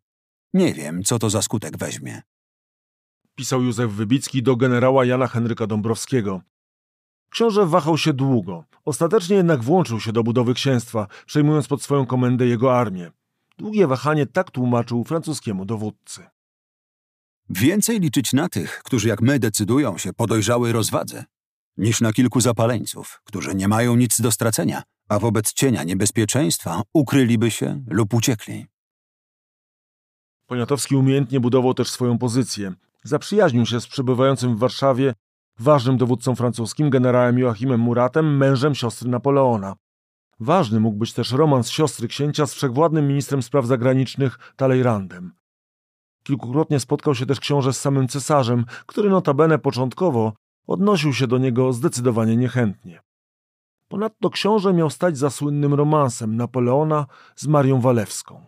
Nie 0.54 0.74
wiem, 0.74 1.04
co 1.04 1.18
to 1.18 1.30
za 1.30 1.42
skutek 1.42 1.76
weźmie. 1.78 2.22
Pisał 3.34 3.62
Józef 3.62 3.92
Wybicki 3.92 4.42
do 4.42 4.56
generała 4.56 5.04
Jana 5.04 5.26
Henryka 5.26 5.66
Dąbrowskiego. 5.66 6.42
Książę 7.30 7.66
wahał 7.66 7.98
się 7.98 8.12
długo. 8.12 8.64
Ostatecznie 8.84 9.36
jednak 9.36 9.62
włączył 9.62 10.00
się 10.00 10.12
do 10.12 10.22
budowy 10.22 10.54
księstwa, 10.54 11.06
przejmując 11.26 11.66
pod 11.66 11.82
swoją 11.82 12.06
komendę 12.06 12.46
jego 12.46 12.78
armię. 12.78 13.10
Długie 13.58 13.86
wahanie 13.86 14.26
tak 14.26 14.50
tłumaczył 14.50 15.04
francuskiemu 15.04 15.64
dowódcy. 15.64 16.26
Więcej 17.50 18.00
liczyć 18.00 18.32
na 18.32 18.48
tych, 18.48 18.82
którzy 18.82 19.08
jak 19.08 19.20
my 19.20 19.38
decydują 19.38 19.98
się 19.98 20.12
po 20.12 20.26
dojrzałej 20.26 20.72
rozwadze, 20.72 21.24
niż 21.76 22.00
na 22.00 22.12
kilku 22.12 22.40
zapaleńców, 22.40 23.20
którzy 23.24 23.54
nie 23.54 23.68
mają 23.68 23.96
nic 23.96 24.20
do 24.20 24.32
stracenia, 24.32 24.82
a 25.08 25.18
wobec 25.18 25.52
cienia 25.52 25.84
niebezpieczeństwa 25.84 26.82
ukryliby 26.94 27.50
się 27.50 27.84
lub 27.90 28.14
uciekli. 28.14 28.66
Poniatowski 30.46 30.96
umiejętnie 30.96 31.40
budował 31.40 31.74
też 31.74 31.90
swoją 31.90 32.18
pozycję. 32.18 32.72
Zaprzyjaźnił 33.04 33.66
się 33.66 33.80
z 33.80 33.86
przebywającym 33.86 34.56
w 34.56 34.58
Warszawie 34.58 35.14
ważnym 35.58 35.96
dowódcą 35.96 36.34
francuskim, 36.34 36.90
generałem 36.90 37.38
Joachimem 37.38 37.80
Muratem, 37.80 38.36
mężem 38.36 38.74
siostry 38.74 39.08
Napoleona. 39.08 39.74
Ważny 40.40 40.80
mógł 40.80 40.98
być 40.98 41.12
też 41.12 41.32
romans 41.32 41.70
siostry 41.70 42.08
księcia 42.08 42.46
z 42.46 42.54
wszechwładnym 42.54 43.08
ministrem 43.08 43.42
spraw 43.42 43.66
zagranicznych 43.66 44.38
Talleyrandem. 44.56 45.32
Kilkukrotnie 46.22 46.80
spotkał 46.80 47.14
się 47.14 47.26
też 47.26 47.40
książę 47.40 47.72
z 47.72 47.80
samym 47.80 48.08
cesarzem, 48.08 48.64
który 48.86 49.10
notabene 49.10 49.58
początkowo 49.58 50.32
odnosił 50.66 51.12
się 51.12 51.26
do 51.26 51.38
niego 51.38 51.72
zdecydowanie 51.72 52.36
niechętnie. 52.36 53.02
Ponadto 53.88 54.30
książę 54.30 54.72
miał 54.72 54.90
stać 54.90 55.18
za 55.18 55.30
słynnym 55.30 55.74
romansem 55.74 56.36
Napoleona 56.36 57.06
z 57.36 57.46
Marią 57.46 57.80
Walewską. 57.80 58.46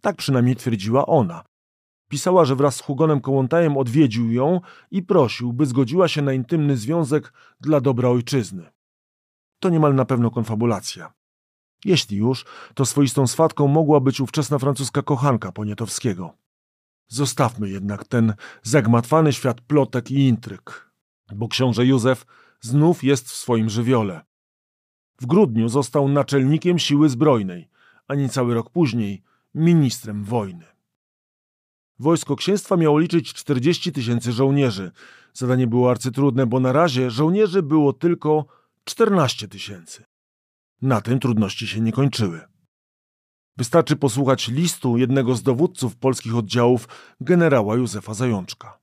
Tak 0.00 0.16
przynajmniej 0.16 0.56
twierdziła 0.56 1.06
ona. 1.06 1.44
Pisała, 2.08 2.44
że 2.44 2.56
wraz 2.56 2.76
z 2.76 2.80
Hugonem 2.80 3.20
Kołątajem 3.20 3.76
odwiedził 3.76 4.32
ją 4.32 4.60
i 4.90 5.02
prosił, 5.02 5.52
by 5.52 5.66
zgodziła 5.66 6.08
się 6.08 6.22
na 6.22 6.32
intymny 6.32 6.76
związek 6.76 7.32
dla 7.60 7.80
dobra 7.80 8.08
ojczyzny. 8.08 8.70
To 9.60 9.68
niemal 9.68 9.94
na 9.94 10.04
pewno 10.04 10.30
konfabulacja. 10.30 11.12
Jeśli 11.84 12.16
już, 12.16 12.44
to 12.74 12.86
swoistą 12.86 13.26
swatką 13.26 13.68
mogła 13.68 14.00
być 14.00 14.20
ówczesna 14.20 14.58
francuska 14.58 15.02
kochanka 15.02 15.52
Poniatowskiego. 15.52 16.34
Zostawmy 17.08 17.68
jednak 17.68 18.04
ten 18.04 18.34
zagmatwany 18.62 19.32
świat 19.32 19.60
plotek 19.60 20.10
i 20.10 20.28
intryg, 20.28 20.87
bo 21.34 21.48
książę 21.48 21.86
Józef 21.86 22.26
znów 22.60 23.04
jest 23.04 23.28
w 23.28 23.36
swoim 23.36 23.70
żywiole. 23.70 24.24
W 25.20 25.26
grudniu 25.26 25.68
został 25.68 26.08
naczelnikiem 26.08 26.78
siły 26.78 27.08
zbrojnej, 27.08 27.68
a 28.08 28.14
niecały 28.14 28.54
rok 28.54 28.70
później 28.70 29.22
ministrem 29.54 30.24
wojny. 30.24 30.64
Wojsko 31.98 32.36
księstwa 32.36 32.76
miało 32.76 32.98
liczyć 32.98 33.32
40 33.32 33.92
tysięcy 33.92 34.32
żołnierzy. 34.32 34.90
Zadanie 35.32 35.66
było 35.66 35.90
arcytrudne, 35.90 36.46
bo 36.46 36.60
na 36.60 36.72
razie 36.72 37.10
żołnierzy 37.10 37.62
było 37.62 37.92
tylko 37.92 38.46
14 38.84 39.48
tysięcy. 39.48 40.04
Na 40.82 41.00
tym 41.00 41.20
trudności 41.20 41.66
się 41.66 41.80
nie 41.80 41.92
kończyły. 41.92 42.40
Wystarczy 43.56 43.96
posłuchać 43.96 44.48
listu 44.48 44.96
jednego 44.96 45.34
z 45.34 45.42
dowódców 45.42 45.96
polskich 45.96 46.36
oddziałów 46.36 46.88
generała 47.20 47.76
Józefa 47.76 48.14
Zajączka. 48.14 48.77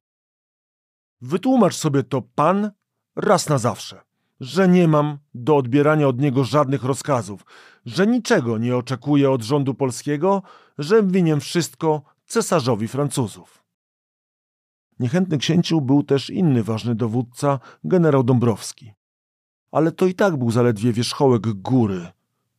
Wytłumacz 1.22 1.76
sobie 1.76 2.04
to 2.04 2.22
pan 2.22 2.72
raz 3.16 3.50
na 3.50 3.58
zawsze, 3.58 4.02
że 4.40 4.68
nie 4.68 4.88
mam 4.88 5.18
do 5.34 5.58
odbierania 5.58 6.08
od 6.08 6.20
niego 6.20 6.44
żadnych 6.44 6.84
rozkazów, 6.84 7.46
że 7.86 8.08
niczego 8.08 8.58
nie 8.58 8.78
oczekuję 8.78 9.32
od 9.32 9.44
rządu 9.44 9.74
polskiego, 9.74 10.44
że 10.78 11.04
winien 11.04 11.40
wszystko 11.40 12.02
cesarzowi 12.26 12.88
Francuzów. 12.88 13.64
Niechętny 15.00 15.38
księciu 15.38 15.82
był 15.82 16.04
też 16.04 16.30
inny 16.30 16.64
ważny 16.64 16.96
dowódca, 16.96 17.60
generał 17.84 18.24
Dąbrowski. 18.24 18.94
Ale 19.72 19.92
to 19.92 20.06
i 20.06 20.14
tak 20.14 20.38
był 20.38 20.52
zaledwie 20.52 20.94
wierzchołek 20.94 21.54
góry 21.54 22.08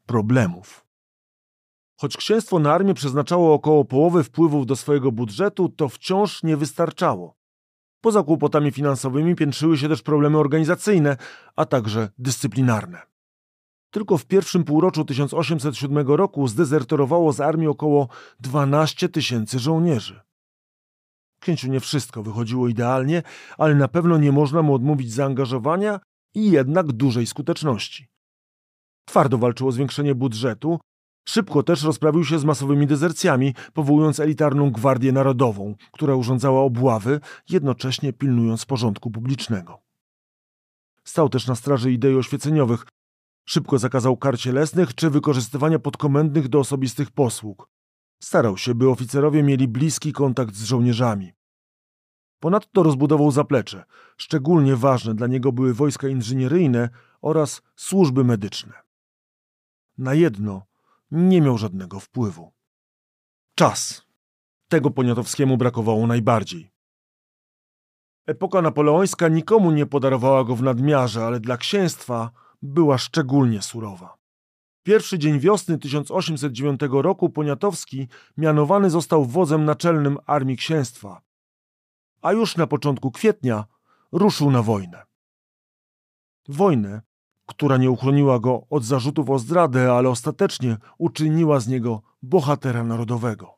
problemów. 0.06 0.86
Choć 1.96 2.16
księstwo 2.16 2.58
na 2.58 2.72
armię 2.72 2.94
przeznaczało 2.94 3.54
około 3.54 3.84
połowy 3.84 4.24
wpływów 4.24 4.66
do 4.66 4.76
swojego 4.76 5.12
budżetu, 5.12 5.68
to 5.68 5.88
wciąż 5.88 6.42
nie 6.42 6.56
wystarczało. 6.56 7.36
Poza 8.00 8.22
kłopotami 8.22 8.72
finansowymi 8.72 9.34
piętrzyły 9.34 9.78
się 9.78 9.88
też 9.88 10.02
problemy 10.02 10.38
organizacyjne, 10.38 11.16
a 11.56 11.64
także 11.64 12.08
dyscyplinarne. 12.18 13.02
Tylko 13.90 14.18
w 14.18 14.26
pierwszym 14.26 14.64
półroczu 14.64 15.04
1807 15.04 16.08
roku 16.08 16.48
zdezerterowało 16.48 17.32
z 17.32 17.40
armii 17.40 17.68
około 17.68 18.08
12 18.40 19.08
tysięcy 19.08 19.58
żołnierzy. 19.58 20.20
Księciu 21.40 21.68
nie 21.68 21.80
wszystko 21.80 22.22
wychodziło 22.22 22.68
idealnie, 22.68 23.22
ale 23.58 23.74
na 23.74 23.88
pewno 23.88 24.18
nie 24.18 24.32
można 24.32 24.62
mu 24.62 24.74
odmówić 24.74 25.12
zaangażowania 25.12 26.00
i 26.34 26.50
jednak 26.50 26.92
dużej 26.92 27.26
skuteczności. 27.26 28.08
Twardo 29.04 29.38
walczył 29.38 29.68
o 29.68 29.72
zwiększenie 29.72 30.14
budżetu, 30.14 30.80
szybko 31.28 31.62
też 31.62 31.82
rozprawił 31.82 32.24
się 32.24 32.38
z 32.38 32.44
masowymi 32.44 32.86
dezercjami, 32.86 33.54
powołując 33.74 34.20
elitarną 34.20 34.70
Gwardię 34.70 35.12
Narodową, 35.12 35.74
która 35.92 36.14
urządzała 36.14 36.60
obławy, 36.60 37.20
jednocześnie 37.48 38.12
pilnując 38.12 38.64
porządku 38.64 39.10
publicznego. 39.10 39.78
Stał 41.04 41.28
też 41.28 41.46
na 41.46 41.54
straży 41.54 41.92
idei 41.92 42.16
oświeceniowych, 42.16 42.86
Szybko 43.48 43.78
zakazał 43.78 44.16
kar 44.16 44.38
cielesnych 44.38 44.94
czy 44.94 45.10
wykorzystywania 45.10 45.78
podkomendnych 45.78 46.48
do 46.48 46.58
osobistych 46.58 47.10
posług. 47.10 47.68
Starał 48.20 48.56
się, 48.56 48.74
by 48.74 48.90
oficerowie 48.90 49.42
mieli 49.42 49.68
bliski 49.68 50.12
kontakt 50.12 50.54
z 50.54 50.64
żołnierzami. 50.64 51.32
Ponadto 52.40 52.82
rozbudował 52.82 53.30
zaplecze. 53.30 53.84
Szczególnie 54.16 54.76
ważne 54.76 55.14
dla 55.14 55.26
niego 55.26 55.52
były 55.52 55.74
wojska 55.74 56.08
inżynieryjne 56.08 56.88
oraz 57.20 57.62
służby 57.76 58.24
medyczne. 58.24 58.72
Na 59.98 60.14
jedno 60.14 60.66
nie 61.10 61.40
miał 61.40 61.58
żadnego 61.58 62.00
wpływu. 62.00 62.52
Czas. 63.54 64.06
Tego 64.68 64.90
Poniatowskiemu 64.90 65.56
brakowało 65.56 66.06
najbardziej. 66.06 66.70
Epoka 68.26 68.62
napoleońska 68.62 69.28
nikomu 69.28 69.70
nie 69.70 69.86
podarowała 69.86 70.44
go 70.44 70.56
w 70.56 70.62
nadmiarze, 70.62 71.26
ale 71.26 71.40
dla 71.40 71.56
księstwa 71.56 72.30
była 72.62 72.98
szczególnie 72.98 73.62
surowa. 73.62 74.16
Pierwszy 74.82 75.18
dzień 75.18 75.40
wiosny 75.40 75.78
1809 75.78 76.80
roku 76.90 77.30
Poniatowski 77.30 78.08
mianowany 78.36 78.90
został 78.90 79.24
wodzem 79.24 79.64
naczelnym 79.64 80.18
Armii 80.26 80.56
Księstwa, 80.56 81.22
a 82.22 82.32
już 82.32 82.56
na 82.56 82.66
początku 82.66 83.10
kwietnia 83.10 83.64
ruszył 84.12 84.50
na 84.50 84.62
wojnę. 84.62 85.02
Wojnę, 86.48 87.02
która 87.46 87.76
nie 87.76 87.90
uchroniła 87.90 88.38
go 88.38 88.66
od 88.70 88.84
zarzutów 88.84 89.30
o 89.30 89.38
zdradę, 89.38 89.92
ale 89.92 90.08
ostatecznie 90.08 90.76
uczyniła 90.98 91.60
z 91.60 91.68
niego 91.68 92.02
bohatera 92.22 92.84
narodowego. 92.84 93.54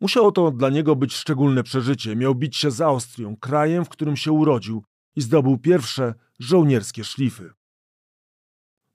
Musiało 0.00 0.32
to 0.32 0.50
dla 0.50 0.70
niego 0.70 0.96
być 0.96 1.14
szczególne 1.14 1.62
przeżycie. 1.62 2.16
Miał 2.16 2.34
bić 2.34 2.56
się 2.56 2.70
z 2.70 2.80
Austrią, 2.80 3.36
krajem, 3.36 3.84
w 3.84 3.88
którym 3.88 4.16
się 4.16 4.32
urodził 4.32 4.84
i 5.16 5.20
zdobył 5.20 5.58
pierwsze 5.58 6.14
żołnierskie 6.38 7.04
szlify 7.04 7.52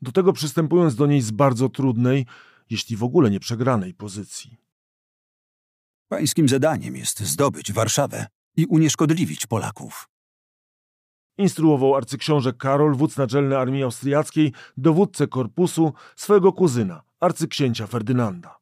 do 0.02 0.12
tego 0.12 0.34
przystępując 0.34 0.96
do 0.96 1.08
niej 1.08 1.22
z 1.22 1.32
bardzo 1.32 1.70
trudnej, 1.70 2.26
jeśli 2.70 2.98
w 2.98 3.04
ogóle 3.04 3.30
nie 3.30 3.40
przegranej 3.40 3.94
pozycji. 3.94 4.58
Pańskim 6.08 6.50
zadaniem 6.50 6.96
jest 6.96 7.20
zdobyć 7.20 7.74
Warszawę 7.74 8.28
i 8.56 8.66
unieszkodliwić 8.66 9.48
Polaków. 9.48 10.10
Instruował 11.38 11.96
arcyksiąże 11.96 12.54
Karol, 12.54 12.96
wódz 12.96 13.18
naczelny 13.18 13.58
armii 13.58 13.84
austriackiej, 13.84 14.54
dowódcę 14.78 15.28
korpusu, 15.28 15.94
swojego 16.16 16.54
kuzyna, 16.54 17.02
arcyksięcia 17.20 17.88
Ferdynanda. 17.88 18.58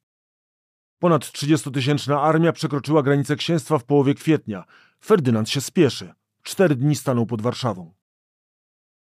Ponad 0.99 1.25
30-tysięczna 1.25 2.21
armia 2.21 2.53
przekroczyła 2.53 3.03
granicę 3.03 3.35
księstwa 3.35 3.77
w 3.77 3.83
połowie 3.83 4.13
kwietnia. 4.13 4.63
Ferdynand 5.03 5.49
się 5.49 5.61
spieszy. 5.61 6.13
Cztery 6.43 6.75
dni 6.75 6.95
stanął 6.95 7.25
pod 7.25 7.41
Warszawą. 7.41 7.93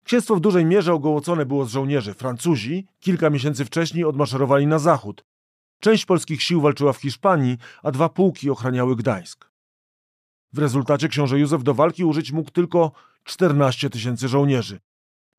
Księstwo 0.04 0.36
w 0.36 0.40
dużej 0.40 0.66
mierze 0.66 0.94
ogołocone 0.94 1.46
było 1.46 1.66
z 1.66 1.72
żołnierzy. 1.72 2.14
Francuzi 2.14 2.88
kilka 3.00 3.30
miesięcy 3.30 3.66
wcześniej 3.66 4.06
odmaszerowali 4.06 4.68
na 4.68 4.80
zachód. 4.80 5.26
Część 5.80 6.06
polskich 6.06 6.44
sił 6.44 6.62
walczyła 6.62 6.94
w 6.94 6.98
Hiszpanii, 6.98 7.58
a 7.84 7.92
dwa 7.92 8.10
pułki 8.10 8.50
ochraniały 8.50 8.96
Gdańsk. 8.96 9.53
W 10.54 10.58
rezultacie 10.58 11.08
książę 11.08 11.40
Józef 11.40 11.64
do 11.64 11.74
walki 11.74 12.06
użyć 12.06 12.32
mógł 12.32 12.52
tylko 12.52 12.92
14 13.24 13.90
tysięcy 13.90 14.28
żołnierzy. 14.28 14.80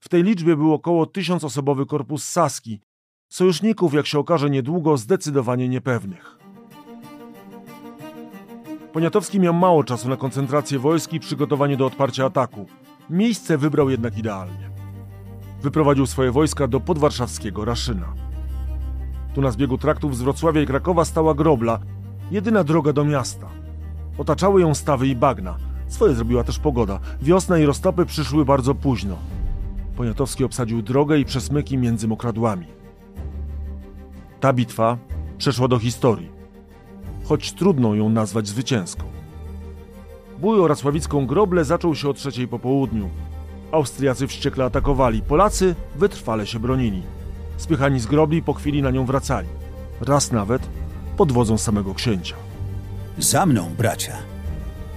W 0.01 0.09
tej 0.09 0.23
liczbie 0.23 0.57
był 0.57 0.73
około 0.75 1.07
tysiącosobowy 1.07 1.87
korpus 1.87 2.25
Saski, 2.25 2.81
sojuszników, 3.29 3.95
jak 3.95 4.07
się 4.07 4.19
okaże 4.19 4.51
niedługo, 4.51 4.97
zdecydowanie 4.97 5.69
niepewnych. 5.69 6.39
Poniatowski 8.93 9.41
miał 9.41 9.55
mało 9.55 9.85
czasu 9.85 10.09
na 10.09 10.17
koncentrację 10.17 10.79
wojsk 10.79 11.13
i 11.13 11.21
przygotowanie 11.21 11.77
do 11.77 11.87
odparcia 11.87 12.25
ataku. 12.25 12.67
Miejsce 13.11 13.59
wybrał 13.59 13.91
jednak 13.91 14.19
idealnie. 14.19 14.71
Wyprowadził 15.63 16.07
swoje 16.07 16.33
wojska 16.33 16.67
do 16.67 16.81
podwarszawskiego 16.81 17.65
Raszyna. 17.65 18.15
Tu 19.35 19.41
na 19.41 19.51
zbiegu 19.51 19.79
traktów 19.79 20.17
z 20.17 20.23
Wrocławia 20.23 20.63
i 20.63 20.67
Krakowa 20.67 21.05
stała 21.05 21.35
grobla, 21.35 21.81
jedyna 22.31 22.65
droga 22.65 22.93
do 22.93 23.05
miasta. 23.05 23.64
Otaczały 24.19 24.61
ją 24.61 24.75
stawy 24.75 25.09
i 25.09 25.17
bagna. 25.17 25.57
Swoje 25.89 26.15
zrobiła 26.15 26.45
też 26.45 26.59
pogoda. 26.59 27.01
Wiosna 27.23 27.59
i 27.59 27.65
roztopy 27.65 28.07
przyszły 28.07 28.45
bardzo 28.45 28.75
późno. 28.75 29.17
Poniatowski 29.97 30.45
obsadził 30.45 30.83
drogę 30.83 31.19
i 31.19 31.25
przesmyki 31.25 31.79
między 31.79 32.09
mokradłami. 32.09 32.67
Ta 34.41 34.53
bitwa 34.53 34.99
przeszła 35.39 35.69
do 35.69 35.79
historii, 35.79 36.29
choć 37.25 37.53
trudno 37.53 37.95
ją 37.95 38.09
nazwać 38.09 38.49
zwycięską. 38.49 39.05
Bój 40.39 40.61
o 40.61 40.69
Racławicką 40.69 41.27
Groblę 41.27 41.65
zaczął 41.65 41.95
się 41.95 42.09
o 42.09 42.15
trzeciej 42.15 42.49
po 42.49 42.59
południu. 42.59 43.11
Austriacy 43.73 44.27
wściekle 44.27 44.65
atakowali, 44.65 45.23
Polacy 45.23 45.75
wytrwale 45.97 46.47
się 46.47 46.59
bronili. 46.59 47.03
Spychani 47.57 48.01
z 48.01 48.07
grobli 48.07 48.43
po 48.43 48.53
chwili 48.53 48.83
na 48.83 48.91
nią 48.91 49.07
wracali. 49.07 49.49
Raz 50.01 50.33
nawet 50.33 50.69
pod 51.17 51.33
wodzą 51.33 51.59
samego 51.59 51.95
księcia. 51.95 52.44
Za 53.19 53.47
mną, 53.47 53.71
bracia! 53.79 54.13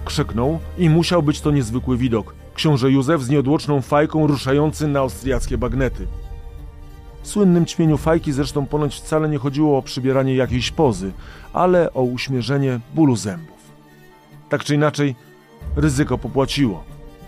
Krzyknął 0.05 0.59
i 0.77 0.89
musiał 0.89 1.23
być 1.23 1.41
to 1.41 1.51
niezwykły 1.51 1.97
widok. 1.97 2.35
Książę 2.53 2.91
Józef 2.91 3.23
z 3.23 3.29
nieodłączną 3.29 3.81
fajką 3.81 4.27
ruszający 4.27 4.87
na 4.87 4.99
austriackie 4.99 5.57
bagnety. 5.57 6.07
W 7.21 7.27
słynnym 7.27 7.65
ćmieniu 7.65 7.97
fajki 7.97 8.33
zresztą 8.33 8.65
ponoć 8.65 8.95
wcale 8.95 9.29
nie 9.29 9.37
chodziło 9.37 9.77
o 9.77 9.81
przybieranie 9.81 10.35
jakiejś 10.35 10.71
pozy, 10.71 11.11
ale 11.53 11.93
o 11.93 12.01
uśmierzenie 12.01 12.79
bólu 12.95 13.15
zębów. 13.15 13.57
Tak 14.49 14.63
czy 14.63 14.75
inaczej, 14.75 15.15
ryzyko 15.75 16.17
popłaciło. 16.17 16.83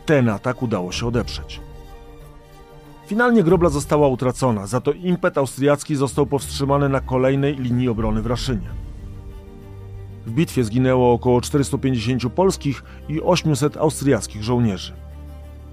Ten 0.05 0.29
atak 0.29 0.61
udało 0.61 0.91
się 0.91 1.07
odeprzeć. 1.07 1.61
Finalnie 3.07 3.43
grobla 3.43 3.69
została 3.69 4.07
utracona, 4.07 4.67
za 4.67 4.81
to 4.81 4.91
impet 4.91 5.37
austriacki 5.37 5.95
został 5.95 6.25
powstrzymany 6.25 6.89
na 6.89 7.01
kolejnej 7.01 7.55
linii 7.55 7.89
obrony 7.89 8.21
w 8.21 8.27
Raszynie. 8.27 8.78
W 10.29 10.31
bitwie 10.31 10.63
zginęło 10.63 11.13
około 11.13 11.41
450 11.41 12.33
polskich 12.33 12.83
i 13.07 13.21
800 13.21 13.77
austriackich 13.77 14.43
żołnierzy. 14.43 14.93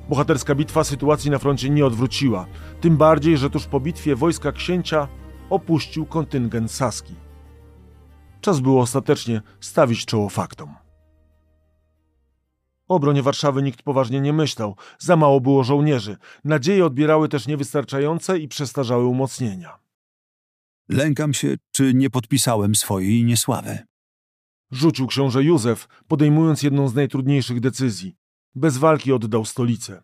Bohaterska 0.08 0.54
bitwa 0.54 0.84
sytuacji 0.84 1.30
na 1.30 1.38
froncie 1.38 1.70
nie 1.70 1.86
odwróciła, 1.86 2.46
tym 2.80 2.96
bardziej, 2.96 3.36
że 3.36 3.50
tuż 3.50 3.66
po 3.66 3.80
bitwie 3.80 4.16
wojska 4.16 4.52
księcia 4.52 5.08
opuścił 5.50 6.06
kontyngent 6.06 6.72
saski. 6.72 7.14
Czas 8.40 8.60
było 8.60 8.82
ostatecznie 8.82 9.42
stawić 9.60 10.06
czoło 10.06 10.28
faktom. 10.28 10.74
O 12.88 12.94
obronie 12.94 13.22
Warszawy 13.22 13.62
nikt 13.62 13.82
poważnie 13.82 14.20
nie 14.20 14.32
myślał, 14.32 14.76
za 14.98 15.16
mało 15.16 15.40
było 15.40 15.64
żołnierzy. 15.64 16.16
Nadzieje 16.44 16.86
odbierały 16.86 17.28
też 17.28 17.46
niewystarczające 17.46 18.38
i 18.38 18.48
przestarzałe 18.48 19.04
umocnienia. 19.04 19.78
Lękam 20.88 21.34
się, 21.34 21.54
czy 21.72 21.94
nie 21.94 22.10
podpisałem 22.10 22.74
swojej 22.74 23.24
niesławy. 23.24 23.78
Rzucił 24.70 25.06
książę 25.06 25.44
Józef, 25.44 25.88
podejmując 26.08 26.62
jedną 26.62 26.88
z 26.88 26.94
najtrudniejszych 26.94 27.60
decyzji. 27.60 28.16
Bez 28.54 28.78
walki 28.78 29.12
oddał 29.12 29.44
stolicę. 29.44 30.02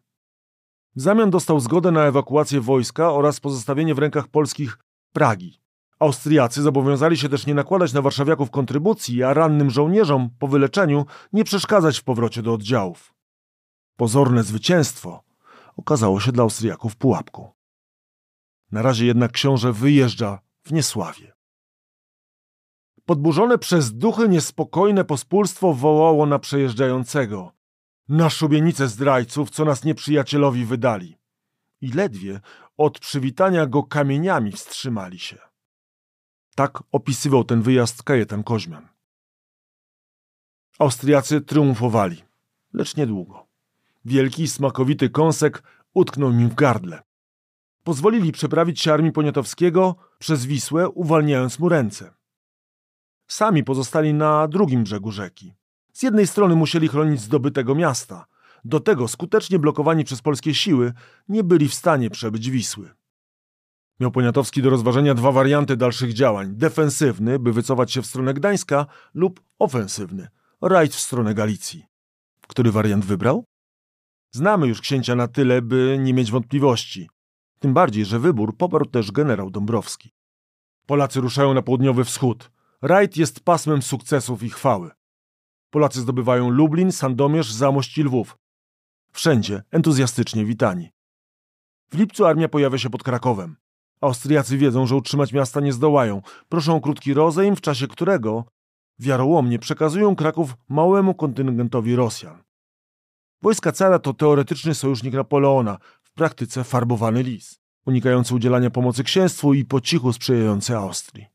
W 0.96 1.00
zamian 1.00 1.30
dostał 1.30 1.60
zgodę 1.60 1.90
na 1.90 2.04
ewakuację 2.04 2.60
wojska 2.60 3.12
oraz 3.12 3.40
pozostawienie 3.40 3.94
w 3.94 3.98
rękach 3.98 4.28
polskich 4.28 4.78
Pragi. 5.12 5.60
Austriacy 5.98 6.62
zobowiązali 6.62 7.16
się 7.16 7.28
też 7.28 7.46
nie 7.46 7.54
nakładać 7.54 7.92
na 7.92 8.02
warszawiaków 8.02 8.50
kontrybucji, 8.50 9.22
a 9.22 9.34
rannym 9.34 9.70
żołnierzom 9.70 10.30
po 10.38 10.48
wyleczeniu 10.48 11.06
nie 11.32 11.44
przeszkadzać 11.44 11.98
w 11.98 12.04
powrocie 12.04 12.42
do 12.42 12.54
oddziałów. 12.54 13.14
Pozorne 13.96 14.42
zwycięstwo 14.42 15.22
okazało 15.76 16.20
się 16.20 16.32
dla 16.32 16.42
Austriaków 16.42 16.96
pułapką. 16.96 17.52
Na 18.72 18.82
razie 18.82 19.06
jednak 19.06 19.32
książę 19.32 19.72
wyjeżdża 19.72 20.38
w 20.62 20.72
niesławie. 20.72 21.32
Podburzone 23.04 23.58
przez 23.58 23.94
duchy 23.94 24.28
niespokojne 24.28 25.04
pospólstwo 25.04 25.74
wołało 25.74 26.26
na 26.26 26.38
przejeżdżającego. 26.38 27.52
Na 28.08 28.30
szubienicę 28.30 28.88
zdrajców, 28.88 29.50
co 29.50 29.64
nas 29.64 29.84
nieprzyjacielowi 29.84 30.64
wydali. 30.64 31.18
I 31.80 31.92
ledwie 31.92 32.40
od 32.76 32.98
przywitania 32.98 33.66
go 33.66 33.82
kamieniami 33.82 34.52
wstrzymali 34.52 35.18
się. 35.18 35.38
Tak 36.54 36.82
opisywał 36.92 37.44
ten 37.44 37.62
wyjazd 37.62 38.02
Kajetan 38.02 38.44
Koźmian. 38.44 38.88
Austriacy 40.78 41.40
triumfowali, 41.40 42.22
lecz 42.72 42.96
niedługo. 42.96 43.46
Wielki, 44.04 44.48
smakowity 44.48 45.10
kąsek 45.10 45.62
utknął 45.94 46.30
im 46.30 46.48
w 46.48 46.54
gardle. 46.54 47.02
Pozwolili 47.84 48.32
przeprawić 48.32 48.80
się 48.80 48.92
armii 48.92 49.12
Poniatowskiego 49.12 49.96
przez 50.18 50.46
Wisłę, 50.46 50.88
uwalniając 50.88 51.58
mu 51.58 51.68
ręce. 51.68 52.14
Sami 53.32 53.64
pozostali 53.64 54.14
na 54.14 54.48
drugim 54.48 54.84
brzegu 54.84 55.10
rzeki. 55.10 55.54
Z 55.92 56.02
jednej 56.02 56.26
strony 56.26 56.56
musieli 56.56 56.88
chronić 56.88 57.20
zdobytego 57.20 57.74
miasta, 57.74 58.26
do 58.64 58.80
tego 58.80 59.08
skutecznie 59.08 59.58
blokowani 59.58 60.04
przez 60.04 60.22
polskie 60.22 60.54
siły 60.54 60.92
nie 61.28 61.44
byli 61.44 61.68
w 61.68 61.74
stanie 61.74 62.10
przebyć 62.10 62.50
Wisły. 62.50 62.90
Miał 64.00 64.10
Poniatowski 64.10 64.62
do 64.62 64.70
rozważenia 64.70 65.14
dwa 65.14 65.32
warianty 65.32 65.76
dalszych 65.76 66.12
działań: 66.12 66.54
defensywny, 66.56 67.38
by 67.38 67.52
wycofać 67.52 67.92
się 67.92 68.02
w 68.02 68.06
stronę 68.06 68.34
Gdańska, 68.34 68.86
lub 69.14 69.40
ofensywny, 69.58 70.28
rajd 70.62 70.94
w 70.94 71.00
stronę 71.00 71.34
Galicji. 71.34 71.86
Który 72.48 72.72
wariant 72.72 73.04
wybrał? 73.04 73.44
Znamy 74.30 74.66
już 74.66 74.80
księcia 74.80 75.14
na 75.14 75.28
tyle, 75.28 75.62
by 75.62 75.98
nie 76.00 76.14
mieć 76.14 76.30
wątpliwości. 76.30 77.08
Tym 77.58 77.74
bardziej, 77.74 78.04
że 78.04 78.18
wybór 78.18 78.56
poparł 78.56 78.86
też 78.86 79.12
generał 79.12 79.50
Dąbrowski. 79.50 80.14
Polacy 80.86 81.20
ruszają 81.20 81.54
na 81.54 81.62
południowy 81.62 82.04
wschód. 82.04 82.51
Rajd 82.82 83.16
jest 83.16 83.40
pasmem 83.40 83.82
sukcesów 83.82 84.42
i 84.42 84.50
chwały. 84.50 84.90
Polacy 85.70 86.00
zdobywają 86.00 86.50
Lublin, 86.50 86.92
Sandomierz, 86.92 87.52
Zamość 87.52 87.98
i 87.98 88.02
Lwów. 88.02 88.38
Wszędzie 89.12 89.62
entuzjastycznie 89.70 90.44
witani. 90.44 90.90
W 91.90 91.96
lipcu 91.96 92.26
armia 92.26 92.48
pojawia 92.48 92.78
się 92.78 92.90
pod 92.90 93.02
Krakowem. 93.02 93.56
Austriacy 94.00 94.58
wiedzą, 94.58 94.86
że 94.86 94.96
utrzymać 94.96 95.32
miasta 95.32 95.60
nie 95.60 95.72
zdołają. 95.72 96.22
Proszą 96.48 96.76
o 96.76 96.80
krótki 96.80 97.14
rozejm, 97.14 97.56
w 97.56 97.60
czasie 97.60 97.88
którego 97.88 98.44
wiarołomnie 98.98 99.58
przekazują 99.58 100.16
Kraków 100.16 100.54
małemu 100.68 101.14
kontyngentowi 101.14 101.96
Rosjan. 101.96 102.42
Wojska 103.42 103.72
cara 103.72 103.98
to 103.98 104.14
teoretyczny 104.14 104.74
sojusznik 104.74 105.14
Napoleona, 105.14 105.78
w 106.02 106.12
praktyce 106.12 106.64
farbowany 106.64 107.22
lis, 107.22 107.58
unikający 107.86 108.34
udzielania 108.34 108.70
pomocy 108.70 109.04
księstwu 109.04 109.54
i 109.54 109.64
po 109.64 109.80
cichu 109.80 110.12
sprzyjający 110.12 110.76
Austrii. 110.76 111.31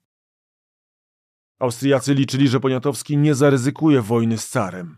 Austriacy 1.60 2.14
liczyli, 2.14 2.48
że 2.48 2.60
Poniatowski 2.60 3.18
nie 3.18 3.36
zaryzykuje 3.36 4.02
wojny 4.02 4.38
z 4.38 4.50
carem. 4.50 4.98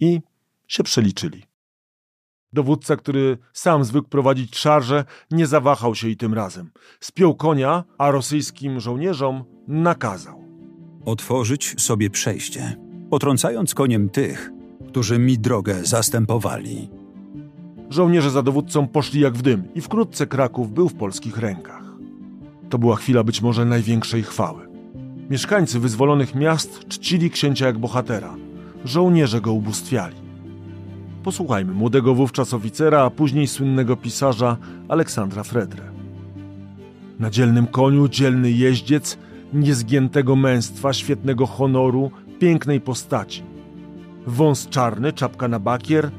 I 0.00 0.20
się 0.66 0.82
przeliczyli. 0.82 1.42
Dowódca, 2.52 2.96
który 2.96 3.38
sam 3.52 3.84
zwykł 3.84 4.08
prowadzić 4.08 4.56
szarże, 4.56 5.04
nie 5.30 5.46
zawahał 5.46 5.94
się 5.94 6.08
i 6.08 6.16
tym 6.16 6.34
razem. 6.34 6.70
Spiął 7.00 7.34
konia, 7.34 7.84
a 7.98 8.10
rosyjskim 8.10 8.80
żołnierzom 8.80 9.44
nakazał. 9.68 10.44
Otworzyć 11.04 11.80
sobie 11.80 12.10
przejście, 12.10 12.76
potrącając 13.10 13.74
koniem 13.74 14.10
tych, 14.10 14.50
którzy 14.88 15.18
mi 15.18 15.38
drogę 15.38 15.84
zastępowali. 15.84 16.90
Żołnierze 17.90 18.30
za 18.30 18.42
dowódcą 18.42 18.88
poszli 18.88 19.20
jak 19.20 19.34
w 19.34 19.42
dym 19.42 19.74
i 19.74 19.80
wkrótce 19.80 20.26
Kraków 20.26 20.72
był 20.72 20.88
w 20.88 20.94
polskich 20.94 21.38
rękach. 21.38 21.84
To 22.70 22.78
była 22.78 22.96
chwila 22.96 23.24
być 23.24 23.42
może 23.42 23.64
największej 23.64 24.22
chwały. 24.22 24.67
Mieszkańcy 25.30 25.80
wyzwolonych 25.80 26.34
miast 26.34 26.88
czcili 26.88 27.30
księcia 27.30 27.66
jak 27.66 27.78
bohatera. 27.78 28.34
Żołnierze 28.84 29.40
go 29.40 29.52
ubóstwiali. 29.52 30.16
Posłuchajmy 31.22 31.72
młodego 31.72 32.14
wówczas 32.14 32.54
oficera, 32.54 33.02
a 33.02 33.10
później 33.10 33.46
słynnego 33.46 33.96
pisarza 33.96 34.56
Aleksandra 34.88 35.42
Fredre. 35.42 35.84
Na 37.18 37.30
dzielnym 37.30 37.66
koniu 37.66 38.08
dzielny 38.08 38.50
jeździec, 38.50 39.18
niezgiętego 39.52 40.36
męstwa, 40.36 40.92
świetnego 40.92 41.46
honoru, 41.46 42.10
pięknej 42.38 42.80
postaci. 42.80 43.42
Wąs 44.26 44.68
czarny, 44.68 45.12
czapka 45.12 45.48
na 45.48 45.58
bakier, 45.58 46.10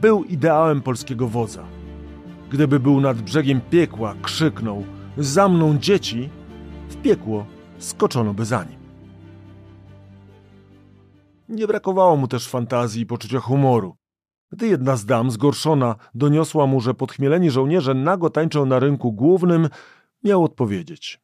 był 0.00 0.24
ideałem 0.24 0.80
polskiego 0.80 1.28
wodza. 1.28 1.64
Gdyby 2.50 2.80
był 2.80 3.00
nad 3.00 3.22
brzegiem 3.22 3.60
piekła, 3.70 4.14
krzyknął: 4.22 4.84
Za 5.18 5.48
mną 5.48 5.78
dzieci! 5.78 6.28
W 6.88 6.96
piekło 6.96 7.46
skoczono 7.80 8.34
by 8.34 8.44
za 8.44 8.64
nim. 8.64 8.80
Nie 11.48 11.66
brakowało 11.66 12.16
mu 12.16 12.28
też 12.28 12.48
fantazji 12.48 13.02
i 13.02 13.06
poczucia 13.06 13.40
humoru. 13.40 13.96
Gdy 14.52 14.68
jedna 14.68 14.96
z 14.96 15.06
dam, 15.06 15.30
zgorszona, 15.30 15.96
doniosła 16.14 16.66
mu, 16.66 16.80
że 16.80 16.94
podchmieleni 16.94 17.50
żołnierze 17.50 17.94
nago 17.94 18.30
tańczą 18.30 18.66
na 18.66 18.78
rynku 18.78 19.12
głównym, 19.12 19.68
miał 20.24 20.44
odpowiedzieć. 20.44 21.20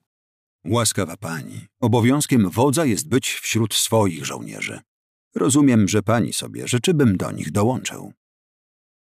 Łaskawa 0.65 1.17
pani, 1.17 1.67
obowiązkiem 1.81 2.51
wodza 2.51 2.85
jest 2.85 3.09
być 3.09 3.33
wśród 3.33 3.75
swoich 3.75 4.27
żołnierzy. 4.27 4.81
Rozumiem, 5.35 5.89
że 5.89 6.03
pani 6.03 6.33
sobie 6.33 6.69
życzy, 6.69 6.95
bym 6.95 7.17
do 7.17 7.33
nich 7.33 7.53
dołączył. 7.53 8.13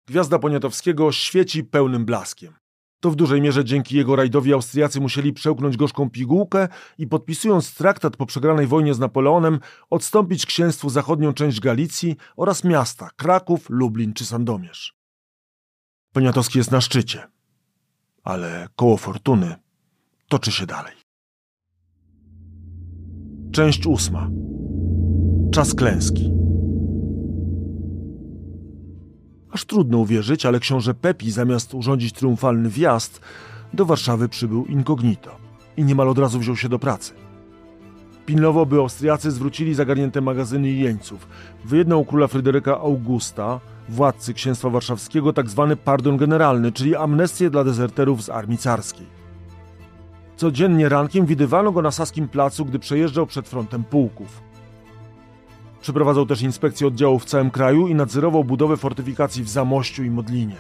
Gwiazda 0.07 0.39
Poniatowskiego 0.39 1.13
świeci 1.13 1.65
pełnym 1.65 2.05
blaskiem. 2.05 2.62
To 3.03 3.11
w 3.11 3.17
dużej 3.17 3.41
mierze 3.41 3.65
dzięki 3.65 3.97
jego 3.97 4.17
rajdowi 4.17 4.53
Austriacy 4.53 5.01
musieli 5.01 5.33
przełknąć 5.33 5.77
gorzką 5.77 6.11
pigułkę 6.11 6.69
i 6.99 7.07
podpisując 7.07 7.75
traktat 7.75 8.17
po 8.17 8.27
przegranej 8.27 8.67
wojnie 8.67 8.95
z 8.95 8.99
Napoleonem, 8.99 9.61
odstąpić 9.91 10.47
księstwu 10.47 10.91
zachodnią 10.91 11.33
część 11.33 11.61
Galicji 11.61 12.17
oraz 12.37 12.65
miasta 12.65 13.11
Kraków, 13.17 13.71
Lublin 13.71 14.13
czy 14.15 14.25
Sandomierz. 14.25 14.95
Poniatowski 16.13 16.59
jest 16.59 16.71
na 16.71 16.81
szczycie, 16.81 17.29
ale 18.25 18.69
koło 18.77 18.97
fortuny 18.97 19.55
toczy 20.29 20.53
się 20.53 20.67
dalej. 20.67 20.95
Część 23.53 23.87
ósma. 23.87 24.31
Czas 25.53 25.75
klęski. 25.75 26.42
Aż 29.53 29.65
trudno 29.65 29.99
uwierzyć, 29.99 30.47
ale 30.47 30.61
książę 30.61 30.95
Pepi 30.95 31.31
zamiast 31.31 31.75
urządzić 31.75 32.13
triumfalny 32.13 32.69
wjazd, 32.69 33.21
do 33.73 33.85
Warszawy 33.85 34.29
przybył 34.29 34.67
incognito 34.67 35.31
i 35.77 35.85
niemal 35.85 36.09
od 36.09 36.19
razu 36.19 36.39
wziął 36.39 36.57
się 36.57 36.69
do 36.69 36.79
pracy. 36.79 37.13
Pilnował, 38.27 38.67
by 38.67 38.77
Austriacy 38.77 39.31
zwrócili 39.31 39.75
zagarnięte 39.75 40.21
magazyny 40.21 40.71
jeńców. 40.71 41.27
Wyjednał 41.65 42.05
króla 42.05 42.27
Fryderyka 42.27 42.81
Augusta, 42.81 43.61
władcy 43.89 44.35
księstwa 44.35 44.71
warszawskiego. 44.71 45.33
Tak 45.33 45.47
pardon 45.85 46.17
generalny, 46.17 46.73
czyli 46.73 46.97
amnestię 46.97 47.51
dla 47.51 47.65
dezerterów 47.65 48.25
z 48.25 48.31
armii 48.31 48.59
carskiej. 48.59 49.07
Codziennie 50.37 50.89
rankiem 50.89 51.27
widywano 51.27 51.73
go 51.73 51.83
na 51.83 51.91
Saskim 51.91 52.29
Placu, 52.29 52.65
gdy 52.65 52.79
przejeżdżał 52.79 53.27
przed 53.27 53.49
frontem 53.49 53.85
pułków. 53.85 54.52
Przeprowadzał 55.83 56.27
też 56.27 56.43
inspekcję 56.43 56.87
oddziałów 56.87 57.23
w 57.23 57.27
całym 57.27 57.51
kraju 57.51 57.89
i 57.89 57.95
nadzorował 57.95 58.45
budowę 58.45 58.77
fortyfikacji 58.77 59.45
w 59.45 59.49
Zamościu 59.49 60.05
i 60.05 60.11
Modlinie. 60.11 60.57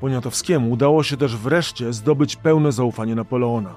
Poniatowskiemu 0.00 0.70
udało 0.70 1.02
się 1.02 1.16
też 1.16 1.36
wreszcie 1.36 1.92
zdobyć 1.92 2.36
pełne 2.36 2.72
zaufanie 2.72 3.14
Napoleona. 3.14 3.74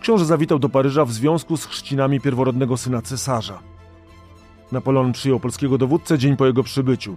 Książę 0.00 0.24
zawitał 0.24 0.58
do 0.58 0.68
Paryża 0.68 1.04
w 1.04 1.12
związku 1.12 1.56
z 1.56 1.66
chrzcinami 1.66 2.20
pierworodnego 2.20 2.76
syna 2.76 3.02
cesarza. 3.02 3.58
Napoleon 4.72 5.12
przyjął 5.12 5.40
polskiego 5.40 5.78
dowódcę 5.78 6.18
dzień 6.18 6.36
po 6.36 6.46
jego 6.46 6.62
przybyciu. 6.62 7.16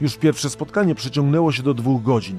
Już 0.00 0.16
pierwsze 0.16 0.50
spotkanie 0.50 0.94
przeciągnęło 0.94 1.52
się 1.52 1.62
do 1.62 1.74
dwóch 1.74 2.02
godzin. 2.02 2.38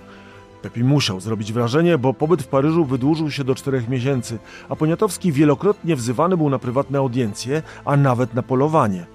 Pepi 0.68 0.84
musiał 0.84 1.20
zrobić 1.20 1.54
wrażenie, 1.54 1.98
bo 1.98 2.14
pobyt 2.14 2.44
w 2.44 2.48
Paryżu 2.48 2.86
wydłużył 2.86 3.32
się 3.32 3.44
do 3.44 3.56
czterech 3.56 3.90
miesięcy, 3.90 4.40
a 4.70 4.76
Poniatowski 4.76 5.32
wielokrotnie 5.32 5.96
wzywany 5.96 6.38
był 6.38 6.50
na 6.50 6.60
prywatne 6.60 7.00
audiencje, 7.00 7.62
a 7.86 7.98
nawet 7.98 8.34
na 8.34 8.44
polowanie. 8.44 9.06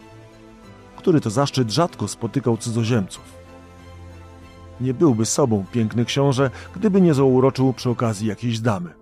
Który 0.96 1.20
to 1.20 1.30
zaszczyt 1.30 1.70
rzadko 1.70 2.08
spotykał 2.08 2.56
cudzoziemców. 2.56 3.22
Nie 4.80 4.94
byłby 4.94 5.26
sobą 5.26 5.64
piękny 5.72 6.04
książę, 6.04 6.50
gdyby 6.76 7.00
nie 7.00 7.14
zauroczył 7.14 7.72
przy 7.72 7.90
okazji 7.90 8.28
jakiejś 8.28 8.60
damy. 8.60 8.94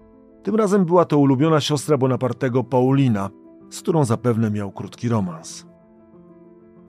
Tym 0.43 0.57
razem 0.57 0.85
była 0.85 1.05
to 1.05 1.19
ulubiona 1.19 1.61
siostra 1.61 1.99
Bonapartego 1.99 2.65
Paulina, 2.65 3.31
z 3.71 3.81
którą 3.81 4.05
zapewne 4.05 4.51
miał 4.51 4.73
krótki 4.73 5.09
romans. 5.09 5.67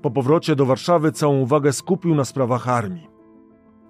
Po 0.01 0.11
powrocie 0.11 0.55
do 0.55 0.65
Warszawy 0.65 1.11
całą 1.11 1.39
uwagę 1.39 1.73
skupił 1.73 2.15
na 2.15 2.25
sprawach 2.25 2.69
armii. 2.69 3.10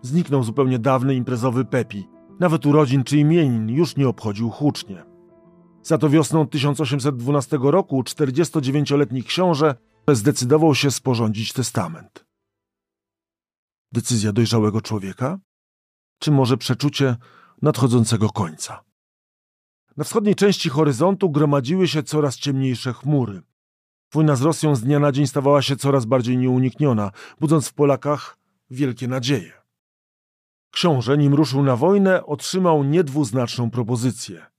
Zniknął 0.01 0.43
zupełnie 0.43 0.79
dawny 0.79 1.15
imprezowy 1.15 1.65
Pepi. 1.65 2.07
Nawet 2.39 2.65
urodzin 2.65 3.03
czy 3.03 3.17
imienin 3.17 3.69
już 3.69 3.95
nie 3.97 4.07
obchodził 4.07 4.49
hucznie. 4.49 5.03
Za 5.83 5.97
to 5.97 6.09
wiosną 6.09 6.47
1812 6.47 7.59
roku 7.61 8.01
49-letni 8.01 9.23
książę 9.23 9.75
zdecydował 10.07 10.75
się 10.75 10.91
sporządzić 10.91 11.53
testament. 11.53 12.25
Decyzja 13.91 14.31
dojrzałego 14.31 14.81
człowieka? 14.81 15.39
Czy 16.19 16.31
może 16.31 16.57
przeczucie 16.57 17.15
nadchodzącego 17.61 18.29
końca? 18.29 18.83
Na 19.97 20.03
wschodniej 20.03 20.35
części 20.35 20.69
horyzontu 20.69 21.29
gromadziły 21.29 21.87
się 21.87 22.03
coraz 22.03 22.37
ciemniejsze 22.37 22.93
chmury. 22.93 23.41
Wojna 24.13 24.35
z 24.35 24.41
Rosją 24.41 24.75
z 24.75 24.81
dnia 24.81 24.99
na 24.99 25.11
dzień 25.11 25.27
stawała 25.27 25.61
się 25.61 25.75
coraz 25.75 26.05
bardziej 26.05 26.37
nieunikniona, 26.37 27.11
budząc 27.39 27.67
w 27.67 27.73
Polakach 27.73 28.37
wielkie 28.69 29.07
nadzieje. 29.07 29.60
Książę, 30.71 31.17
nim 31.17 31.33
ruszył 31.33 31.63
na 31.63 31.75
wojnę, 31.75 32.25
otrzymał 32.25 32.83
niedwuznaczną 32.83 33.71
propozycję 33.71 34.51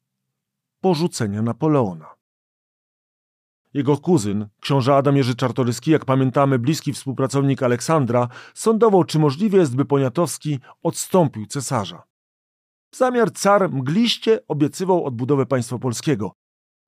porzucenia 0.83 1.43
Napoleona. 1.43 2.15
Jego 3.75 3.97
kuzyn, 3.97 4.49
książę 4.61 4.97
Adam 4.97 5.17
Jerzy 5.17 5.35
Czartoryski, 5.35 5.91
jak 5.91 6.05
pamiętamy, 6.05 6.59
bliski 6.59 6.93
współpracownik 6.93 7.63
Aleksandra, 7.63 8.29
sądował, 8.55 9.05
czy 9.05 9.19
możliwe 9.19 9.59
jest, 9.59 9.77
by 9.77 9.85
Poniatowski 9.85 10.59
odstąpił 10.83 11.47
cesarza. 11.47 12.03
W 12.91 12.97
zamiar 12.97 13.33
car 13.33 13.71
mgliście 13.71 14.47
obiecywał 14.49 15.05
odbudowę 15.05 15.47
państwa 15.47 15.79
polskiego. 15.79 16.33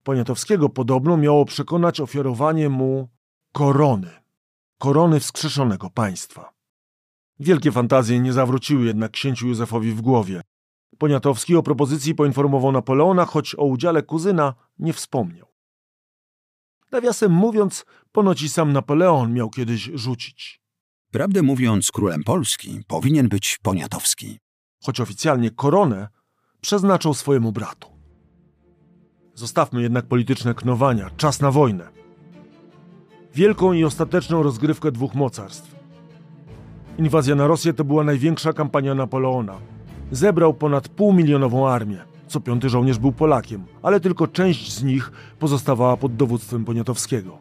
Poniatowskiego 0.03 0.68
podobno 0.68 1.16
miało 1.16 1.45
przekonać 1.45 2.01
ofiarowanie 2.01 2.68
mu 2.68 3.09
korony, 3.53 4.11
korony 4.79 5.20
wskrzeszonego 5.20 5.91
państwa. 5.91 6.54
Wielkie 7.41 7.72
fantazje 7.72 8.20
nie 8.20 8.32
zawróciły 8.32 8.87
jednak 8.87 9.11
księciu 9.11 9.49
Józefowi 9.49 9.93
w 9.93 10.01
głowie. 10.01 10.43
Poniatowski 10.99 11.57
o 11.57 11.62
propozycji 11.62 12.14
poinformował 12.14 12.72
Napoleona, 12.72 13.24
choć 13.24 13.55
o 13.55 13.64
udziale 13.64 14.03
kuzyna 14.03 14.55
nie 14.78 14.93
wspomniał. 14.93 15.47
Nawiasem 16.93 17.32
mówiąc, 17.32 17.85
ponoć 18.12 18.43
i 18.43 18.49
sam 18.49 18.72
Napoleon 18.72 19.32
miał 19.32 19.51
kiedyś 19.51 19.91
rzucić. 19.95 20.61
Prawdę 21.11 21.43
mówiąc, 21.43 21.93
królem 21.93 22.24
Polski 22.24 22.80
powinien 22.87 23.28
być 23.28 23.59
Poniatowski. 23.62 24.39
Choć 24.82 25.01
oficjalnie 25.01 25.51
koronę 25.51 26.09
przeznaczał 26.61 27.14
swojemu 27.14 27.53
bratu. 27.53 27.89
Zostawmy 29.35 29.82
jednak 29.82 30.07
polityczne 30.07 30.55
knowania, 30.55 31.11
czas 31.11 31.41
na 31.41 31.51
wojnę. 31.51 31.89
Wielką 33.35 33.72
i 33.72 33.85
ostateczną 33.85 34.43
rozgrywkę 34.43 34.93
dwóch 34.93 35.14
mocarstw. 35.14 35.84
Inwazja 36.99 37.34
na 37.34 37.47
Rosję 37.47 37.72
to 37.72 37.84
była 37.84 38.05
największa 38.05 38.53
kampania 38.53 38.95
Napoleona. 38.95 39.55
Zebrał 40.11 40.55
ponad 40.55 40.88
półmilionową 40.88 41.68
armię. 41.68 41.99
Co 42.26 42.40
piąty 42.40 42.68
żołnierz 42.68 42.99
był 42.99 43.12
Polakiem, 43.12 43.64
ale 43.82 44.01
tylko 44.01 44.26
część 44.26 44.72
z 44.72 44.82
nich 44.82 45.12
pozostawała 45.38 45.97
pod 45.97 46.16
dowództwem 46.16 46.64
Poniatowskiego. 46.64 47.38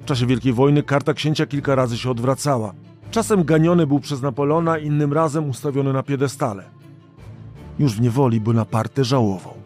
W 0.00 0.04
czasie 0.04 0.26
Wielkiej 0.26 0.52
Wojny 0.52 0.82
karta 0.82 1.14
księcia 1.14 1.46
kilka 1.46 1.74
razy 1.74 1.98
się 1.98 2.10
odwracała. 2.10 2.72
Czasem 3.10 3.44
ganiony 3.44 3.86
był 3.86 4.00
przez 4.00 4.22
Napoleona, 4.22 4.78
innym 4.78 5.12
razem 5.12 5.50
ustawiony 5.50 5.92
na 5.92 6.02
piedestale. 6.02 6.64
Już 7.78 7.94
w 7.96 8.00
niewoli 8.00 8.40
Bonaparte 8.40 9.04
żałował. 9.04 9.61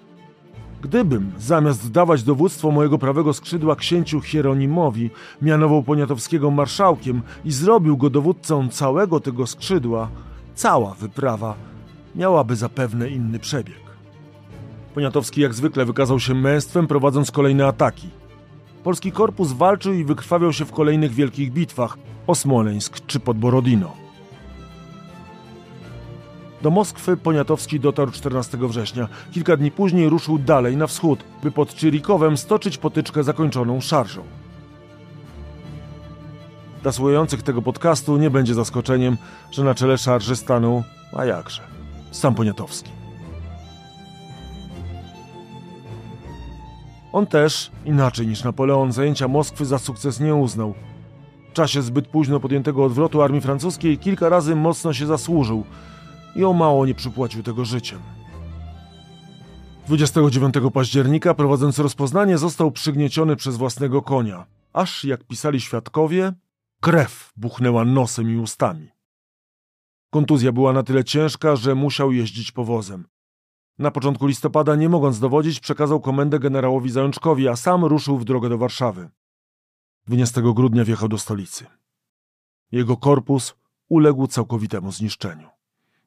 Gdybym, 0.87 1.33
zamiast 1.39 1.91
dawać 1.91 2.23
dowództwo 2.23 2.71
mojego 2.71 2.99
prawego 2.99 3.33
skrzydła 3.33 3.77
księciu 3.77 4.21
Hieronimowi, 4.21 5.11
mianował 5.43 5.83
Poniatowskiego 5.83 6.51
marszałkiem 6.51 7.23
i 7.45 7.53
zrobił 7.53 7.97
go 7.97 8.11
dowódcą 8.11 8.69
całego 8.69 9.21
tego 9.21 9.47
skrzydła, 9.47 10.09
cała 10.55 10.95
wyprawa 10.95 11.55
miałaby 12.15 12.57
zapewne 12.57 13.09
inny 13.09 13.39
przebieg. 13.39 13.81
Poniatowski 14.95 15.41
jak 15.41 15.55
zwykle 15.55 15.85
wykazał 15.85 16.21
się 16.21 16.35
męstwem, 16.35 16.87
prowadząc 16.87 17.31
kolejne 17.31 17.67
ataki. 17.67 18.09
Polski 18.85 19.13
korpus 19.13 19.53
walczył 19.53 19.93
i 19.93 20.05
wykrwawiał 20.05 20.53
się 20.53 20.65
w 20.65 20.73
kolejnych 20.73 21.13
wielkich 21.13 21.53
bitwach 21.53 21.99
o 22.27 22.35
Smoleńsk 22.35 23.07
czy 23.07 23.21
pod 23.21 23.39
Borodino. 23.39 24.06
Do 26.63 26.71
Moskwy 26.71 27.17
Poniatowski 27.17 27.81
dotarł 27.81 28.11
14 28.11 28.59
września. 28.59 29.09
Kilka 29.33 29.57
dni 29.57 29.71
później 29.71 30.09
ruszył 30.09 30.39
dalej 30.39 30.77
na 30.77 30.87
wschód, 30.87 31.25
by 31.43 31.51
pod 31.51 31.75
Czyrikowem 31.75 32.37
stoczyć 32.37 32.79
potyczkę 32.79 33.25
zakończoną 33.25 33.81
szarżą. 33.81 34.23
Dla 36.83 36.93
słuchających 36.93 37.43
tego 37.43 37.63
podcastu 37.63 38.17
nie 38.17 38.31
będzie 38.31 38.55
zaskoczeniem, 38.55 39.17
że 39.51 39.65
na 39.65 39.75
czele 39.75 39.99
szarży 39.99 40.37
stanął, 40.37 40.83
a 41.17 41.25
jakże, 41.25 41.63
sam 42.11 42.35
Poniatowski. 42.35 42.91
On 47.13 47.27
też, 47.27 47.71
inaczej 47.85 48.27
niż 48.27 48.45
Napoleon, 48.45 48.93
zajęcia 48.93 49.29
Moskwy 49.29 49.65
za 49.65 49.79
sukces 49.79 50.21
nie 50.21 50.35
uznał. 50.35 50.75
W 51.51 51.53
czasie 51.53 51.83
zbyt 51.83 52.09
późno 52.09 52.41
podjętego 52.41 52.85
odwrotu 52.85 53.23
armii 53.23 53.41
francuskiej 53.41 53.99
kilka 53.99 54.29
razy 54.29 54.57
mocno 54.57 54.93
się 54.93 55.07
zasłużył 55.07 55.65
i 56.37 56.45
o 56.45 56.53
mało 56.53 56.87
nie 56.87 56.95
przypłacił 56.95 57.43
tego 57.43 57.65
życiem. 57.65 58.01
29 59.87 60.55
października, 60.75 61.35
prowadząc 61.35 61.79
rozpoznanie, 61.79 62.39
został 62.39 62.71
przygnieciony 62.71 63.37
przez 63.37 63.57
własnego 63.57 64.03
konia, 64.03 64.47
aż, 64.73 65.05
jak 65.05 65.25
pisali 65.25 65.61
świadkowie, 65.61 66.33
krew 66.81 67.33
buchnęła 67.37 67.85
nosem 67.85 68.31
i 68.31 68.37
ustami. 68.37 68.89
Kontuzja 70.11 70.53
była 70.53 70.73
na 70.73 70.83
tyle 70.83 71.05
ciężka, 71.05 71.57
że 71.57 71.75
musiał 71.75 72.13
jeździć 72.13 72.53
powozem. 72.53 73.09
Na 73.79 73.91
początku 73.91 74.27
listopada, 74.27 74.77
nie 74.77 74.89
mogąc 74.89 75.21
dowodzić, 75.21 75.61
przekazał 75.61 76.01
komendę 76.01 76.39
generałowi 76.39 76.91
Zajączkowi, 76.91 77.49
a 77.49 77.57
sam 77.57 77.85
ruszył 77.85 78.19
w 78.19 78.25
drogę 78.25 78.49
do 78.49 78.59
Warszawy. 78.59 79.11
20 80.07 80.41
grudnia 80.41 80.85
wjechał 80.85 81.09
do 81.09 81.19
stolicy. 81.19 81.67
Jego 82.73 82.97
korpus 82.97 83.55
uległ 83.89 84.27
całkowitemu 84.27 84.93
zniszczeniu. 84.93 85.56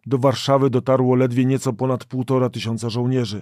Do 0.06 0.18
Warszawy 0.18 0.70
dotarło 0.70 1.16
ledwie 1.16 1.46
nieco 1.46 1.74
ponad 1.74 2.06
półtora 2.06 2.50
tysiąca 2.50 2.90
żołnierzy, 2.90 3.42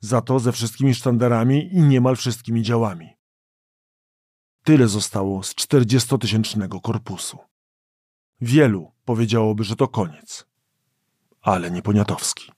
za 0.00 0.20
to 0.20 0.38
ze 0.38 0.52
wszystkimi 0.52 0.94
sztandarami 0.94 1.74
i 1.74 1.82
niemal 1.82 2.16
wszystkimi 2.16 2.62
działami. 2.62 3.08
Tyle 4.64 4.88
zostało 4.88 5.42
z 5.42 5.54
czterdziestotysięcznego 5.54 6.80
korpusu. 6.80 7.38
Wielu 8.40 8.92
powiedziałoby, 9.04 9.64
że 9.64 9.76
to 9.76 9.88
koniec, 9.88 10.46
ale 11.40 11.70
nie 11.70 11.82
Poniatowski. 11.82 12.52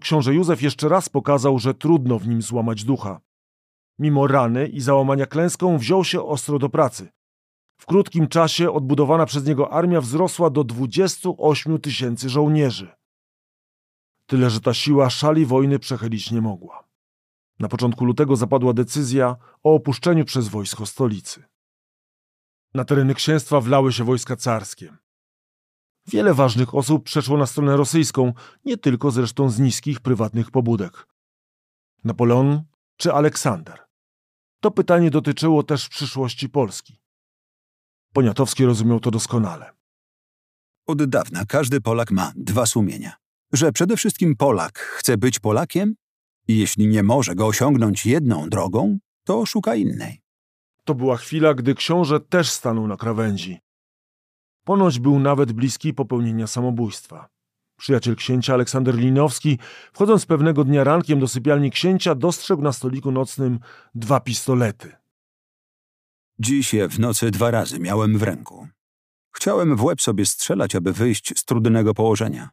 Książę 0.00 0.34
Józef 0.34 0.62
jeszcze 0.62 0.88
raz 0.88 1.08
pokazał, 1.08 1.58
że 1.58 1.74
trudno 1.74 2.18
w 2.18 2.28
nim 2.28 2.42
złamać 2.42 2.84
ducha. 2.84 3.20
Mimo 3.98 4.26
rany 4.26 4.66
i 4.66 4.80
załamania 4.80 5.26
klęską 5.26 5.78
wziął 5.78 6.04
się 6.04 6.22
ostro 6.22 6.58
do 6.58 6.68
pracy. 6.68 7.08
W 7.78 7.86
krótkim 7.86 8.28
czasie 8.28 8.72
odbudowana 8.72 9.26
przez 9.26 9.46
niego 9.46 9.72
armia 9.72 10.00
wzrosła 10.00 10.50
do 10.50 10.64
28 10.64 11.80
tysięcy 11.80 12.28
żołnierzy. 12.28 12.96
Tyle, 14.26 14.50
że 14.50 14.60
ta 14.60 14.74
siła 14.74 15.10
szali 15.10 15.46
wojny 15.46 15.78
przechylić 15.78 16.30
nie 16.30 16.40
mogła. 16.40 16.84
Na 17.58 17.68
początku 17.68 18.04
lutego 18.04 18.36
zapadła 18.36 18.72
decyzja 18.72 19.36
o 19.62 19.74
opuszczeniu 19.74 20.24
przez 20.24 20.48
wojsko 20.48 20.86
stolicy. 20.86 21.44
Na 22.74 22.84
tereny 22.84 23.14
księstwa 23.14 23.60
wlały 23.60 23.92
się 23.92 24.04
wojska 24.04 24.36
carskie. 24.36 24.96
Wiele 26.06 26.34
ważnych 26.34 26.74
osób 26.74 27.04
przeszło 27.04 27.36
na 27.36 27.46
stronę 27.46 27.76
rosyjską, 27.76 28.32
nie 28.64 28.76
tylko 28.76 29.10
zresztą 29.10 29.50
z 29.50 29.58
niskich 29.58 30.00
prywatnych 30.00 30.50
pobudek. 30.50 31.06
Napoleon 32.04 32.62
czy 32.96 33.12
Aleksander? 33.12 33.86
To 34.60 34.70
pytanie 34.70 35.10
dotyczyło 35.10 35.62
też 35.62 35.88
przyszłości 35.88 36.48
Polski. 36.48 36.98
Poniatowski 38.16 38.64
rozumiał 38.64 39.00
to 39.00 39.10
doskonale. 39.10 39.70
Od 40.86 41.04
dawna 41.04 41.44
każdy 41.44 41.80
Polak 41.80 42.10
ma 42.10 42.32
dwa 42.36 42.66
sumienia. 42.66 43.12
Że 43.52 43.72
przede 43.72 43.96
wszystkim 43.96 44.36
Polak 44.36 44.78
chce 44.78 45.16
być 45.16 45.38
Polakiem 45.38 45.94
i 46.48 46.58
jeśli 46.58 46.86
nie 46.86 47.02
może 47.02 47.34
go 47.34 47.46
osiągnąć 47.46 48.06
jedną 48.06 48.48
drogą, 48.48 48.98
to 49.24 49.46
szuka 49.46 49.74
innej. 49.74 50.20
To 50.84 50.94
była 50.94 51.16
chwila, 51.16 51.54
gdy 51.54 51.74
książę 51.74 52.20
też 52.20 52.50
stanął 52.50 52.86
na 52.86 52.96
krawędzi. 52.96 53.58
Ponoć 54.64 54.98
był 54.98 55.18
nawet 55.18 55.52
bliski 55.52 55.94
popełnienia 55.94 56.46
samobójstwa. 56.46 57.28
Przyjaciel 57.78 58.16
księcia 58.16 58.54
Aleksander 58.54 58.94
Linowski, 58.94 59.58
wchodząc 59.92 60.26
pewnego 60.26 60.64
dnia 60.64 60.84
rankiem 60.84 61.20
do 61.20 61.28
sypialni 61.28 61.70
księcia, 61.70 62.14
dostrzegł 62.14 62.62
na 62.62 62.72
stoliku 62.72 63.12
nocnym 63.12 63.58
dwa 63.94 64.20
pistolety. 64.20 65.05
Dziś 66.38 66.74
je 66.74 66.88
w 66.88 66.98
nocy 66.98 67.30
dwa 67.30 67.50
razy 67.50 67.78
miałem 67.78 68.18
w 68.18 68.22
ręku. 68.22 68.68
Chciałem 69.32 69.76
w 69.76 69.84
łeb 69.84 70.00
sobie 70.00 70.26
strzelać, 70.26 70.74
aby 70.74 70.92
wyjść 70.92 71.38
z 71.38 71.44
trudnego 71.44 71.94
położenia. 71.94 72.50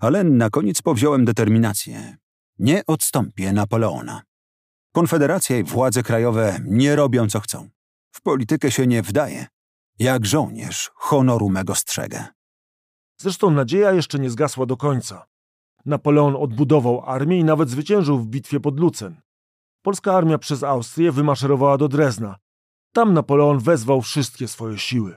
Ale 0.00 0.24
na 0.24 0.50
koniec 0.50 0.82
powziąłem 0.82 1.24
determinację. 1.24 2.16
Nie 2.58 2.86
odstąpię 2.86 3.52
Napoleona. 3.52 4.22
Konfederacja 4.92 5.58
i 5.58 5.64
władze 5.64 6.02
krajowe 6.02 6.60
nie 6.64 6.96
robią 6.96 7.28
co 7.28 7.40
chcą. 7.40 7.68
W 8.12 8.22
politykę 8.22 8.70
się 8.70 8.86
nie 8.86 9.02
wdaje. 9.02 9.46
Jak 9.98 10.26
żołnierz 10.26 10.90
honoru 10.94 11.48
mego 11.48 11.74
strzegę. 11.74 12.26
Zresztą 13.20 13.50
nadzieja 13.50 13.92
jeszcze 13.92 14.18
nie 14.18 14.30
zgasła 14.30 14.66
do 14.66 14.76
końca. 14.76 15.26
Napoleon 15.86 16.36
odbudował 16.36 17.02
armię 17.06 17.38
i 17.38 17.44
nawet 17.44 17.70
zwyciężył 17.70 18.18
w 18.18 18.26
bitwie 18.26 18.60
pod 18.60 18.80
Lucen. 18.80 19.20
Polska 19.82 20.16
armia 20.16 20.38
przez 20.38 20.62
Austrię 20.62 21.12
wymaszerowała 21.12 21.78
do 21.78 21.88
Drezna. 21.88 22.36
Tam 22.92 23.14
Napoleon 23.14 23.58
wezwał 23.58 24.02
wszystkie 24.02 24.48
swoje 24.48 24.78
siły. 24.78 25.16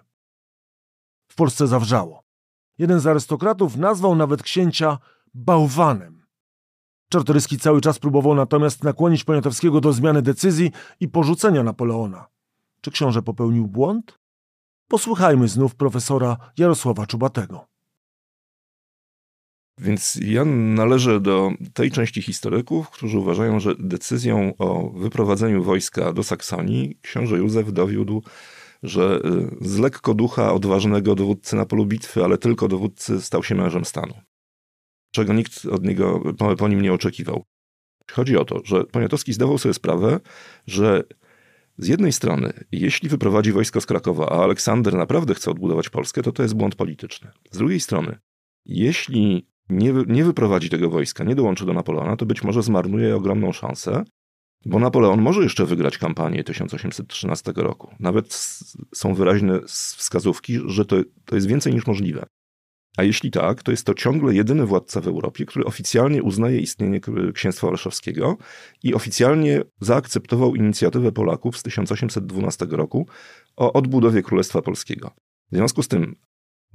W 1.28 1.36
Polsce 1.36 1.68
zawrzało. 1.68 2.24
Jeden 2.78 3.00
z 3.00 3.08
arystokratów 3.08 3.78
nazwał 3.78 4.16
nawet 4.16 4.44
księcia 4.44 4.98
bałwanem. 5.34 6.26
Czartoryski 7.10 7.60
cały 7.60 7.82
czas 7.82 8.00
próbował 8.00 8.36
natomiast 8.36 8.84
nakłonić 8.84 9.24
Poniatowskiego 9.24 9.82
do 9.82 9.94
zmiany 9.94 10.22
decyzji 10.22 10.72
i 11.00 11.08
porzucenia 11.08 11.64
Napoleona. 11.64 12.28
Czy 12.82 12.92
książę 12.92 13.22
popełnił 13.22 13.68
błąd? 13.68 14.20
Posłuchajmy 14.88 15.48
znów 15.48 15.76
profesora 15.76 16.38
Jarosława 16.58 17.06
Czubatego. 17.06 17.68
Więc 19.78 20.20
ja 20.22 20.46
należę 20.46 21.20
do 21.20 21.52
tej 21.74 21.92
części 21.92 22.22
historyków, 22.22 22.90
którzy 22.90 23.20
uważają, 23.20 23.60
że 23.60 23.76
decyzją 23.80 24.54
o 24.58 24.90
wyprowadzeniu 24.90 25.64
wojska 25.64 26.14
do 26.14 26.24
Saksonii 26.24 27.00
książę 27.02 27.38
Józef 27.38 27.74
dowiódł, 27.74 28.24
że 28.84 29.22
y, 29.62 29.68
z 29.68 29.78
lekko 29.80 30.14
ducha 30.14 30.54
odważnego 30.54 31.16
dowódcy 31.16 31.56
na 31.56 31.66
polu 31.66 31.86
bitwy, 31.86 32.24
ale 32.24 32.38
tylko 32.38 32.68
dowódcy 32.68 33.22
stał 33.22 33.44
się 33.44 33.56
mężem 33.56 33.86
stanu. 33.86 34.14
Czego 35.12 35.34
nikt 35.34 35.66
od 35.66 35.84
niego 35.84 36.34
po, 36.58 36.68
nim 36.68 36.82
nie 36.82 36.94
oczekiwał. 36.94 37.44
Chodzi 38.12 38.38
o 38.38 38.46
to, 38.46 38.62
że 38.64 38.84
Poniatowski 38.84 39.34
zdawał 39.34 39.58
sobie 39.58 39.74
sprawę, 39.74 40.20
że 40.68 41.04
z 41.78 41.88
jednej 41.88 42.14
strony, 42.14 42.54
jeśli 42.72 43.10
wyprowadzi 43.10 43.52
wojsko 43.52 43.82
z 43.82 43.86
Krakowa, 43.86 44.30
a 44.30 44.44
Aleksander 44.44 44.94
naprawdę 44.94 45.34
chce 45.34 45.52
odbudować 45.52 45.90
Polskę, 45.90 46.24
to 46.24 46.32
to 46.32 46.44
jest 46.44 46.56
błąd 46.56 46.76
polityczny. 46.76 47.32
Z 47.52 47.58
drugiej 47.58 47.80
strony, 47.80 48.18
jeśli 48.66 49.48
nie, 49.70 49.94
nie 50.08 50.24
wyprowadzi 50.24 50.70
tego 50.70 50.90
wojska, 50.90 51.24
nie 51.24 51.36
dołączy 51.36 51.66
do 51.66 51.74
Napoleona, 51.74 52.18
to 52.18 52.26
być 52.26 52.44
może 52.44 52.64
zmarnuje 52.64 53.16
ogromną 53.16 53.52
szansę, 53.52 54.04
bo 54.66 54.80
Napoleon 54.80 55.22
może 55.22 55.44
jeszcze 55.44 55.66
wygrać 55.66 55.98
kampanię 55.98 56.44
1813 56.44 57.54
roku. 57.56 57.96
Nawet 58.00 58.34
są 58.96 59.14
wyraźne 59.14 59.62
wskazówki, 59.98 60.60
że 60.66 60.86
to, 60.86 60.96
to 61.26 61.36
jest 61.36 61.48
więcej 61.48 61.74
niż 61.74 61.88
możliwe. 61.88 62.26
A 62.98 63.04
jeśli 63.04 63.32
tak, 63.32 63.64
to 63.64 63.72
jest 63.72 63.86
to 63.86 63.94
ciągle 63.94 64.34
jedyny 64.34 64.66
władca 64.66 65.02
w 65.02 65.08
Europie, 65.08 65.46
który 65.46 65.66
oficjalnie 65.66 66.24
uznaje 66.24 66.60
istnienie 66.60 67.00
księstwa 67.34 67.68
warszawskiego 67.68 68.38
i 68.84 68.94
oficjalnie 68.94 69.62
zaakceptował 69.80 70.56
inicjatywę 70.56 71.12
Polaków 71.12 71.58
z 71.58 71.64
1812 71.64 72.66
roku 72.70 73.08
o 73.56 73.74
odbudowie 73.74 74.22
Królestwa 74.22 74.62
Polskiego. 74.62 75.12
W 75.52 75.56
związku 75.56 75.84
z 75.84 75.88
tym 75.88 76.16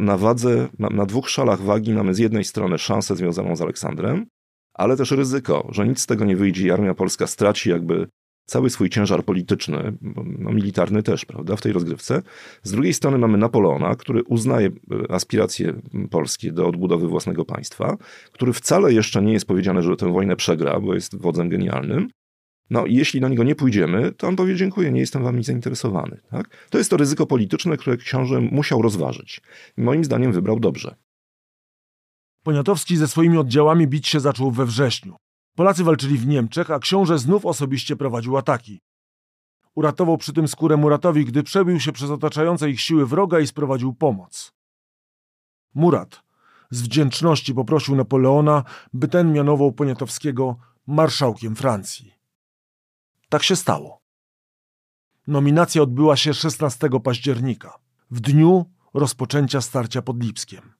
na 0.01 0.16
wadze, 0.16 0.68
na, 0.78 0.88
na 0.88 1.07
dwóch 1.07 1.30
szalach 1.30 1.61
wagi 1.61 1.92
mamy 1.92 2.14
z 2.14 2.18
jednej 2.18 2.44
strony 2.44 2.78
szansę 2.78 3.16
związaną 3.16 3.57
z 3.57 3.62
Aleksandrem, 3.62 4.26
ale 4.74 4.96
też 4.96 5.11
ryzyko, 5.11 5.68
że 5.72 5.88
nic 5.88 6.01
z 6.01 6.07
tego 6.07 6.24
nie 6.24 6.36
wyjdzie 6.36 6.66
i 6.66 6.70
armia 6.70 6.94
polska 6.94 7.26
straci 7.26 7.70
jakby 7.70 8.07
cały 8.46 8.70
swój 8.70 8.90
ciężar 8.90 9.24
polityczny, 9.24 9.92
no 10.38 10.53
militarny 10.53 11.03
też, 11.03 11.24
prawda, 11.24 11.57
w 11.57 11.61
tej 11.61 11.72
rozgrywce. 11.72 12.22
Z 12.62 12.72
drugiej 12.72 12.94
strony 12.94 13.18
mamy 13.18 13.38
Napoleona, 13.38 13.94
który 13.96 14.22
uznaje 14.22 14.68
e, 14.68 15.12
aspiracje 15.12 15.74
polskie 16.11 16.53
do 16.53 16.66
odbudowy 16.66 17.09
własnego 17.09 17.44
państwa, 17.44 17.96
który 18.32 18.53
wcale 18.53 18.92
jeszcze 18.92 19.22
nie 19.22 19.32
jest 19.32 19.46
powiedziane, 19.46 19.82
że 19.82 19.96
tę 19.96 20.12
wojnę 20.12 20.36
przegra, 20.36 20.80
bo 20.80 20.94
jest 20.94 21.20
wodzem 21.20 21.48
genialnym. 21.48 22.09
No 22.71 22.85
jeśli 22.87 23.21
na 23.21 23.29
niego 23.29 23.45
nie 23.45 23.55
pójdziemy, 23.55 24.12
to 24.12 24.29
on 24.29 24.37
powie 24.37 24.57
dziękuję, 24.57 24.93
nie 24.93 25.01
jestem 25.01 25.23
wami 25.23 25.45
zainteresowany. 25.45 26.21
Tak? 26.31 26.68
To 26.71 26.79
jest 26.79 26.91
to 26.91 26.97
ryzyko 26.97 27.27
polityczne, 27.27 27.77
które 27.77 27.97
książę 27.97 28.41
musiał 28.41 28.83
rozważyć. 28.83 29.41
Moim 29.77 30.05
zdaniem 30.05 30.33
wybrał 30.33 30.61
dobrze. 30.61 30.95
Poniatowski 32.43 32.97
ze 32.97 33.09
swoimi 33.09 33.39
oddziałami 33.39 33.87
bić 33.87 34.09
się 34.09 34.21
zaczął 34.21 34.51
we 34.51 34.66
wrześniu. 34.66 35.16
Polacy 35.57 35.85
walczyli 35.85 36.18
w 36.18 36.27
Niemczech, 36.27 36.71
a 36.71 36.79
książę 36.79 37.18
znów 37.18 37.47
osobiście 37.47 37.97
prowadził 37.97 38.37
ataki. 38.37 38.81
Uratował 39.75 40.18
przy 40.18 40.33
tym 40.33 40.49
skórę 40.49 40.77
Muratowi, 40.77 41.25
gdy 41.25 41.43
przebił 41.43 41.81
się 41.81 41.93
przez 41.93 42.11
otaczające 42.11 42.71
ich 42.71 42.81
siły 42.81 43.07
wroga 43.07 43.41
i 43.41 43.47
sprowadził 43.47 43.95
pomoc. 43.95 44.53
Murat 45.75 46.23
z 46.71 46.83
wdzięczności 46.83 47.55
poprosił 47.55 47.97
Napoleona, 47.97 48.64
by 48.93 49.09
ten 49.09 49.33
mianował 49.33 49.73
Poniatowskiego 49.73 50.57
marszałkiem 50.87 51.57
Francji. 51.57 52.20
Tak 53.31 53.43
się 53.43 53.57
stało. 53.57 54.01
Nominacja 55.26 55.83
odbyła 55.83 56.16
się 56.16 56.35
16 56.35 56.89
października, 57.05 57.78
w 58.11 58.20
dniu 58.20 58.70
rozpoczęcia 58.95 59.61
starcia 59.61 60.03
pod 60.03 60.22
Lipskiem. 60.22 60.72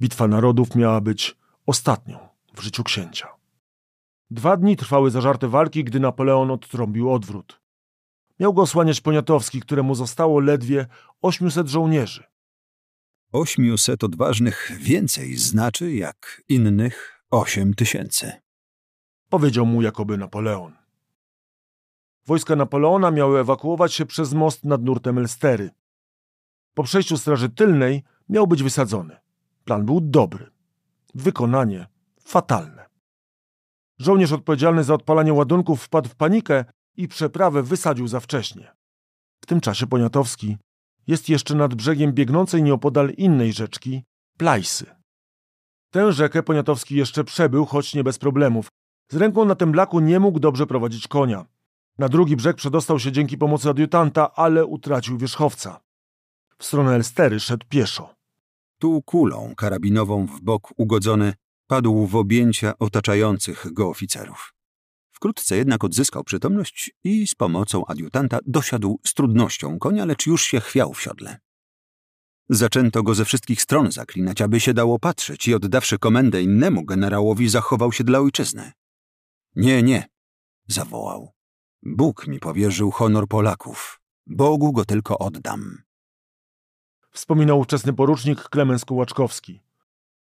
Bitwa 0.00 0.28
Narodów 0.28 0.74
miała 0.74 1.00
być 1.00 1.36
ostatnią 1.66 2.18
w 2.54 2.62
życiu 2.62 2.84
księcia. 2.84 3.28
Dwa 4.30 4.56
dni 4.56 4.76
trwały 4.76 5.10
zażarte 5.10 5.48
walki, 5.48 5.84
gdy 5.84 6.00
Napoleon 6.00 6.50
odtrąbił 6.50 7.12
odwrót. 7.12 7.60
Miał 8.40 8.54
go 8.54 8.62
osłaniać 8.62 9.00
Poniatowski, 9.00 9.60
któremu 9.60 9.94
zostało 9.94 10.40
ledwie 10.40 10.86
800 11.22 11.68
żołnierzy. 11.68 12.24
800 13.32 14.04
odważnych 14.04 14.72
więcej 14.78 15.36
znaczy 15.36 15.92
jak 15.94 16.42
innych 16.48 17.24
8 17.30 17.74
tysięcy. 17.74 18.32
Powiedział 19.28 19.66
mu 19.66 19.82
jakoby 19.82 20.18
Napoleon. 20.18 20.81
Wojska 22.26 22.56
Napoleona 22.56 23.10
miały 23.10 23.40
ewakuować 23.40 23.94
się 23.94 24.06
przez 24.06 24.32
most 24.32 24.64
nad 24.64 24.82
nurtem 24.82 25.18
Elstery. 25.18 25.70
Po 26.74 26.82
przejściu 26.82 27.18
straży 27.18 27.48
tylnej 27.48 28.02
miał 28.28 28.46
być 28.46 28.62
wysadzony. 28.62 29.16
Plan 29.64 29.86
był 29.86 30.00
dobry. 30.00 30.50
Wykonanie 31.14 31.86
fatalne. 32.20 32.86
Żołnierz 33.98 34.32
odpowiedzialny 34.32 34.84
za 34.84 34.94
odpalanie 34.94 35.32
ładunków 35.32 35.82
wpadł 35.82 36.08
w 36.08 36.14
panikę 36.14 36.64
i 36.96 37.08
przeprawę 37.08 37.62
wysadził 37.62 38.08
za 38.08 38.20
wcześnie. 38.20 38.72
W 39.40 39.46
tym 39.46 39.60
czasie 39.60 39.86
Poniatowski 39.86 40.56
jest 41.06 41.28
jeszcze 41.28 41.54
nad 41.54 41.74
brzegiem 41.74 42.12
biegnącej 42.12 42.62
nieopodal 42.62 43.10
innej 43.10 43.52
rzeczki, 43.52 44.04
Plajsy. 44.38 44.86
Tę 45.90 46.12
rzekę 46.12 46.42
Poniatowski 46.42 46.96
jeszcze 46.96 47.24
przebył, 47.24 47.66
choć 47.66 47.94
nie 47.94 48.04
bez 48.04 48.18
problemów. 48.18 48.68
Z 49.08 49.16
ręką 49.16 49.44
na 49.44 49.54
tym 49.54 49.72
blaku 49.72 50.00
nie 50.00 50.20
mógł 50.20 50.40
dobrze 50.40 50.66
prowadzić 50.66 51.08
konia. 51.08 51.46
Na 51.98 52.08
drugi 52.08 52.36
brzeg 52.36 52.56
przedostał 52.56 52.98
się 52.98 53.12
dzięki 53.12 53.38
pomocy 53.38 53.70
adiutanta, 53.70 54.34
ale 54.34 54.66
utracił 54.66 55.18
wierzchowca. 55.18 55.80
W 56.58 56.64
stronę 56.64 56.94
Elstery 56.94 57.40
szedł 57.40 57.66
pieszo. 57.68 58.14
Tu 58.78 59.02
kulą 59.02 59.54
karabinową 59.56 60.26
w 60.26 60.40
bok 60.40 60.72
ugodzony 60.76 61.34
padł 61.66 62.06
w 62.06 62.16
objęcia 62.16 62.78
otaczających 62.78 63.72
go 63.72 63.88
oficerów. 63.88 64.54
Wkrótce 65.12 65.56
jednak 65.56 65.84
odzyskał 65.84 66.24
przytomność 66.24 66.90
i 67.04 67.26
z 67.26 67.34
pomocą 67.34 67.86
adiutanta 67.86 68.38
dosiadł 68.46 69.00
z 69.06 69.14
trudnością 69.14 69.78
konia, 69.78 70.04
lecz 70.04 70.26
już 70.26 70.42
się 70.42 70.60
chwiał 70.60 70.92
w 70.92 71.02
siodle. 71.02 71.38
Zaczęto 72.48 73.02
go 73.02 73.14
ze 73.14 73.24
wszystkich 73.24 73.62
stron 73.62 73.92
zaklinać, 73.92 74.42
aby 74.42 74.60
się 74.60 74.74
dało 74.74 74.98
patrzeć 74.98 75.48
i 75.48 75.54
oddawszy 75.54 75.98
komendę 75.98 76.42
innemu 76.42 76.84
generałowi 76.84 77.48
zachował 77.48 77.92
się 77.92 78.04
dla 78.04 78.18
ojczyzny. 78.18 78.72
Nie, 79.56 79.82
nie, 79.82 80.08
zawołał. 80.66 81.32
Bóg 81.82 82.26
mi 82.26 82.40
powierzył 82.40 82.90
honor 82.90 83.28
Polaków. 83.28 84.00
Bogu 84.26 84.72
go 84.72 84.84
tylko 84.84 85.18
oddam. 85.18 85.82
Wspominał 87.10 87.58
ówczesny 87.58 87.92
porucznik 87.92 88.42
Klemens 88.42 88.84
Kołaczkowski. 88.84 89.60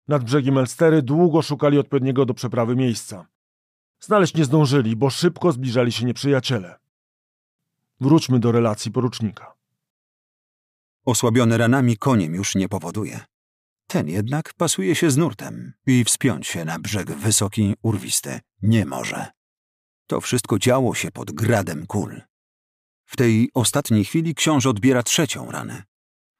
Nad 0.08 0.24
brzegiem 0.24 0.58
Elstery 0.58 1.02
długo 1.02 1.42
szukali 1.42 1.78
odpowiedniego 1.78 2.26
do 2.26 2.34
przeprawy 2.34 2.76
miejsca. 2.76 3.26
Znaleźć 4.00 4.34
nie 4.34 4.44
zdążyli, 4.44 4.96
bo 4.96 5.10
szybko 5.10 5.52
zbliżali 5.52 5.92
się 5.92 6.04
nieprzyjaciele. 6.04 6.78
Wróćmy 8.00 8.38
do 8.38 8.52
relacji 8.52 8.92
porucznika. 8.92 9.54
Osłabiony 11.04 11.58
ranami 11.58 11.96
koniem 11.96 12.34
już 12.34 12.54
nie 12.54 12.68
powoduje. 12.68 13.20
Ten 13.86 14.08
jednak 14.08 14.54
pasuje 14.54 14.94
się 14.94 15.10
z 15.10 15.16
nurtem 15.16 15.72
i 15.86 16.04
wspiąć 16.04 16.46
się 16.46 16.64
na 16.64 16.78
brzeg 16.78 17.12
wysoki, 17.12 17.74
urwisty 17.82 18.40
nie 18.62 18.86
może. 18.86 19.37
To 20.08 20.20
wszystko 20.20 20.58
działo 20.58 20.94
się 20.94 21.10
pod 21.10 21.32
gradem 21.32 21.86
kul. 21.86 22.20
W 23.04 23.16
tej 23.16 23.50
ostatniej 23.54 24.04
chwili 24.04 24.34
książę 24.34 24.70
odbiera 24.70 25.02
trzecią 25.02 25.50
ranę. 25.50 25.82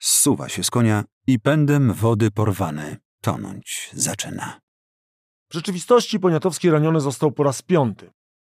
Zsuwa 0.01 0.49
się 0.49 0.65
z 0.65 0.71
konia 0.71 1.05
i 1.27 1.41
pędem 1.41 1.93
wody 1.93 2.31
porwany 2.31 2.97
tonąć 3.21 3.91
zaczyna. 3.93 4.61
W 5.51 5.55
rzeczywistości 5.55 6.21
Poniatowski 6.21 6.71
raniony 6.71 7.01
został 7.01 7.33
po 7.33 7.43
raz 7.43 7.63
piąty. 7.63 8.11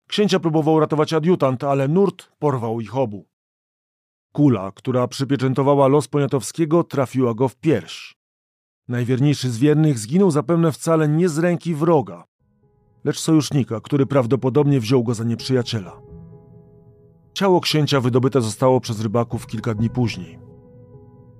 Księcia 0.07 0.39
próbował 0.39 0.79
ratować 0.79 1.13
adiutant, 1.13 1.63
ale 1.63 1.87
nurt 1.87 2.31
porwał 2.39 2.81
ich 2.81 2.95
obu. 2.95 3.29
Kula, 4.31 4.71
która 4.71 5.07
przypieczętowała 5.07 5.87
los 5.87 6.07
Poniatowskiego, 6.07 6.83
trafiła 6.83 7.33
go 7.33 7.49
w 7.49 7.55
pierś. 7.55 8.15
Najwierniejszy 8.87 9.49
z 9.49 9.57
wiernych 9.57 9.99
zginął 9.99 10.31
zapewne 10.31 10.71
wcale 10.71 11.07
nie 11.07 11.29
z 11.29 11.37
ręki 11.37 11.75
wroga, 11.75 12.23
lecz 13.03 13.19
sojusznika, 13.19 13.81
który 13.81 14.05
prawdopodobnie 14.05 14.79
wziął 14.79 15.03
go 15.03 15.13
za 15.13 15.23
nieprzyjaciela. 15.23 16.01
Ciało 17.33 17.61
księcia 17.61 18.01
wydobyte 18.01 18.41
zostało 18.41 18.79
przez 18.79 19.01
rybaków 19.01 19.47
kilka 19.47 19.73
dni 19.73 19.89
później. 19.89 20.39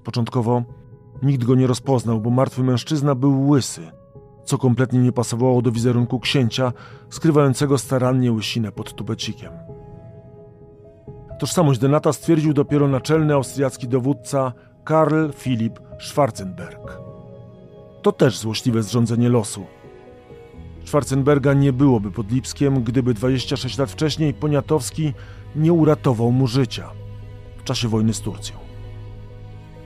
Początkowo 0.03 0.64
nikt 1.24 1.43
go 1.43 1.55
nie 1.55 1.68
rozpoznał, 1.68 2.22
bo 2.22 2.30
martwy 2.30 2.64
mężczyzna 2.64 3.16
był 3.16 3.49
łysy, 3.49 3.91
co 4.45 4.57
kompletnie 4.57 4.99
nie 4.99 5.12
pasowało 5.12 5.62
do 5.62 5.72
wizerunku 5.72 6.20
księcia, 6.20 6.74
skrywającego 7.10 7.78
starannie 7.78 8.32
łysinę 8.32 8.72
pod 8.72 8.93
tubecikiem. 8.93 9.51
Tożsamość 11.39 11.80
Denata 11.80 12.14
stwierdził 12.14 12.53
dopiero 12.53 12.88
naczelny 12.88 13.34
austriacki 13.34 13.88
dowódca 13.88 14.53
Karl 14.84 15.30
Philipp 15.32 15.80
Schwarzenberg. 15.99 16.99
To 18.01 18.12
też 18.12 18.38
złośliwe 18.38 18.84
zrządzenie 18.84 19.30
losu. 19.30 19.66
Schwarzenberga 20.89 21.53
nie 21.53 21.73
byłoby 21.73 22.11
pod 22.11 22.31
Lipskiem, 22.31 22.83
gdyby 22.83 23.13
26 23.13 23.77
lat 23.77 23.91
wcześniej 23.91 24.33
Poniatowski 24.33 25.13
nie 25.55 25.73
uratował 25.73 26.31
mu 26.31 26.47
życia 26.47 26.89
w 27.57 27.63
czasie 27.63 27.87
wojny 27.87 28.13
z 28.13 28.21
Turcją. 28.21 28.55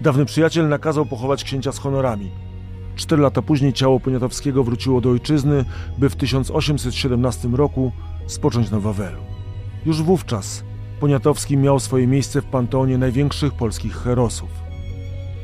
Dawny 0.01 0.25
przyjaciel 0.25 0.69
nakazał 0.69 1.05
pochować 1.05 1.43
księcia 1.43 1.71
z 1.71 1.77
honorami. 1.79 2.31
Cztery 2.95 3.21
lata 3.21 3.41
później 3.41 3.73
ciało 3.73 3.99
Poniatowskiego 3.99 4.63
wróciło 4.63 5.01
do 5.01 5.09
ojczyzny, 5.09 5.65
by 5.97 6.09
w 6.09 6.15
1817 6.15 7.47
roku 7.47 7.91
spocząć 8.27 8.71
na 8.71 8.79
Wawelu. 8.79 9.21
Już 9.85 10.01
wówczas 10.01 10.63
Poniatowski 10.99 11.57
miał 11.57 11.79
swoje 11.79 12.07
miejsce 12.07 12.41
w 12.41 12.45
panteonie 12.45 12.97
największych 12.97 13.53
polskich 13.53 13.95
herosów. 13.95 14.49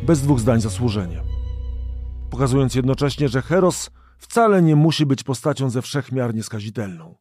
Bez 0.03 0.21
dwóch 0.21 0.39
zdań 0.39 0.61
zasłużenie. 0.61 1.21
Pokazując 2.29 2.75
jednocześnie, 2.75 3.29
że 3.29 3.41
heros 3.41 3.91
wcale 4.19 4.61
nie 4.61 4.75
musi 4.75 5.05
być 5.05 5.23
postacią 5.23 5.69
ze 5.69 5.81
wszechmiar 5.81 6.35
nieskazitelną. 6.35 7.15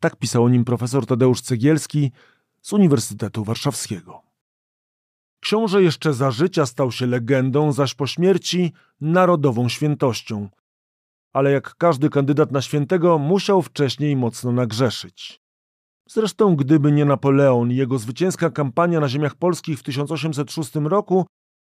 Tak 0.00 0.16
pisał 0.16 0.44
o 0.44 0.48
nim 0.48 0.64
profesor 0.64 1.06
Tadeusz 1.06 1.40
Cegielski 1.40 2.12
z 2.62 2.72
Uniwersytetu 2.72 3.44
Warszawskiego. 3.44 4.22
Książę 5.40 5.82
jeszcze 5.82 6.14
za 6.14 6.30
życia 6.30 6.66
stał 6.66 6.92
się 6.92 7.06
legendą, 7.06 7.72
zaś 7.72 7.94
po 7.94 8.06
śmierci 8.06 8.72
narodową 9.00 9.68
świętością. 9.68 10.48
Ale 11.32 11.52
jak 11.52 11.74
każdy 11.74 12.10
kandydat 12.10 12.52
na 12.52 12.62
świętego, 12.62 13.18
musiał 13.18 13.62
wcześniej 13.62 14.16
mocno 14.16 14.52
nagrzeszyć. 14.52 15.40
Zresztą, 16.08 16.56
gdyby 16.56 16.92
nie 16.92 17.04
Napoleon 17.04 17.70
i 17.70 17.76
jego 17.76 17.98
zwycięska 17.98 18.50
kampania 18.50 19.00
na 19.00 19.08
ziemiach 19.08 19.34
polskich 19.34 19.78
w 19.78 19.82
1806 19.82 20.74
roku, 20.74 21.26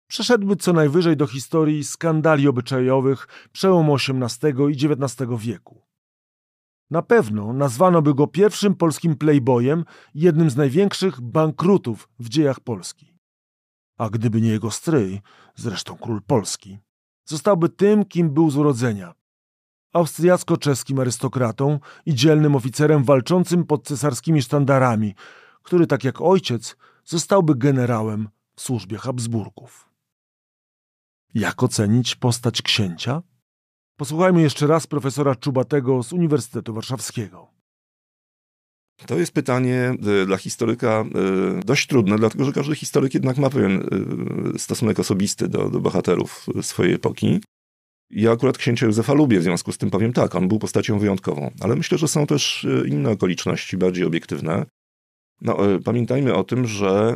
przeszedłby 0.07 0.55
co 0.55 0.73
najwyżej 0.73 1.17
do 1.17 1.27
historii 1.27 1.83
skandali 1.83 2.47
obyczajowych 2.47 3.27
przełomu 3.51 3.95
XVIII 3.95 4.53
i 4.71 4.85
XIX 4.85 5.29
wieku. 5.37 5.81
Na 6.89 7.01
pewno 7.01 7.53
nazwano 7.53 8.01
by 8.01 8.13
go 8.13 8.27
pierwszym 8.27 8.75
polskim 8.75 9.15
playboyem 9.15 9.85
jednym 10.13 10.49
z 10.49 10.55
największych 10.55 11.21
bankrutów 11.21 12.09
w 12.19 12.29
dziejach 12.29 12.59
Polski. 12.59 13.15
A 13.97 14.09
gdyby 14.09 14.41
nie 14.41 14.49
jego 14.49 14.71
stryj, 14.71 15.21
zresztą 15.55 15.97
król 15.97 16.21
Polski, 16.21 16.79
zostałby 17.25 17.69
tym, 17.69 18.05
kim 18.05 18.29
był 18.29 18.49
z 18.49 18.57
urodzenia. 18.57 19.13
Austriacko-czeskim 19.93 20.99
arystokratą 20.99 21.79
i 22.05 22.15
dzielnym 22.15 22.55
oficerem 22.55 23.03
walczącym 23.03 23.65
pod 23.65 23.87
cesarskimi 23.87 24.41
sztandarami, 24.41 25.15
który, 25.63 25.87
tak 25.87 26.03
jak 26.03 26.21
ojciec, 26.21 26.75
zostałby 27.05 27.55
generałem 27.55 28.29
w 28.55 28.61
służbie 28.61 28.97
Habsburgów. 28.97 29.94
Jak 31.35 31.63
ocenić 31.63 32.15
postać 32.15 32.61
księcia? 32.61 33.21
Posłuchajmy 33.97 34.41
jeszcze 34.41 34.67
raz 34.67 34.87
profesora 34.87 35.35
Czubatego 35.35 36.03
z 36.03 36.13
Uniwersytetu 36.13 36.73
Warszawskiego. 36.73 37.47
To 39.07 39.15
jest 39.15 39.31
pytanie 39.31 39.93
e, 40.21 40.25
dla 40.25 40.37
historyka 40.37 40.87
e, 40.89 41.05
dość 41.65 41.87
trudne, 41.87 42.17
dlatego 42.17 42.45
że 42.45 42.51
każdy 42.51 42.75
historyk 42.75 43.13
jednak 43.13 43.37
ma 43.37 43.49
pewien 43.49 43.81
e, 44.55 44.59
stosunek 44.59 44.99
osobisty 44.99 45.47
do, 45.47 45.69
do 45.69 45.79
bohaterów 45.79 46.45
swojej 46.61 46.93
epoki. 46.93 47.41
Ja 48.09 48.31
akurat 48.31 48.57
księcia 48.57 48.85
Józefa 48.85 49.13
lubię, 49.13 49.39
w 49.39 49.43
związku 49.43 49.71
z 49.71 49.77
tym 49.77 49.89
powiem 49.89 50.13
tak, 50.13 50.35
on 50.35 50.47
był 50.47 50.59
postacią 50.59 50.99
wyjątkową, 50.99 51.51
ale 51.59 51.75
myślę, 51.75 51.97
że 51.97 52.07
są 52.07 52.27
też 52.27 52.67
inne 52.87 53.09
okoliczności, 53.09 53.77
bardziej 53.77 54.05
obiektywne. 54.05 54.65
No, 55.41 55.57
pamiętajmy 55.83 56.33
o 56.33 56.43
tym, 56.43 56.67
że 56.67 57.15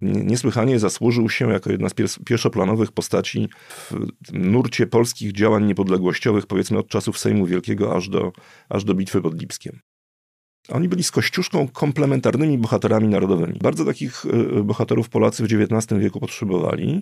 niesłychanie 0.00 0.78
zasłużył 0.78 1.28
się 1.28 1.52
jako 1.52 1.70
jedna 1.70 1.88
z 1.88 1.94
pierwszoplanowych 2.26 2.92
postaci 2.92 3.48
w 3.90 3.92
nurcie 4.32 4.86
polskich 4.86 5.32
działań 5.32 5.64
niepodległościowych, 5.64 6.46
powiedzmy 6.46 6.78
od 6.78 6.88
czasów 6.88 7.18
Sejmu 7.18 7.46
Wielkiego 7.46 7.96
aż 7.96 8.08
do, 8.08 8.32
aż 8.68 8.84
do 8.84 8.94
bitwy 8.94 9.22
pod 9.22 9.40
Lipskiem. 9.40 9.80
Oni 10.68 10.88
byli 10.88 11.02
z 11.02 11.10
Kościuszką 11.10 11.68
komplementarnymi 11.68 12.58
bohaterami 12.58 13.08
narodowymi. 13.08 13.58
Bardzo 13.62 13.84
takich 13.84 14.26
e, 14.26 14.62
bohaterów 14.62 15.08
Polacy 15.08 15.42
w 15.42 15.46
XIX 15.46 16.00
wieku 16.00 16.20
potrzebowali. 16.20 17.00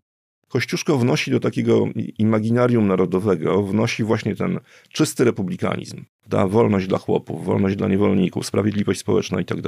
Kościuszko 0.49 0.99
wnosi 0.99 1.31
do 1.31 1.41
takiego 1.41 1.87
imaginarium 2.19 2.87
narodowego, 2.87 3.63
wnosi 3.63 4.05
właśnie 4.05 4.37
ten 4.37 4.61
czysty 4.93 5.25
republikanizm. 5.25 6.05
Da 6.27 6.47
wolność 6.47 6.87
dla 6.87 6.99
chłopów, 6.99 7.45
wolność 7.45 7.77
dla 7.77 7.89
niewolników, 7.89 8.47
sprawiedliwość 8.47 9.01
społeczna 9.01 9.41
i 9.41 9.45
tak. 9.45 9.59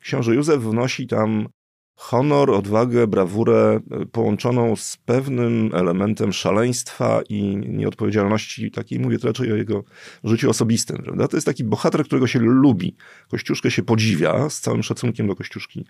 Książę 0.00 0.34
Józef 0.34 0.62
wnosi 0.62 1.06
tam 1.06 1.48
honor, 1.96 2.50
odwagę, 2.50 3.06
brawurę 3.06 3.80
e, 3.90 4.06
połączoną 4.06 4.76
z 4.76 4.96
pewnym 4.96 5.70
elementem 5.74 6.32
szaleństwa 6.32 7.20
i 7.28 7.56
nieodpowiedzialności, 7.56 8.70
takiej 8.70 9.00
mówię 9.00 9.16
raczej 9.24 9.52
o 9.52 9.56
jego 9.56 9.84
życiu 10.24 10.50
osobistym. 10.50 11.02
Prawda? 11.02 11.28
To 11.28 11.36
jest 11.36 11.46
taki 11.46 11.64
bohater, 11.64 12.04
którego 12.04 12.26
się 12.26 12.38
lubi. 12.38 12.96
Kościuszkę 13.28 13.70
się 13.70 13.82
podziwia 13.82 14.50
z 14.50 14.60
całym 14.60 14.82
szacunkiem 14.82 15.26
do 15.26 15.36
Kościuszki. 15.36 15.86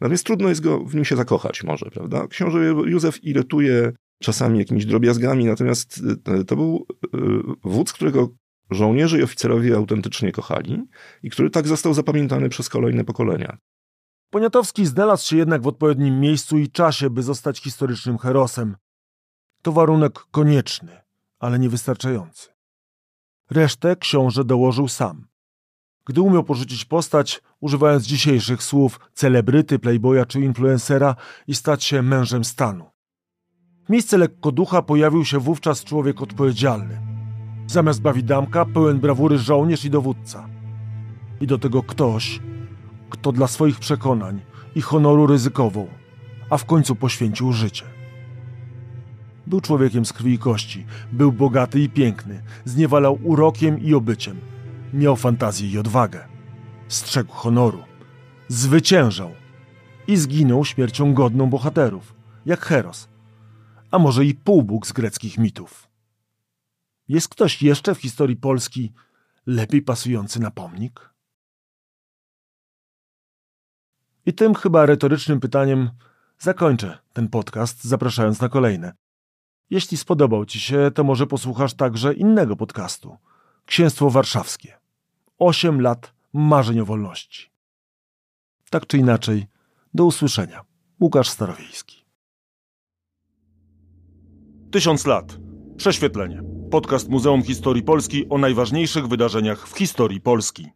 Natomiast 0.00 0.26
trudno 0.26 0.48
jest 0.48 0.60
go 0.60 0.84
w 0.84 0.94
nim 0.94 1.04
się 1.04 1.16
zakochać 1.16 1.64
może. 1.64 1.86
Prawda? 1.90 2.26
Książę 2.26 2.58
Józef 2.64 3.24
irytuje 3.24 3.92
czasami 4.22 4.58
jakimiś 4.58 4.86
drobiazgami, 4.86 5.44
natomiast 5.44 6.00
e, 6.26 6.44
to 6.44 6.56
był 6.56 6.86
e, 7.04 7.18
wódz, 7.64 7.92
którego 7.92 8.28
żołnierze 8.70 9.18
i 9.18 9.22
oficerowie 9.22 9.76
autentycznie 9.76 10.32
kochali 10.32 10.82
i 11.22 11.30
który 11.30 11.50
tak 11.50 11.68
został 11.68 11.94
zapamiętany 11.94 12.48
przez 12.48 12.68
kolejne 12.68 13.04
pokolenia. 13.04 13.58
Poniatowski 14.30 14.86
znalazł 14.86 15.26
się 15.26 15.36
jednak 15.36 15.62
w 15.62 15.66
odpowiednim 15.66 16.20
miejscu 16.20 16.58
i 16.58 16.70
czasie, 16.70 17.10
by 17.10 17.22
zostać 17.22 17.60
historycznym 17.60 18.18
herosem. 18.18 18.76
To 19.62 19.72
warunek 19.72 20.18
konieczny, 20.30 21.00
ale 21.38 21.58
niewystarczający. 21.58 22.48
Resztę 23.50 23.96
książę 23.96 24.44
dołożył 24.44 24.88
sam. 24.88 25.26
Gdy 26.06 26.20
umiał 26.20 26.44
porzucić 26.44 26.84
postać, 26.84 27.42
używając 27.60 28.04
dzisiejszych 28.04 28.62
słów 28.62 29.00
celebryty, 29.14 29.78
playboya 29.78 30.26
czy 30.28 30.40
influencera 30.40 31.16
i 31.46 31.54
stać 31.54 31.84
się 31.84 32.02
mężem 32.02 32.44
stanu. 32.44 32.90
W 33.86 33.90
miejsce 33.90 34.18
lekkoducha 34.18 34.82
pojawił 34.82 35.24
się 35.24 35.38
wówczas 35.38 35.84
człowiek 35.84 36.22
odpowiedzialny. 36.22 37.00
Zamiast 37.66 38.02
bawidamka 38.02 38.64
pełen 38.64 39.00
brawury 39.00 39.38
żołnierz 39.38 39.84
i 39.84 39.90
dowódca. 39.90 40.48
I 41.40 41.46
do 41.46 41.58
tego 41.58 41.82
ktoś, 41.82 42.40
kto 43.10 43.32
dla 43.32 43.46
swoich 43.46 43.80
przekonań 43.80 44.40
i 44.74 44.80
honoru 44.80 45.26
ryzykował, 45.26 45.88
a 46.50 46.56
w 46.56 46.64
końcu 46.64 46.96
poświęcił 46.96 47.52
życie. 47.52 47.84
Był 49.46 49.60
człowiekiem 49.60 50.04
z 50.04 50.12
krwi 50.12 50.32
i 50.32 50.38
kości, 50.38 50.86
był 51.12 51.32
bogaty 51.32 51.80
i 51.80 51.88
piękny, 51.88 52.42
zniewalał 52.64 53.18
urokiem 53.22 53.80
i 53.80 53.94
obyciem, 53.94 54.36
miał 54.92 55.16
fantazję 55.16 55.68
i 55.68 55.78
odwagę, 55.78 56.28
strzegł 56.88 57.32
honoru, 57.32 57.82
zwyciężał 58.48 59.30
i 60.06 60.16
zginął 60.16 60.64
śmiercią 60.64 61.14
godną 61.14 61.50
bohaterów, 61.50 62.14
jak 62.46 62.60
Heros, 62.60 63.08
a 63.90 63.98
może 63.98 64.24
i 64.24 64.34
półbóg 64.34 64.86
z 64.86 64.92
greckich 64.92 65.38
mitów. 65.38 65.88
Jest 67.08 67.28
ktoś 67.28 67.62
jeszcze 67.62 67.94
w 67.94 68.00
historii 68.00 68.36
Polski 68.36 68.92
lepiej 69.46 69.82
pasujący 69.82 70.40
na 70.40 70.50
pomnik? 70.50 71.15
I 74.26 74.34
tym 74.34 74.54
chyba 74.54 74.86
retorycznym 74.86 75.40
pytaniem 75.40 75.90
zakończę 76.38 76.98
ten 77.12 77.28
podcast, 77.28 77.84
zapraszając 77.84 78.40
na 78.40 78.48
kolejne. 78.48 78.92
Jeśli 79.70 79.96
spodobał 79.96 80.44
Ci 80.44 80.60
się, 80.60 80.90
to 80.94 81.04
może 81.04 81.26
posłuchasz 81.26 81.74
także 81.74 82.14
innego 82.14 82.56
podcastu. 82.56 83.16
Księstwo 83.66 84.10
Warszawskie. 84.10 84.78
Osiem 85.38 85.80
lat 85.80 86.12
marzeń 86.32 86.80
o 86.80 86.84
wolności. 86.84 87.50
Tak 88.70 88.86
czy 88.86 88.98
inaczej, 88.98 89.46
do 89.94 90.04
usłyszenia. 90.04 90.64
Łukasz 91.00 91.28
Starowiejski. 91.28 92.04
Tysiąc 94.70 95.06
lat. 95.06 95.38
Prześwietlenie. 95.76 96.42
Podcast 96.70 97.08
Muzeum 97.08 97.42
Historii 97.42 97.82
Polski 97.82 98.28
o 98.28 98.38
najważniejszych 98.38 99.08
wydarzeniach 99.08 99.68
w 99.68 99.78
historii 99.78 100.20
Polski. 100.20 100.75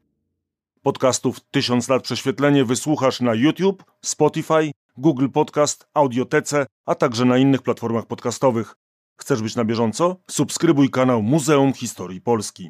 Podcastów 0.83 1.41
Tysiąc 1.51 1.89
lat 1.89 2.03
prześwietlenie 2.03 2.65
wysłuchasz 2.65 3.21
na 3.21 3.35
YouTube, 3.35 3.85
Spotify, 4.05 4.71
Google 4.97 5.29
Podcast, 5.29 5.87
Audiotece, 5.95 6.67
a 6.87 6.95
także 6.95 7.25
na 7.25 7.39
innych 7.39 7.63
platformach 7.63 8.07
podcastowych. 8.07 8.75
Chcesz 9.21 9.43
być 9.43 9.57
na 9.57 9.65
bieżąco? 9.65 10.17
Subskrybuj 10.31 10.91
kanał 10.91 11.23
Muzeum 11.23 11.73
Historii 11.73 12.21
Polski. 12.21 12.69